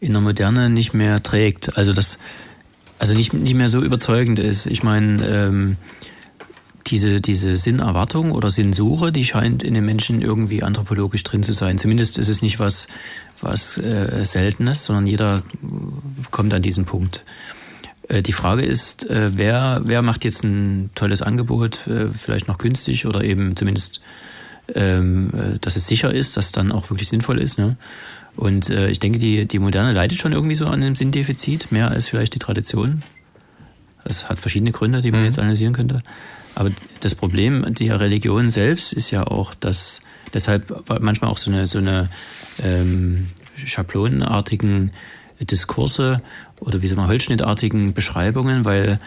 in 0.00 0.12
der 0.12 0.22
Moderne 0.22 0.70
nicht 0.70 0.94
mehr 0.94 1.22
trägt. 1.22 1.76
Also 1.76 1.92
das, 1.92 2.18
also 2.98 3.14
nicht, 3.14 3.32
nicht 3.32 3.54
mehr 3.54 3.68
so 3.68 3.82
überzeugend 3.82 4.38
ist. 4.38 4.66
Ich 4.66 4.82
meine, 4.82 5.26
ähm, 5.26 5.76
diese, 6.90 7.20
diese 7.20 7.56
Sinnerwartung 7.56 8.32
oder 8.32 8.50
Sinnsuche, 8.50 9.12
die 9.12 9.24
scheint 9.24 9.62
in 9.62 9.74
den 9.74 9.84
Menschen 9.84 10.22
irgendwie 10.22 10.62
anthropologisch 10.62 11.22
drin 11.22 11.42
zu 11.42 11.52
sein. 11.52 11.78
Zumindest 11.78 12.18
ist 12.18 12.28
es 12.28 12.42
nicht 12.42 12.58
was, 12.58 12.88
was 13.40 13.78
äh, 13.78 14.24
Seltenes, 14.24 14.84
sondern 14.84 15.06
jeder 15.06 15.42
kommt 16.30 16.52
an 16.54 16.62
diesen 16.62 16.84
Punkt. 16.84 17.24
Äh, 18.08 18.22
die 18.22 18.32
Frage 18.32 18.62
ist, 18.62 19.08
äh, 19.08 19.30
wer, 19.34 19.82
wer 19.84 20.02
macht 20.02 20.24
jetzt 20.24 20.42
ein 20.44 20.90
tolles 20.94 21.22
Angebot, 21.22 21.86
äh, 21.86 22.08
vielleicht 22.08 22.48
noch 22.48 22.58
günstig 22.58 23.06
oder 23.06 23.22
eben 23.22 23.56
zumindest, 23.56 24.00
ähm, 24.74 25.30
äh, 25.34 25.58
dass 25.60 25.76
es 25.76 25.86
sicher 25.86 26.12
ist, 26.12 26.36
dass 26.36 26.46
es 26.46 26.52
dann 26.52 26.72
auch 26.72 26.90
wirklich 26.90 27.08
sinnvoll 27.08 27.40
ist. 27.40 27.58
Ne? 27.58 27.76
Und 28.36 28.70
äh, 28.70 28.88
ich 28.88 29.00
denke, 29.00 29.18
die, 29.18 29.46
die 29.46 29.58
Moderne 29.58 29.92
leidet 29.92 30.18
schon 30.18 30.32
irgendwie 30.32 30.54
so 30.54 30.66
an 30.66 30.82
einem 30.82 30.94
Sinndefizit, 30.94 31.72
mehr 31.72 31.90
als 31.90 32.08
vielleicht 32.08 32.34
die 32.34 32.38
Tradition. 32.38 33.02
Es 34.04 34.28
hat 34.28 34.38
verschiedene 34.38 34.72
Gründe, 34.72 35.02
die 35.02 35.10
man 35.10 35.20
mhm. 35.20 35.26
jetzt 35.26 35.38
analysieren 35.38 35.74
könnte. 35.74 36.02
Aber 36.58 36.72
das 36.98 37.14
Problem 37.14 37.64
der 37.68 38.00
Religion 38.00 38.50
selbst 38.50 38.92
ist 38.92 39.12
ja 39.12 39.24
auch, 39.24 39.54
dass 39.54 40.02
deshalb 40.34 40.90
manchmal 41.00 41.30
auch 41.30 41.38
so 41.38 41.52
eine, 41.52 41.68
so 41.68 41.78
eine 41.78 42.10
ähm, 42.60 43.28
schablonenartigen 43.54 44.90
Diskurse 45.40 46.20
oder 46.58 46.82
wie 46.82 46.88
soll 46.88 46.96
man 46.96 47.06
holzschnittartigen 47.06 47.94
Beschreibungen, 47.94 48.64
weil, 48.64 48.98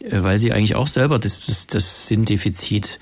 äh, 0.00 0.22
weil 0.22 0.36
sie 0.36 0.52
eigentlich 0.52 0.74
auch 0.74 0.88
selber 0.88 1.18
das, 1.18 1.46
das, 1.46 1.66
das 1.68 2.06
Sinndefizit 2.06 2.98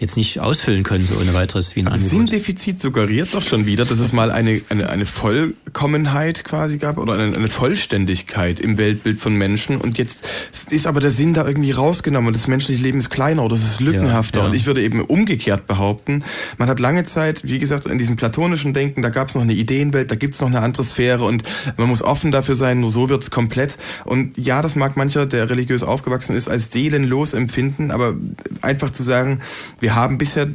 jetzt 0.00 0.16
nicht 0.16 0.40
ausfüllen 0.40 0.82
können, 0.82 1.04
so 1.04 1.20
ohne 1.20 1.34
weiteres 1.34 1.76
wie 1.76 1.80
ein 1.80 1.86
Aber 1.86 1.96
Angebot. 1.96 2.10
Sinndefizit 2.10 2.80
suggeriert 2.80 3.34
doch 3.34 3.42
schon 3.42 3.66
wieder, 3.66 3.84
dass 3.84 3.98
es 3.98 4.12
mal 4.12 4.30
eine, 4.30 4.62
eine, 4.70 4.88
eine 4.88 5.04
Vollkommenheit 5.04 6.42
quasi 6.42 6.78
gab 6.78 6.96
oder 6.96 7.14
eine, 7.14 7.36
eine 7.36 7.48
Vollständigkeit 7.48 8.60
im 8.60 8.78
Weltbild 8.78 9.20
von 9.20 9.34
Menschen 9.34 9.76
und 9.76 9.98
jetzt 9.98 10.26
ist 10.70 10.86
aber 10.86 11.00
der 11.00 11.10
Sinn 11.10 11.34
da 11.34 11.46
irgendwie 11.46 11.70
rausgenommen 11.70 12.28
und 12.28 12.36
das 12.36 12.48
menschliche 12.48 12.82
Leben 12.82 12.98
ist 12.98 13.10
kleiner 13.10 13.44
oder 13.44 13.54
es 13.54 13.64
ist 13.64 13.80
lückenhafter 13.80 14.38
Ja, 14.40 14.44
ja. 14.44 14.50
und 14.50 14.56
ich 14.56 14.64
würde 14.64 14.82
eben 14.82 15.02
umgekehrt 15.02 15.66
behaupten, 15.66 16.24
man 16.56 16.68
hat 16.70 16.80
lange 16.80 17.04
Zeit, 17.04 17.42
wie 17.44 17.58
gesagt, 17.58 17.86
in 17.86 17.98
diesem 17.98 18.16
platonischen 18.16 18.72
Denken, 18.72 19.02
da 19.02 19.10
gab 19.10 19.28
es 19.28 19.34
noch 19.34 19.42
eine 19.42 19.52
Ideenwelt, 19.52 20.10
da 20.10 20.14
gibt 20.14 20.34
es 20.34 20.40
noch 20.40 20.48
eine 20.48 20.60
andere 20.60 20.82
Sphäre 20.82 21.24
und 21.24 21.42
man 21.76 21.88
muss 21.88 22.02
offen 22.02 22.32
dafür 22.32 22.54
sein, 22.54 22.80
nur 22.80 22.88
so 22.88 23.10
wird's 23.10 23.30
komplett 23.30 23.76
und 24.06 24.38
ja, 24.38 24.62
das 24.62 24.76
mag 24.76 24.96
mancher, 24.96 25.26
der 25.26 25.50
religiös 25.50 25.82
aufgewachsen 25.82 26.34
ist, 26.34 26.48
als 26.48 26.72
seelenlos 26.72 27.34
empfinden, 27.34 27.90
aber 27.90 28.14
einfach 28.62 28.92
zu 28.92 29.02
sagen, 29.02 29.40
wir 29.78 29.89
haben 29.94 30.18
bisher, 30.18 30.48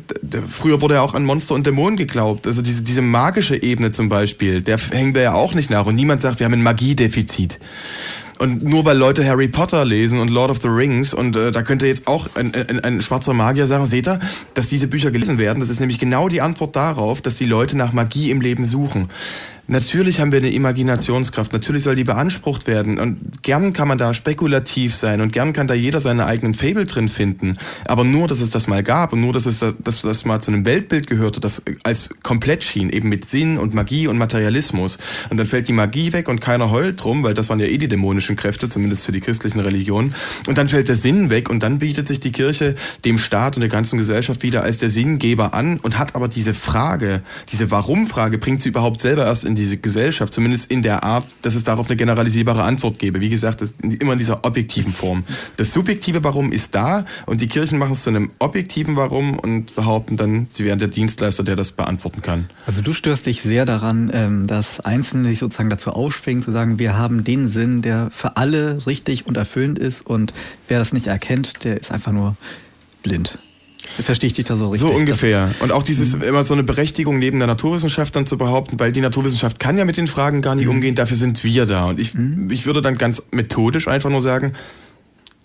früher 0.47 0.81
wurde 0.81 0.95
ja 0.95 1.01
auch 1.01 1.13
an 1.13 1.25
Monster 1.25 1.55
und 1.55 1.65
Dämonen 1.65 1.97
geglaubt. 1.97 2.47
Also 2.47 2.61
diese, 2.61 2.81
diese 2.81 3.01
magische 3.01 3.61
Ebene 3.61 3.91
zum 3.91 4.09
Beispiel, 4.09 4.61
der 4.61 4.77
hängen 4.77 5.15
wir 5.15 5.21
ja 5.21 5.33
auch 5.33 5.53
nicht 5.53 5.69
nach. 5.69 5.85
Und 5.85 5.95
niemand 5.95 6.21
sagt, 6.21 6.39
wir 6.39 6.45
haben 6.45 6.53
ein 6.53 6.63
Magiedefizit. 6.63 7.59
Und 8.37 8.63
nur 8.63 8.83
weil 8.83 8.97
Leute 8.97 9.25
Harry 9.25 9.47
Potter 9.47 9.85
lesen 9.85 10.19
und 10.19 10.29
Lord 10.29 10.51
of 10.51 10.59
the 10.61 10.67
Rings 10.67 11.13
und 11.13 11.37
äh, 11.37 11.53
da 11.53 11.63
könnte 11.63 11.87
jetzt 11.87 12.05
auch 12.05 12.27
ein, 12.35 12.53
ein, 12.53 12.81
ein 12.81 13.01
schwarzer 13.01 13.33
Magier 13.33 13.65
sagen, 13.65 13.85
seht 13.85 14.07
ihr, 14.07 14.19
dass 14.53 14.67
diese 14.67 14.87
Bücher 14.87 15.11
gelesen 15.11 15.39
werden, 15.39 15.61
das 15.61 15.69
ist 15.69 15.79
nämlich 15.79 15.99
genau 15.99 16.27
die 16.27 16.41
Antwort 16.41 16.75
darauf, 16.75 17.21
dass 17.21 17.35
die 17.35 17.45
Leute 17.45 17.77
nach 17.77 17.93
Magie 17.93 18.31
im 18.31 18.41
Leben 18.41 18.65
suchen. 18.65 19.07
Natürlich 19.67 20.19
haben 20.19 20.31
wir 20.31 20.37
eine 20.37 20.51
Imaginationskraft, 20.51 21.51
natürlich 21.51 21.81
soll 21.81 21.95
die 21.95 22.03
beansprucht 22.03 22.67
werden 22.67 22.99
und 22.99 23.41
gern 23.41 23.73
kann 23.73 23.87
man 23.87 23.97
da 23.97 24.13
spekulativ 24.13 24.93
sein 24.93 25.21
und 25.21 25.33
gern 25.33 25.53
kann 25.53 25.67
da 25.67 25.73
jeder 25.73 25.99
seine 25.99 26.27
eigenen 26.27 26.53
Fable 26.53 26.85
drin 26.85 27.09
finden. 27.09 27.57
Aber 27.85 28.03
nur, 28.03 28.27
dass 28.27 28.41
es 28.41 28.51
das 28.51 28.67
mal 28.67 28.83
gab 28.83 29.11
und 29.11 29.21
nur, 29.21 29.33
dass 29.33 29.47
es 29.47 29.59
da, 29.59 29.73
dass 29.83 30.03
das 30.03 30.23
mal 30.23 30.39
zu 30.39 30.51
einem 30.51 30.65
Weltbild 30.65 31.07
gehörte, 31.07 31.39
das 31.39 31.63
als 31.81 32.09
komplett 32.21 32.63
schien, 32.63 32.91
eben 32.91 33.09
mit 33.09 33.25
Sinn 33.25 33.57
und 33.57 33.73
Magie 33.73 34.07
und 34.07 34.19
Materialismus. 34.19 34.99
Und 35.31 35.37
dann 35.37 35.47
fällt 35.47 35.67
die 35.67 35.73
Magie 35.73 36.13
weg 36.13 36.29
und 36.29 36.41
keiner 36.41 36.69
heult 36.69 37.03
drum, 37.03 37.23
weil 37.23 37.33
das 37.33 37.49
waren 37.49 37.59
ja 37.59 37.65
eh 37.65 37.79
die 37.79 37.87
dämonischen 37.87 38.35
Kräfte, 38.35 38.69
zumindest 38.69 39.03
für 39.03 39.13
die 39.13 39.21
christlichen 39.21 39.59
Religionen. 39.59 40.13
Und 40.47 40.59
dann 40.59 40.67
fällt 40.67 40.89
der 40.89 40.95
Sinn 40.95 41.31
weg 41.31 41.49
und 41.49 41.63
dann 41.63 41.79
bietet 41.79 42.07
sich 42.07 42.19
die 42.19 42.31
Kirche 42.31 42.75
dem 43.03 43.17
Staat 43.17 43.57
und 43.57 43.61
der 43.61 43.69
ganzen 43.69 43.97
Gesellschaft 43.97 44.43
wieder 44.43 44.61
als 44.61 44.77
der 44.77 44.91
Sinngeber 44.91 45.55
an 45.55 45.79
und 45.79 45.97
hat 45.97 46.13
aber 46.13 46.27
diese 46.27 46.53
Frage, 46.53 47.23
diese 47.51 47.71
Warum-Frage, 47.71 48.37
bringt 48.37 48.61
sie 48.61 48.69
überhaupt 48.69 49.01
selber 49.01 49.25
erst 49.25 49.43
in 49.43 49.54
diese 49.55 49.77
Gesellschaft, 49.77 50.33
zumindest 50.33 50.69
in 50.71 50.83
der 50.83 51.03
Art, 51.03 51.35
dass 51.41 51.55
es 51.55 51.63
darauf 51.63 51.87
eine 51.87 51.95
generalisierbare 51.95 52.63
Antwort 52.63 52.99
gäbe. 52.99 53.21
Wie 53.21 53.29
gesagt, 53.29 53.63
immer 53.81 54.13
in 54.13 54.19
dieser 54.19 54.45
objektiven 54.45 54.93
Form. 54.93 55.23
Das 55.57 55.73
subjektive 55.73 56.23
Warum 56.23 56.51
ist 56.51 56.75
da 56.75 57.05
und 57.25 57.41
die 57.41 57.47
Kirchen 57.47 57.77
machen 57.77 57.93
es 57.93 58.03
zu 58.03 58.09
einem 58.09 58.31
objektiven 58.39 58.95
Warum 58.95 59.37
und 59.39 59.75
behaupten 59.75 60.17
dann, 60.17 60.47
sie 60.47 60.65
wären 60.65 60.79
der 60.79 60.87
Dienstleister, 60.87 61.43
der 61.43 61.55
das 61.55 61.71
beantworten 61.71 62.21
kann. 62.21 62.49
Also 62.65 62.81
du 62.81 62.93
störst 62.93 63.25
dich 63.25 63.41
sehr 63.41 63.65
daran, 63.65 64.11
ähm, 64.13 64.47
dass 64.47 64.79
Einzelne 64.79 65.29
sich 65.29 65.39
sozusagen 65.39 65.69
dazu 65.69 65.91
ausschwingen, 65.91 66.43
zu 66.43 66.51
sagen, 66.51 66.79
wir 66.79 66.97
haben 66.97 67.23
den 67.23 67.49
Sinn, 67.49 67.81
der 67.81 68.09
für 68.11 68.37
alle 68.37 68.85
richtig 68.85 69.27
und 69.27 69.37
erfüllend 69.37 69.79
ist 69.79 70.05
und 70.05 70.33
wer 70.67 70.79
das 70.79 70.93
nicht 70.93 71.07
erkennt, 71.07 71.63
der 71.63 71.79
ist 71.79 71.91
einfach 71.91 72.11
nur 72.11 72.35
blind. 73.03 73.39
Verstehe 74.01 74.27
ich 74.27 74.33
dich 74.33 74.45
da 74.45 74.57
so 74.57 74.69
richtig? 74.69 74.81
So 74.81 74.93
ungefähr. 74.93 75.53
Und 75.59 75.71
auch 75.71 75.83
dieses 75.83 76.13
immer 76.13 76.43
so 76.43 76.53
eine 76.53 76.63
Berechtigung 76.63 77.19
neben 77.19 77.39
der 77.39 77.47
Naturwissenschaft 77.47 78.15
dann 78.15 78.25
zu 78.25 78.37
behaupten, 78.37 78.79
weil 78.79 78.91
die 78.91 79.01
Naturwissenschaft 79.01 79.59
kann 79.59 79.77
ja 79.77 79.85
mit 79.85 79.97
den 79.97 80.07
Fragen 80.07 80.41
gar 80.41 80.55
nicht 80.55 80.67
umgehen, 80.67 80.95
dafür 80.95 81.17
sind 81.17 81.43
wir 81.43 81.65
da. 81.65 81.85
Und 81.85 81.99
ich, 81.99 82.13
ich 82.49 82.65
würde 82.65 82.81
dann 82.81 82.97
ganz 82.97 83.23
methodisch 83.31 83.87
einfach 83.87 84.09
nur 84.09 84.21
sagen, 84.21 84.53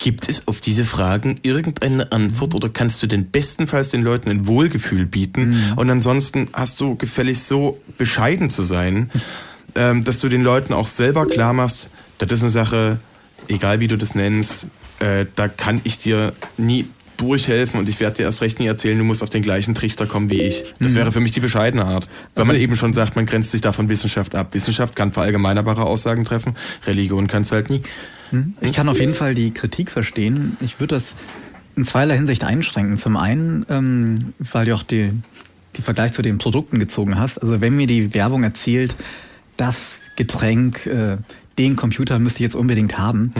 gibt 0.01 0.27
es 0.27 0.47
auf 0.47 0.59
diese 0.59 0.83
Fragen 0.83 1.39
irgendeine 1.43 2.11
Antwort 2.11 2.55
oder 2.55 2.69
kannst 2.69 3.03
du 3.03 3.07
denn 3.07 3.29
bestenfalls 3.29 3.89
den 3.89 4.01
Leuten 4.01 4.29
ein 4.29 4.47
Wohlgefühl 4.47 5.05
bieten? 5.05 5.73
Und 5.75 5.89
ansonsten 5.89 6.49
hast 6.53 6.81
du 6.81 6.95
gefälligst 6.95 7.47
so 7.47 7.79
bescheiden 7.97 8.49
zu 8.49 8.63
sein, 8.63 9.11
ähm, 9.75 10.03
dass 10.03 10.19
du 10.19 10.27
den 10.27 10.41
Leuten 10.41 10.73
auch 10.73 10.87
selber 10.87 11.27
klar 11.27 11.53
machst, 11.53 11.87
das 12.17 12.31
ist 12.31 12.41
eine 12.41 12.49
Sache, 12.49 12.99
egal 13.47 13.79
wie 13.79 13.87
du 13.87 13.97
das 13.97 14.15
nennst, 14.15 14.67
äh, 14.99 15.25
da 15.35 15.47
kann 15.47 15.81
ich 15.83 15.97
dir 15.97 16.33
nie 16.57 16.87
durchhelfen 17.21 17.79
und 17.79 17.87
ich 17.87 17.99
werde 17.99 18.17
dir 18.17 18.23
erst 18.23 18.41
recht 18.41 18.59
nie 18.59 18.65
erzählen, 18.65 18.97
du 18.97 19.03
musst 19.03 19.23
auf 19.23 19.29
den 19.29 19.41
gleichen 19.41 19.75
Trichter 19.75 20.05
kommen 20.07 20.29
wie 20.29 20.41
ich. 20.41 20.63
Das 20.79 20.95
wäre 20.95 21.11
für 21.11 21.19
mich 21.19 21.31
die 21.31 21.39
bescheidene 21.39 21.85
Art. 21.85 22.09
Weil 22.35 22.45
man 22.45 22.55
eben 22.55 22.75
schon 22.75 22.93
sagt, 22.93 23.15
man 23.15 23.25
grenzt 23.25 23.51
sich 23.51 23.61
da 23.61 23.71
von 23.71 23.89
Wissenschaft 23.89 24.35
ab. 24.35 24.53
Wissenschaft 24.53 24.95
kann 24.95 25.11
verallgemeinerbare 25.11 25.83
Aussagen 25.83 26.25
treffen, 26.25 26.55
Religion 26.85 27.27
kann 27.27 27.43
es 27.43 27.51
halt 27.51 27.69
nie. 27.69 27.81
Ich 28.61 28.73
kann 28.73 28.87
auf 28.89 28.99
jeden 28.99 29.13
Fall 29.13 29.35
die 29.35 29.51
Kritik 29.51 29.91
verstehen. 29.91 30.57
Ich 30.61 30.79
würde 30.79 30.95
das 30.95 31.13
in 31.75 31.85
zweierlei 31.85 32.15
Hinsicht 32.15 32.43
einschränken. 32.43 32.97
Zum 32.97 33.17
einen, 33.17 33.65
ähm, 33.69 34.33
weil 34.39 34.65
du 34.65 34.75
auch 34.75 34.83
die, 34.83 35.11
die 35.75 35.81
Vergleich 35.81 36.13
zu 36.13 36.21
den 36.21 36.37
Produkten 36.37 36.79
gezogen 36.79 37.19
hast. 37.19 37.39
Also 37.39 37.61
wenn 37.61 37.75
mir 37.75 37.87
die 37.87 38.13
Werbung 38.13 38.43
erzählt, 38.43 38.95
das 39.57 39.97
Getränk, 40.15 40.85
äh, 40.85 41.17
den 41.57 41.75
Computer 41.75 42.19
müsste 42.19 42.37
ich 42.37 42.43
jetzt 42.43 42.55
unbedingt 42.55 42.97
haben. 42.97 43.33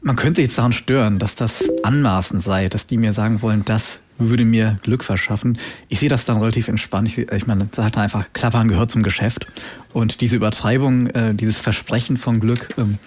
Man 0.00 0.16
könnte 0.16 0.42
jetzt 0.42 0.58
daran 0.58 0.72
stören, 0.72 1.18
dass 1.18 1.34
das 1.34 1.64
anmaßend 1.82 2.42
sei, 2.42 2.68
dass 2.68 2.86
die 2.86 2.96
mir 2.96 3.12
sagen 3.12 3.42
wollen, 3.42 3.64
das 3.64 4.00
würde 4.18 4.44
mir 4.44 4.78
Glück 4.82 5.04
verschaffen. 5.04 5.58
Ich 5.88 6.00
sehe 6.00 6.08
das 6.08 6.24
dann 6.24 6.38
relativ 6.38 6.68
entspannt. 6.68 7.08
Ich, 7.08 7.18
ich 7.18 7.46
meine, 7.46 7.68
das 7.70 7.84
hat 7.84 7.96
einfach 7.96 8.32
Klappern 8.32 8.68
gehört 8.68 8.90
zum 8.90 9.02
Geschäft. 9.02 9.46
Und 9.92 10.20
diese 10.20 10.36
Übertreibung, 10.36 11.06
äh, 11.08 11.34
dieses 11.34 11.58
Versprechen 11.58 12.16
von 12.16 12.40
Glück, 12.40 12.68
ähm, 12.78 12.98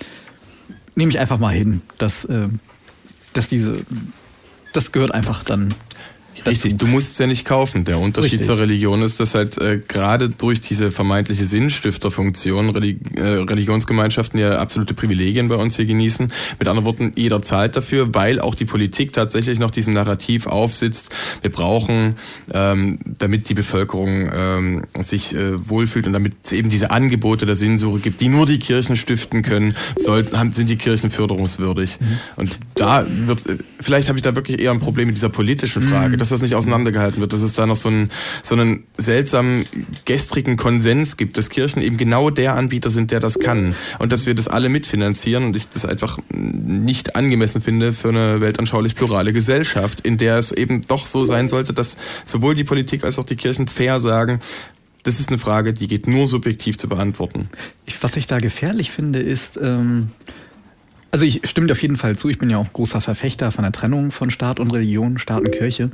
nehme 0.95 1.11
ich 1.11 1.19
einfach 1.19 1.39
mal 1.39 1.53
hin, 1.53 1.81
dass, 1.97 2.25
äh, 2.25 2.47
dass 3.33 3.47
diese, 3.47 3.85
das 4.73 4.91
gehört 4.91 5.13
einfach 5.13 5.43
dann. 5.43 5.73
Richtig, 6.45 6.77
du 6.77 6.87
musst 6.87 7.11
es 7.11 7.17
ja 7.17 7.27
nicht 7.27 7.45
kaufen. 7.45 7.83
Der 7.83 7.99
Unterschied 7.99 8.33
Richtig. 8.33 8.47
zur 8.47 8.57
Religion 8.57 9.01
ist, 9.01 9.19
dass 9.19 9.35
halt 9.35 9.57
äh, 9.57 9.79
gerade 9.85 10.29
durch 10.29 10.61
diese 10.61 10.91
vermeintliche 10.91 11.45
Sinnstifterfunktion 11.45 12.69
Reli 12.69 12.97
äh, 13.15 13.21
Religionsgemeinschaften 13.21 14.39
ja 14.39 14.57
absolute 14.57 14.93
Privilegien 14.93 15.47
bei 15.47 15.55
uns 15.55 15.75
hier 15.75 15.85
genießen. 15.85 16.31
Mit 16.59 16.67
anderen 16.67 16.85
Worten, 16.85 17.13
jeder 17.15 17.41
zahlt 17.41 17.75
dafür, 17.75 18.13
weil 18.13 18.39
auch 18.39 18.55
die 18.55 18.65
Politik 18.65 19.13
tatsächlich 19.13 19.59
noch 19.59 19.71
diesem 19.71 19.93
Narrativ 19.93 20.47
aufsitzt. 20.47 21.09
Wir 21.41 21.51
brauchen, 21.51 22.15
ähm, 22.53 22.99
damit 23.05 23.49
die 23.49 23.53
Bevölkerung 23.53 24.29
ähm, 24.33 24.83
sich 24.99 25.35
äh, 25.35 25.69
wohlfühlt 25.69 26.07
und 26.07 26.13
damit 26.13 26.33
es 26.43 26.53
eben 26.53 26.69
diese 26.69 26.91
Angebote 26.91 27.45
der 27.45 27.55
Sinnsuche 27.55 27.99
gibt, 27.99 28.19
die 28.21 28.29
nur 28.29 28.45
die 28.45 28.59
Kirchen 28.59 28.95
stiften 28.95 29.43
können, 29.43 29.75
sollten, 29.97 30.37
haben, 30.37 30.53
sind 30.53 30.69
die 30.69 30.77
Kirchen 30.77 31.11
förderungswürdig. 31.11 31.99
Und 32.35 32.57
da 32.75 33.05
wird 33.07 33.45
vielleicht 33.79 34.07
habe 34.09 34.17
ich 34.17 34.23
da 34.23 34.35
wirklich 34.35 34.59
eher 34.59 34.71
ein 34.71 34.79
Problem 34.79 35.07
mit 35.07 35.15
dieser 35.15 35.29
politischen 35.29 35.81
Frage, 35.81 36.17
dass 36.17 36.30
das 36.31 36.41
nicht 36.41 36.55
auseinandergehalten 36.55 37.21
wird, 37.21 37.33
dass 37.33 37.41
es 37.41 37.53
da 37.53 37.65
noch 37.65 37.75
so 37.75 37.89
einen, 37.89 38.11
so 38.41 38.55
einen 38.55 38.85
seltsamen 38.97 39.65
gestrigen 40.05 40.57
Konsens 40.57 41.17
gibt, 41.17 41.37
dass 41.37 41.49
Kirchen 41.49 41.81
eben 41.81 41.97
genau 41.97 42.29
der 42.29 42.55
Anbieter 42.55 42.89
sind, 42.89 43.11
der 43.11 43.19
das 43.19 43.39
kann. 43.39 43.75
Und 43.99 44.11
dass 44.11 44.25
wir 44.25 44.33
das 44.33 44.47
alle 44.47 44.69
mitfinanzieren 44.69 45.43
und 45.45 45.55
ich 45.55 45.69
das 45.69 45.85
einfach 45.85 46.19
nicht 46.31 47.15
angemessen 47.15 47.61
finde 47.61 47.93
für 47.93 48.09
eine 48.09 48.41
weltanschaulich 48.41 48.95
plurale 48.95 49.33
Gesellschaft, 49.33 50.01
in 50.01 50.17
der 50.17 50.37
es 50.37 50.51
eben 50.51 50.81
doch 50.81 51.05
so 51.05 51.25
sein 51.25 51.49
sollte, 51.49 51.73
dass 51.73 51.97
sowohl 52.25 52.55
die 52.55 52.63
Politik 52.63 53.03
als 53.03 53.19
auch 53.19 53.25
die 53.25 53.35
Kirchen 53.35 53.67
fair 53.67 53.99
sagen, 53.99 54.39
das 55.03 55.19
ist 55.19 55.29
eine 55.29 55.39
Frage, 55.39 55.73
die 55.73 55.87
geht 55.87 56.07
nur 56.07 56.27
subjektiv 56.27 56.77
zu 56.77 56.87
beantworten. 56.87 57.49
Ich, 57.85 58.01
was 58.03 58.15
ich 58.17 58.27
da 58.27 58.39
gefährlich 58.39 58.91
finde, 58.91 59.19
ist, 59.19 59.57
ähm, 59.61 60.11
also 61.11 61.25
ich 61.25 61.41
stimme 61.43 61.67
dir 61.67 61.73
auf 61.73 61.81
jeden 61.81 61.97
Fall 61.97 62.17
zu, 62.17 62.29
ich 62.29 62.39
bin 62.39 62.49
ja 62.49 62.57
auch 62.57 62.71
großer 62.71 63.01
Verfechter 63.01 63.51
von 63.51 63.63
der 63.63 63.71
Trennung 63.71 64.11
von 64.11 64.31
Staat 64.31 64.59
und 64.59 64.71
Religion, 64.71 65.19
Staat 65.19 65.41
und 65.41 65.51
Kirche. 65.51 65.89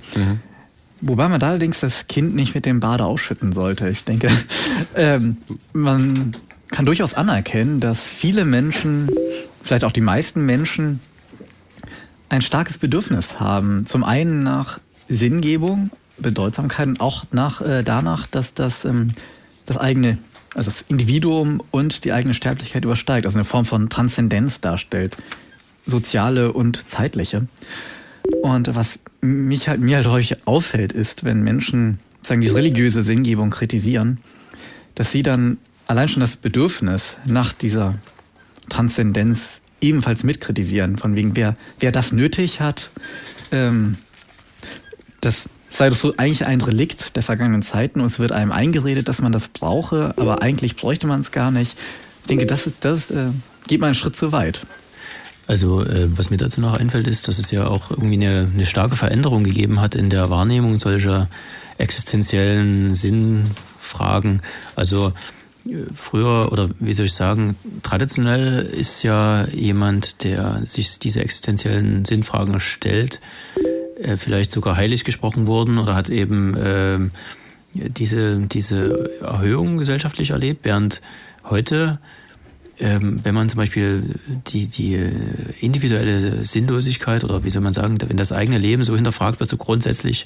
Wobei 1.01 1.27
man 1.27 1.39
da 1.39 1.49
allerdings 1.49 1.79
das 1.79 2.07
Kind 2.07 2.35
nicht 2.35 2.55
mit 2.55 2.65
dem 2.65 2.79
Bade 2.79 3.05
ausschütten 3.05 3.51
sollte. 3.51 3.89
Ich 3.89 4.03
denke, 4.03 4.29
ähm, 4.95 5.37
man 5.73 6.31
kann 6.69 6.85
durchaus 6.85 7.13
anerkennen, 7.13 7.79
dass 7.79 7.99
viele 8.01 8.45
Menschen, 8.45 9.09
vielleicht 9.63 9.83
auch 9.83 9.91
die 9.91 10.01
meisten 10.01 10.45
Menschen, 10.45 10.99
ein 12.29 12.41
starkes 12.41 12.77
Bedürfnis 12.77 13.39
haben. 13.39 13.85
Zum 13.85 14.03
einen 14.03 14.43
nach 14.43 14.79
Sinngebung, 15.07 15.91
Bedeutsamkeit 16.17 16.87
und 16.87 16.99
auch 16.99 17.25
nach, 17.31 17.61
äh, 17.61 17.83
danach, 17.83 18.27
dass 18.27 18.53
das, 18.53 18.83
ähm, 18.83 19.11
das 19.65 19.77
eigene, 19.77 20.17
also 20.53 20.71
das 20.71 20.85
Individuum 20.87 21.61
und 21.71 22.03
die 22.03 22.13
eigene 22.13 22.33
Sterblichkeit 22.33 22.83
übersteigt, 22.83 23.25
also 23.25 23.37
eine 23.37 23.45
Form 23.45 23.65
von 23.65 23.89
Transzendenz 23.89 24.59
darstellt, 24.59 25.17
soziale 25.85 26.53
und 26.53 26.89
zeitliche. 26.89 27.47
Und 28.41 28.75
was 28.75 28.99
mich 29.21 29.67
halt, 29.67 29.79
mir 29.79 29.97
halt 29.97 30.07
häufig 30.07 30.47
auffällt, 30.47 30.93
ist, 30.93 31.23
wenn 31.23 31.41
Menschen 31.43 31.99
sagen, 32.21 32.41
die 32.41 32.49
religiöse 32.49 33.03
Sinngebung 33.03 33.49
kritisieren, 33.49 34.19
dass 34.95 35.11
sie 35.11 35.21
dann 35.21 35.57
allein 35.87 36.09
schon 36.09 36.21
das 36.21 36.35
Bedürfnis 36.35 37.15
nach 37.25 37.53
dieser 37.53 37.95
Transzendenz 38.69 39.61
ebenfalls 39.79 40.23
mitkritisieren, 40.23 40.97
von 40.97 41.15
wegen, 41.15 41.35
wer, 41.35 41.55
wer 41.79 41.91
das 41.91 42.11
nötig 42.11 42.59
hat, 42.59 42.91
ähm, 43.51 43.97
das 45.21 45.47
sei 45.69 45.89
das 45.89 46.01
so 46.01 46.13
eigentlich 46.17 46.45
ein 46.45 46.61
Relikt 46.61 47.15
der 47.15 47.23
vergangenen 47.23 47.61
Zeiten 47.61 47.99
und 47.99 48.07
es 48.07 48.19
wird 48.19 48.31
einem 48.31 48.51
eingeredet, 48.51 49.07
dass 49.07 49.21
man 49.21 49.31
das 49.31 49.47
brauche, 49.47 50.13
aber 50.17 50.41
eigentlich 50.41 50.75
bräuchte 50.75 51.07
man 51.07 51.21
es 51.21 51.31
gar 51.31 51.51
nicht. 51.51 51.77
Ich 52.21 52.27
denke, 52.27 52.45
das, 52.45 52.69
das 52.79 53.11
äh, 53.11 53.31
geht 53.67 53.79
mal 53.79 53.87
einen 53.87 53.95
Schritt 53.95 54.15
zu 54.15 54.31
weit. 54.31 54.65
Also 55.47 55.83
äh, 55.83 56.09
was 56.17 56.29
mir 56.29 56.37
dazu 56.37 56.59
noch 56.59 56.73
einfällt, 56.73 57.07
ist, 57.07 57.27
dass 57.27 57.39
es 57.39 57.51
ja 57.51 57.67
auch 57.67 57.91
irgendwie 57.91 58.15
eine, 58.15 58.49
eine 58.53 58.65
starke 58.65 58.97
Veränderung 58.97 59.43
gegeben 59.43 59.79
hat 59.79 59.95
in 59.95 60.09
der 60.09 60.29
Wahrnehmung 60.29 60.77
solcher 60.77 61.29
existenziellen 61.77 62.93
Sinnfragen. 62.93 64.41
Also 64.75 65.13
früher 65.95 66.51
oder 66.51 66.69
wie 66.79 66.93
soll 66.93 67.05
ich 67.05 67.13
sagen, 67.13 67.55
traditionell 67.83 68.61
ist 68.61 69.03
ja 69.03 69.47
jemand, 69.47 70.23
der 70.23 70.61
sich 70.65 70.99
diese 70.99 71.21
existenziellen 71.21 72.05
Sinnfragen 72.05 72.59
stellt, 72.59 73.19
äh, 74.01 74.17
vielleicht 74.17 74.51
sogar 74.51 74.75
heilig 74.75 75.03
gesprochen 75.03 75.47
worden 75.47 75.77
oder 75.77 75.95
hat 75.95 76.09
eben 76.09 76.55
äh, 76.55 76.99
diese, 77.73 78.39
diese 78.39 79.21
Erhöhung 79.21 79.77
gesellschaftlich 79.77 80.31
erlebt, 80.31 80.65
während 80.65 81.01
heute, 81.43 81.99
ähm, 82.79 83.21
wenn 83.23 83.35
man 83.35 83.49
zum 83.49 83.57
Beispiel 83.57 84.15
die, 84.47 84.67
die 84.67 84.99
individuelle 85.61 86.43
Sinnlosigkeit 86.43 87.23
oder 87.23 87.43
wie 87.43 87.49
soll 87.49 87.61
man 87.61 87.73
sagen, 87.73 87.97
wenn 88.05 88.17
das 88.17 88.31
eigene 88.31 88.57
Leben 88.57 88.83
so 88.83 88.95
hinterfragt 88.95 89.39
wird, 89.39 89.49
so 89.49 89.57
grundsätzlich, 89.57 90.25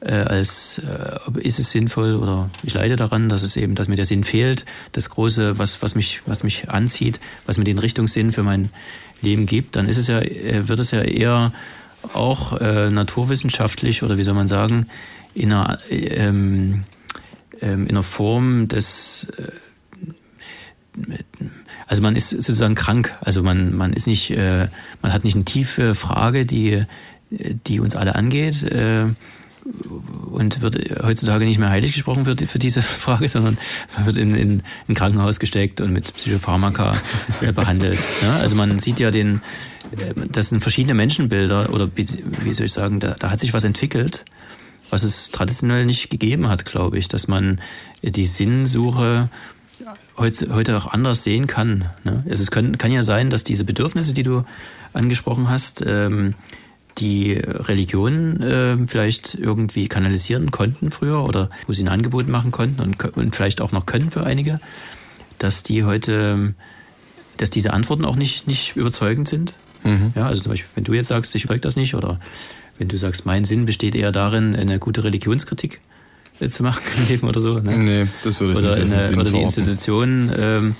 äh, 0.00 0.12
als 0.12 0.78
äh, 0.78 1.40
ist 1.40 1.58
es 1.58 1.70
sinnvoll 1.70 2.14
oder 2.14 2.50
ich 2.62 2.74
leide 2.74 2.96
daran, 2.96 3.28
dass 3.28 3.42
es 3.42 3.56
eben, 3.56 3.74
dass 3.74 3.88
mir 3.88 3.96
der 3.96 4.04
Sinn 4.04 4.24
fehlt, 4.24 4.64
das 4.92 5.10
große, 5.10 5.58
was, 5.58 5.82
was 5.82 5.94
mich, 5.94 6.22
was 6.26 6.42
mich 6.42 6.68
anzieht, 6.70 7.20
was 7.46 7.58
mir 7.58 7.64
den 7.64 7.78
Richtungssinn 7.78 8.32
für 8.32 8.42
mein 8.42 8.70
Leben 9.22 9.46
gibt, 9.46 9.76
dann 9.76 9.88
ist 9.88 9.96
es 9.96 10.06
ja, 10.08 10.20
wird 10.20 10.78
es 10.78 10.90
ja 10.90 11.00
eher 11.00 11.52
auch 12.12 12.60
äh, 12.60 12.90
naturwissenschaftlich 12.90 14.02
oder 14.02 14.18
wie 14.18 14.24
soll 14.24 14.34
man 14.34 14.46
sagen, 14.46 14.86
in 15.34 15.52
einer, 15.52 15.78
ähm, 15.90 16.84
ähm, 17.60 17.84
in 17.84 17.90
einer 17.90 18.02
Form 18.02 18.68
des 18.68 19.28
äh, 19.36 19.52
also 21.86 22.02
man 22.02 22.16
ist 22.16 22.30
sozusagen 22.30 22.74
krank, 22.74 23.16
also 23.20 23.42
man, 23.42 23.76
man 23.76 23.92
ist 23.92 24.06
nicht, 24.06 24.30
äh, 24.30 24.68
man 25.02 25.12
hat 25.12 25.24
nicht 25.24 25.34
eine 25.34 25.44
tiefe 25.44 25.94
Frage, 25.94 26.46
die, 26.46 26.84
die 27.30 27.80
uns 27.80 27.96
alle 27.96 28.14
angeht, 28.14 28.62
äh, 28.62 29.06
und 30.30 30.60
wird 30.60 30.76
heutzutage 31.02 31.44
nicht 31.44 31.58
mehr 31.58 31.70
heilig 31.70 31.92
gesprochen 31.92 32.24
für, 32.24 32.36
für 32.36 32.58
diese 32.58 32.82
Frage, 32.82 33.28
sondern 33.28 33.58
wird 34.04 34.16
in, 34.16 34.34
in 34.34 34.62
ein 34.88 34.94
Krankenhaus 34.94 35.40
gesteckt 35.40 35.80
und 35.80 35.92
mit 35.92 36.14
Psychopharmaka 36.14 36.94
behandelt. 37.54 37.98
Ja, 38.22 38.36
also 38.36 38.54
man 38.54 38.78
sieht 38.78 39.00
ja 39.00 39.10
den, 39.10 39.40
äh, 39.90 40.14
das 40.30 40.48
sind 40.48 40.62
verschiedene 40.62 40.94
Menschenbilder 40.94 41.72
oder 41.72 41.90
wie, 41.94 42.06
wie 42.42 42.52
soll 42.52 42.66
ich 42.66 42.72
sagen, 42.72 43.00
da, 43.00 43.16
da 43.18 43.30
hat 43.30 43.40
sich 43.40 43.52
was 43.52 43.64
entwickelt, 43.64 44.24
was 44.90 45.02
es 45.02 45.30
traditionell 45.30 45.84
nicht 45.84 46.10
gegeben 46.10 46.48
hat, 46.48 46.64
glaube 46.64 46.98
ich, 46.98 47.08
dass 47.08 47.28
man 47.28 47.60
die 48.02 48.26
Sinnsuche 48.26 49.28
heute, 50.16 50.54
heute 50.54 50.76
auch 50.76 50.86
anders 50.86 51.24
sehen 51.24 51.46
kann. 51.46 51.90
Ne? 52.04 52.22
Also 52.28 52.42
es 52.42 52.50
können, 52.50 52.78
kann 52.78 52.92
ja 52.92 53.02
sein, 53.02 53.30
dass 53.30 53.44
diese 53.44 53.64
Bedürfnisse, 53.64 54.12
die 54.12 54.22
du 54.22 54.44
angesprochen 54.92 55.48
hast, 55.48 55.84
ähm, 55.86 56.34
die 56.98 57.34
Religion 57.34 58.40
äh, 58.40 58.76
vielleicht 58.86 59.34
irgendwie 59.34 59.88
kanalisieren 59.88 60.50
konnten 60.50 60.90
früher 60.90 61.24
oder 61.24 61.48
wo 61.66 61.72
sie 61.72 61.82
ein 61.82 61.88
Angebot 61.88 62.28
machen 62.28 62.52
konnten 62.52 62.80
und, 62.80 63.02
und 63.16 63.34
vielleicht 63.34 63.60
auch 63.60 63.72
noch 63.72 63.86
können 63.86 64.10
für 64.10 64.24
einige, 64.24 64.60
dass 65.38 65.62
die 65.62 65.84
heute, 65.84 66.54
dass 67.36 67.50
diese 67.50 67.72
Antworten 67.72 68.04
auch 68.04 68.16
nicht, 68.16 68.46
nicht 68.46 68.76
überzeugend 68.76 69.28
sind. 69.28 69.54
Mhm. 69.82 70.12
Ja, 70.14 70.26
also 70.26 70.40
zum 70.40 70.52
Beispiel, 70.52 70.70
wenn 70.74 70.84
du 70.84 70.94
jetzt 70.94 71.08
sagst, 71.08 71.34
ich 71.34 71.44
überzeugt 71.44 71.64
das 71.64 71.76
nicht, 71.76 71.94
oder 71.94 72.20
wenn 72.78 72.88
du 72.88 72.96
sagst, 72.96 73.26
mein 73.26 73.44
Sinn 73.44 73.66
besteht 73.66 73.94
eher 73.94 74.12
darin, 74.12 74.56
eine 74.56 74.78
gute 74.78 75.04
Religionskritik 75.04 75.80
äh, 76.40 76.48
zu 76.48 76.62
machen 76.62 76.82
im 76.98 77.08
Leben 77.08 77.28
oder 77.28 77.40
so. 77.40 77.58
Ne? 77.58 77.76
Nee, 77.76 78.06
das 78.22 78.40
würde 78.40 78.52
ich 78.54 78.58
oder 78.58 78.76
nicht 78.76 78.94
eine, 78.94 79.20
Oder 79.20 79.30
die 79.30 79.42
Institution 79.42 80.32
ähm, 80.36 80.76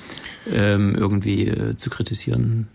ähm, 0.53 0.95
irgendwie 0.95 1.49
äh, 1.49 1.77
zu 1.77 1.91
kritisieren? 1.91 2.69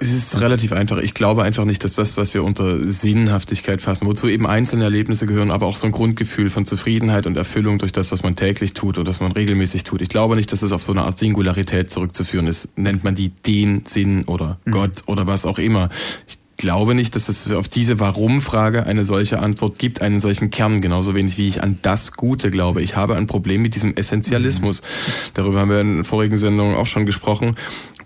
Es 0.00 0.12
ist 0.12 0.40
relativ 0.40 0.72
einfach. 0.72 0.98
Ich 0.98 1.14
glaube 1.14 1.44
einfach 1.44 1.64
nicht, 1.64 1.84
dass 1.84 1.94
das, 1.94 2.16
was 2.16 2.34
wir 2.34 2.42
unter 2.42 2.82
Sinnhaftigkeit 2.82 3.80
fassen, 3.80 4.06
wozu 4.06 4.28
eben 4.28 4.46
einzelne 4.46 4.84
Erlebnisse 4.84 5.26
gehören, 5.26 5.50
aber 5.50 5.66
auch 5.66 5.76
so 5.76 5.86
ein 5.86 5.92
Grundgefühl 5.92 6.50
von 6.50 6.64
Zufriedenheit 6.64 7.26
und 7.26 7.36
Erfüllung 7.36 7.78
durch 7.78 7.92
das, 7.92 8.10
was 8.12 8.22
man 8.22 8.36
täglich 8.36 8.74
tut 8.74 8.98
und 8.98 9.06
das 9.06 9.20
man 9.20 9.32
regelmäßig 9.32 9.84
tut. 9.84 10.02
Ich 10.02 10.08
glaube 10.08 10.36
nicht, 10.36 10.52
dass 10.52 10.62
es 10.62 10.72
auf 10.72 10.82
so 10.82 10.92
eine 10.92 11.02
Art 11.02 11.18
Singularität 11.18 11.90
zurückzuführen 11.90 12.46
ist. 12.46 12.76
Nennt 12.76 13.04
man 13.04 13.14
die 13.14 13.30
den 13.30 13.86
Sinn 13.86 14.24
oder 14.24 14.58
mhm. 14.64 14.72
Gott 14.72 15.02
oder 15.06 15.26
was 15.26 15.46
auch 15.46 15.58
immer. 15.58 15.90
Ich 16.26 16.38
glaube 16.56 16.94
nicht, 16.94 17.14
dass 17.16 17.28
es 17.28 17.50
auf 17.50 17.68
diese 17.68 18.00
Warum-Frage 18.00 18.86
eine 18.86 19.04
solche 19.04 19.38
Antwort 19.38 19.78
gibt, 19.78 20.00
einen 20.02 20.20
solchen 20.20 20.50
Kern, 20.50 20.80
genauso 20.80 21.14
wenig 21.14 21.38
wie 21.38 21.48
ich 21.48 21.62
an 21.62 21.78
das 21.82 22.12
Gute 22.12 22.50
glaube. 22.50 22.82
Ich 22.82 22.96
habe 22.96 23.16
ein 23.16 23.26
Problem 23.26 23.62
mit 23.62 23.74
diesem 23.74 23.94
Essentialismus. 23.94 24.80
Mhm. 24.80 24.86
Darüber 25.34 25.60
haben 25.60 25.70
wir 25.70 25.80
in 25.80 26.04
vorigen 26.04 26.36
Sendungen 26.36 26.76
auch 26.76 26.86
schon 26.86 27.06
gesprochen. 27.06 27.56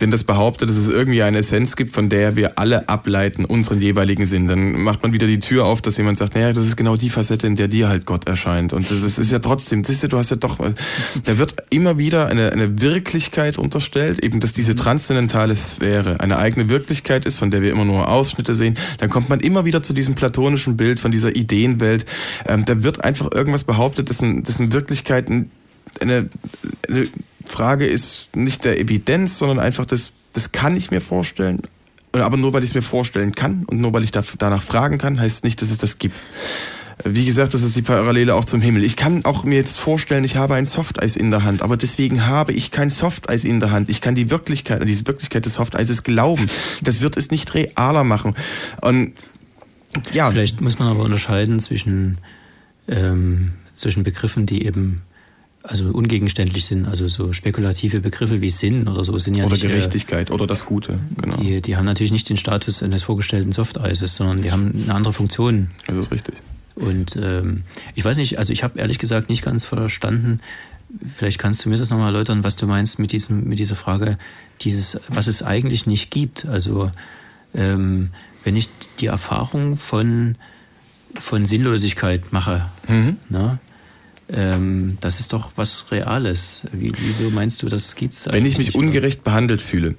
Denn 0.01 0.11
das 0.11 0.23
behauptet, 0.23 0.69
dass 0.69 0.77
es 0.77 0.89
irgendwie 0.89 1.23
eine 1.23 1.39
Essenz 1.39 1.75
gibt, 1.75 1.93
von 1.93 2.09
der 2.09 2.37
wir 2.37 2.59
alle 2.59 2.89
ableiten, 2.89 3.45
unseren 3.45 3.81
jeweiligen 3.81 4.27
Sinn. 4.27 4.47
Dann 4.47 4.81
macht 4.81 5.03
man 5.03 5.13
wieder 5.13 5.27
die 5.27 5.41
Tür 5.41 5.65
auf, 5.65 5.83
dass 5.83 5.97
jemand 5.97 6.19
sagt, 6.19 6.35
naja, 6.35 6.53
das 6.53 6.67
ist 6.67 6.77
genau 6.77 6.97
die 6.97 7.11
Facette, 7.11 7.47
in 7.47 7.57
der 7.57 7.69
dir 7.69 7.89
halt 7.89 8.07
Gott 8.07 8.29
erscheint. 8.29 8.73
Und 8.73 8.89
das 8.91 9.19
ist 9.19 9.33
ja 9.33 9.41
trotzdem, 9.41 9.83
siehst 9.83 10.05
du, 10.05 10.09
du 10.09 10.19
hast 10.19 10.31
ja 10.31 10.37
doch, 10.37 10.59
da 10.59 11.39
wird 11.39 11.55
immer 11.71 11.99
wieder 11.99 12.27
eine, 12.27 12.53
eine 12.53 12.81
Wirklichkeit 12.81 13.59
unterstellt, 13.59 14.23
eben, 14.23 14.39
dass 14.39 14.53
diese 14.53 14.77
transzendentale 14.77 15.57
Sphäre 15.57 16.21
eine 16.21 16.39
eigene 16.39 16.69
Wirklichkeit 16.69 17.27
ist, 17.27 17.39
von 17.39 17.51
der 17.51 17.63
wir 17.63 17.73
immer 17.73 17.85
nur 17.85 18.09
Ausschnitte 18.09 18.38
Ausschnitte 18.39 18.55
sehen, 18.55 18.79
dann 18.99 19.11
kommt 19.11 19.29
man 19.29 19.41
immer 19.41 19.65
wieder 19.65 19.83
zu 19.83 19.93
diesem 19.93 20.15
platonischen 20.15 20.77
Bild 20.77 21.01
von 21.01 21.11
dieser 21.11 21.35
Ideenwelt. 21.35 22.07
Ähm, 22.47 22.65
da 22.65 22.83
wird 22.83 23.05
einfach 23.05 23.31
irgendwas 23.33 23.65
behauptet, 23.65 24.09
dessen, 24.09 24.45
dessen 24.45 24.73
Wirklichkeit 24.73 25.29
eine, 25.29 26.29
eine 26.89 27.09
Frage 27.45 27.87
ist 27.87 28.35
nicht 28.37 28.65
der 28.65 28.79
Evidenz, 28.79 29.39
sondern 29.39 29.59
einfach 29.59 29.87
das, 29.87 30.13
das 30.33 30.53
kann 30.53 30.77
ich 30.77 30.91
mir 30.91 31.01
vorstellen. 31.01 31.63
Aber 32.13 32.37
nur 32.37 32.53
weil 32.53 32.63
ich 32.63 32.71
es 32.71 32.75
mir 32.75 32.83
vorstellen 32.83 33.33
kann 33.33 33.65
und 33.67 33.81
nur 33.81 33.93
weil 33.93 34.05
ich 34.05 34.13
da, 34.13 34.23
danach 34.39 34.63
fragen 34.63 34.99
kann, 34.99 35.21
heißt 35.21 35.45
nicht, 35.45 35.61
dass 35.61 35.71
es 35.71 35.79
das 35.79 35.99
gibt. 35.99 36.17
Wie 37.05 37.25
gesagt, 37.25 37.55
das 37.55 37.63
ist 37.63 37.77
die 37.77 37.83
Parallele 37.83 38.35
auch 38.35 38.45
zum 38.45 38.61
Himmel. 38.61 38.83
Ich 38.83 38.97
kann 38.97 39.25
auch 39.25 39.45
mir 39.45 39.57
jetzt 39.57 39.79
vorstellen, 39.79 40.25
ich 40.25 40.37
habe 40.37 40.55
ein 40.55 40.67
Softeis 40.67 41.17
in 41.17 41.31
der 41.31 41.45
Hand, 41.45 41.63
aber 41.63 41.77
deswegen 41.77 42.27
habe 42.27 42.53
ich 42.53 42.71
kein 42.71 42.91
Softeis 42.91 43.45
in 43.45 43.61
der 43.61 43.71
Hand. 43.71 43.89
Ich 43.89 44.01
kann 44.01 44.15
die 44.15 44.31
Wirklichkeit, 44.31 44.83
diese 44.89 45.07
Wirklichkeit 45.07 45.47
des 45.47 45.55
Softeises 45.55 46.03
glauben. 46.03 46.47
Das 46.83 47.01
wird 47.01 47.17
es 47.17 47.31
nicht 47.31 47.55
realer 47.55 48.05
machen. 48.05 48.35
Und 48.81 49.13
ja. 50.13 50.31
Vielleicht 50.31 50.61
muss 50.61 50.79
man 50.79 50.89
aber 50.89 51.03
unterscheiden 51.03 51.61
zwischen 51.61 52.19
ähm, 52.89 53.53
solchen 53.75 54.03
Begriffen, 54.03 54.47
die 54.47 54.67
eben 54.67 55.03
also 55.63 55.89
ungegenständlich 55.89 56.67
sind, 56.67 56.87
also 56.87 57.07
so 57.09 57.33
spekulative 57.33 58.01
Begriffe 58.01 58.41
wie 58.41 58.51
Sinn 58.51 58.89
oder 58.89 59.05
so 59.05 59.19
sind 59.19 59.35
ja 59.35 59.45
oder 59.45 59.55
nicht. 59.55 59.65
Oder 59.65 59.73
äh, 59.73 59.77
Gerechtigkeit 59.77 60.31
äh, 60.31 60.33
oder 60.33 60.47
das 60.47 60.65
Gute, 60.65 61.01
genau. 61.21 61.37
Die, 61.39 61.61
die 61.61 61.77
haben 61.77 61.85
natürlich 61.85 62.13
nicht 62.13 62.29
den 62.29 62.37
Status 62.37 62.83
eines 62.83 63.03
vorgestellten 63.03 63.53
Softeises, 63.53 64.15
sondern 64.15 64.43
die 64.43 64.53
haben 64.53 64.73
eine 64.85 64.95
andere 64.95 65.13
Funktion. 65.13 65.71
Das 65.87 65.97
ist 65.97 66.11
richtig. 66.13 66.37
Und 66.79 67.17
ähm, 67.17 67.65
ich 67.95 68.05
weiß 68.05 68.19
nicht, 68.19 68.39
also 68.39 68.53
ich 68.53 68.63
habe 68.63 68.79
ehrlich 68.79 68.99
gesagt 68.99 69.29
nicht 69.29 69.43
ganz 69.43 69.65
verstanden, 69.65 70.41
vielleicht 71.15 71.39
kannst 71.39 71.65
du 71.65 71.69
mir 71.69 71.77
das 71.77 71.91
nochmal 71.91 72.09
erläutern, 72.09 72.45
was 72.45 72.57
du 72.57 72.67
meinst 72.67 72.99
mit, 72.99 73.13
diesem, 73.13 73.45
mit 73.45 73.59
dieser 73.59 73.77
Frage, 73.77 74.17
dieses, 74.61 75.01
was 75.09 75.27
es 75.27 75.43
eigentlich 75.43 75.87
nicht 75.87 76.11
gibt. 76.11 76.47
Also 76.47 76.91
ähm, 77.53 78.11
wenn 78.45 78.55
ich 78.55 78.69
die 79.01 79.07
Erfahrung 79.07 79.77
von, 79.77 80.37
von 81.15 81.47
Sinnlosigkeit 81.47 82.33
mache, 82.33 82.67
mhm. 82.87 83.17
ne, 83.29 83.59
ähm, 84.31 84.99
das 85.01 85.21
ist 85.21 85.33
doch 85.33 85.53
was 85.57 85.91
Reales. 85.91 86.63
Wie, 86.73 86.93
wieso 87.01 87.31
meinst 87.31 87.63
du, 87.63 87.69
das 87.69 87.97
gibt 87.97 88.15
es 88.15 88.29
Wenn 88.31 88.47
ich 88.47 88.59
mich 88.59 88.75
ungerecht 88.75 89.25
behandelt 89.25 89.63
fühle, 89.63 89.97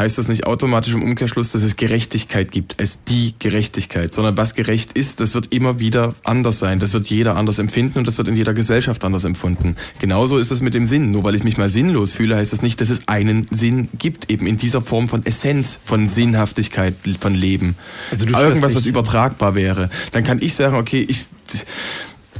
heißt 0.00 0.16
das 0.18 0.28
nicht 0.28 0.46
automatisch 0.46 0.94
im 0.94 1.02
Umkehrschluss, 1.02 1.52
dass 1.52 1.62
es 1.62 1.76
Gerechtigkeit 1.76 2.50
gibt, 2.50 2.80
als 2.80 3.04
die 3.04 3.34
Gerechtigkeit, 3.38 4.14
sondern 4.14 4.36
was 4.36 4.54
gerecht 4.54 4.94
ist, 4.94 5.20
das 5.20 5.34
wird 5.34 5.52
immer 5.52 5.78
wieder 5.78 6.14
anders 6.24 6.58
sein. 6.58 6.80
Das 6.80 6.94
wird 6.94 7.06
jeder 7.06 7.36
anders 7.36 7.58
empfinden 7.58 7.98
und 7.98 8.08
das 8.08 8.16
wird 8.16 8.26
in 8.26 8.34
jeder 8.34 8.54
Gesellschaft 8.54 9.04
anders 9.04 9.24
empfunden. 9.24 9.76
Genauso 9.98 10.38
ist 10.38 10.50
es 10.50 10.62
mit 10.62 10.72
dem 10.72 10.86
Sinn. 10.86 11.10
Nur 11.10 11.22
weil 11.22 11.34
ich 11.34 11.44
mich 11.44 11.58
mal 11.58 11.68
sinnlos 11.68 12.12
fühle, 12.12 12.36
heißt 12.36 12.52
das 12.52 12.62
nicht, 12.62 12.80
dass 12.80 12.88
es 12.88 13.06
einen 13.08 13.46
Sinn 13.50 13.88
gibt, 13.98 14.30
eben 14.30 14.46
in 14.46 14.56
dieser 14.56 14.80
Form 14.80 15.08
von 15.08 15.24
Essenz, 15.26 15.80
von 15.84 16.08
Sinnhaftigkeit, 16.08 16.94
von 17.20 17.34
Leben. 17.34 17.76
Also 18.10 18.26
Irgendwas, 18.26 18.74
was 18.74 18.86
übertragbar 18.86 19.54
wäre. 19.54 19.90
Dann 20.12 20.24
kann 20.24 20.40
ich 20.40 20.54
sagen, 20.54 20.76
okay, 20.76 21.04
ich 21.06 21.26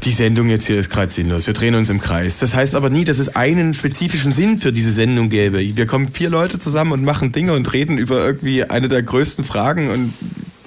die 0.04 0.12
Sendung 0.12 0.48
jetzt 0.48 0.66
hier 0.66 0.78
ist 0.78 0.90
gerade 0.90 1.12
sinnlos. 1.12 1.46
Wir 1.46 1.54
drehen 1.54 1.74
uns 1.74 1.90
im 1.90 2.00
Kreis. 2.00 2.38
Das 2.38 2.54
heißt 2.54 2.74
aber 2.74 2.90
nie, 2.90 3.04
dass 3.04 3.18
es 3.18 3.34
einen 3.36 3.74
spezifischen 3.74 4.32
Sinn 4.32 4.58
für 4.58 4.72
diese 4.72 4.92
Sendung 4.92 5.28
gäbe. 5.28 5.58
Wir 5.58 5.86
kommen 5.86 6.08
vier 6.08 6.30
Leute 6.30 6.58
zusammen 6.58 6.92
und 6.92 7.04
machen 7.04 7.32
Dinge 7.32 7.52
und 7.52 7.72
reden 7.72 7.98
über 7.98 8.24
irgendwie 8.24 8.64
eine 8.64 8.88
der 8.88 9.02
größten 9.02 9.44
Fragen 9.44 9.90
und 9.90 10.14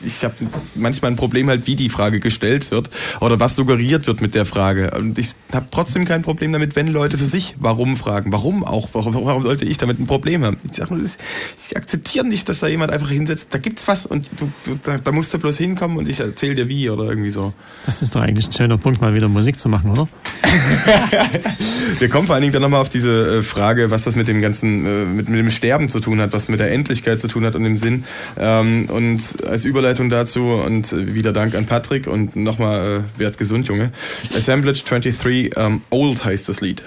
ich 0.06 0.24
habe 0.24 0.36
manchmal 0.76 1.12
ein 1.12 1.16
Problem 1.16 1.50
halt, 1.50 1.68
wie 1.68 1.76
die 1.76 1.90
Frage 1.90 2.20
gestellt 2.20 2.72
wird 2.72 2.90
oder 3.22 3.40
was 3.40 3.56
suggeriert 3.56 4.08
wird 4.08 4.22
mit 4.22 4.36
der 4.36 4.46
Frage. 4.46 4.92
Und 4.92 5.18
ich 5.18 5.32
habe 5.52 5.68
trotzdem 5.72 6.06
kein 6.06 6.22
Problem 6.22 6.52
damit, 6.52 6.76
wenn 6.76 6.88
Leute 6.88 7.18
für 7.18 7.26
sich 7.26 7.56
warum 7.60 7.98
fragen. 7.98 8.32
Warum 8.32 8.64
auch? 8.64 8.90
Warum, 8.94 9.14
warum 9.14 9.44
sollte 9.44 9.66
ich 9.66 9.78
damit 9.78 10.00
ein 10.00 10.08
Problem 10.08 10.44
haben? 10.44 10.58
Ich, 10.64 10.78
sag 10.78 10.92
nur, 10.92 11.02
ich 11.02 11.78
akzeptiere 11.78 12.26
nicht, 12.26 12.50
dass 12.50 12.60
da 12.60 12.68
jemand 12.68 12.92
einfach 12.92 13.10
hinsetzt, 13.10 13.54
da 13.54 13.58
gibt's 13.58 13.88
was 13.88 14.06
und 14.06 14.30
du, 14.40 14.52
du, 14.66 14.80
da, 14.84 14.98
da, 14.98 15.12
musst 15.12 15.34
du 15.34 15.40
bloß 15.40 15.58
hinkommen 15.58 15.98
und 15.98 16.08
ich 16.08 16.20
erzähle 16.20 16.56
dir 16.56 16.68
wie 16.68 16.90
oder 16.90 17.06
irgendwie 17.06 17.30
so. 17.30 17.54
Das 17.86 18.02
ist 18.02 18.16
doch 18.16 18.22
eigentlich 18.22 18.48
ein 18.48 18.54
schöner 18.54 18.78
Punkt, 18.78 19.02
mal 19.02 19.14
wieder 19.14 19.28
Musik 19.28 19.60
zu 19.60 19.70
machen, 19.70 19.92
oder? 19.92 20.08
Wir 22.00 22.10
kommen 22.10 22.28
vor 22.28 22.36
allen 22.36 22.42
Dingen 22.42 22.54
dann 22.54 22.62
nochmal 22.62 22.82
auf 22.82 22.90
diese 22.90 23.40
äh, 23.40 23.44
Frage, 23.44 23.92
was 23.92 24.04
das 24.04 24.16
mit 24.16 24.28
dem 24.28 24.42
ganzen, 24.42 24.86
äh, 24.86 25.06
mit, 25.06 25.30
mit 25.30 25.40
dem 25.40 25.50
Sterben 25.50 25.90
zu 25.90 26.00
tun 26.00 26.20
hat, 26.20 26.34
was 26.34 26.50
mit 26.50 26.60
der 26.60 26.72
Endlichkeit 26.72 27.22
zu 27.22 27.28
tun 27.28 27.46
hat 27.46 27.56
und 27.56 27.64
dem 27.64 27.78
Sinn. 27.78 28.04
Ähm, 28.38 28.90
und 28.90 29.22
als 29.48 29.66
Überleitung 29.66 29.93
Einleitung 29.94 30.10
dazu 30.10 30.54
und 30.54 31.14
wieder 31.14 31.34
Dank 31.34 31.54
an 31.54 31.68
Patrick 31.68 32.08
und 32.08 32.36
nochmal 32.36 33.06
äh, 33.16 33.20
werd 33.20 33.38
gesund, 33.38 33.68
Junge. 33.68 33.92
Assemblage 34.36 34.82
23, 34.84 35.52
ähm, 35.56 35.82
Old 35.92 36.26
heißt 36.26 36.50
das 36.50 36.62
Lied. 36.62 36.84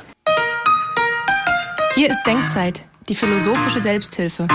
Hier 1.94 2.10
ist 2.10 2.20
Denkzeit, 2.26 2.82
die 3.08 3.14
philosophische 3.14 3.78
Selbsthilfe. 3.78 4.48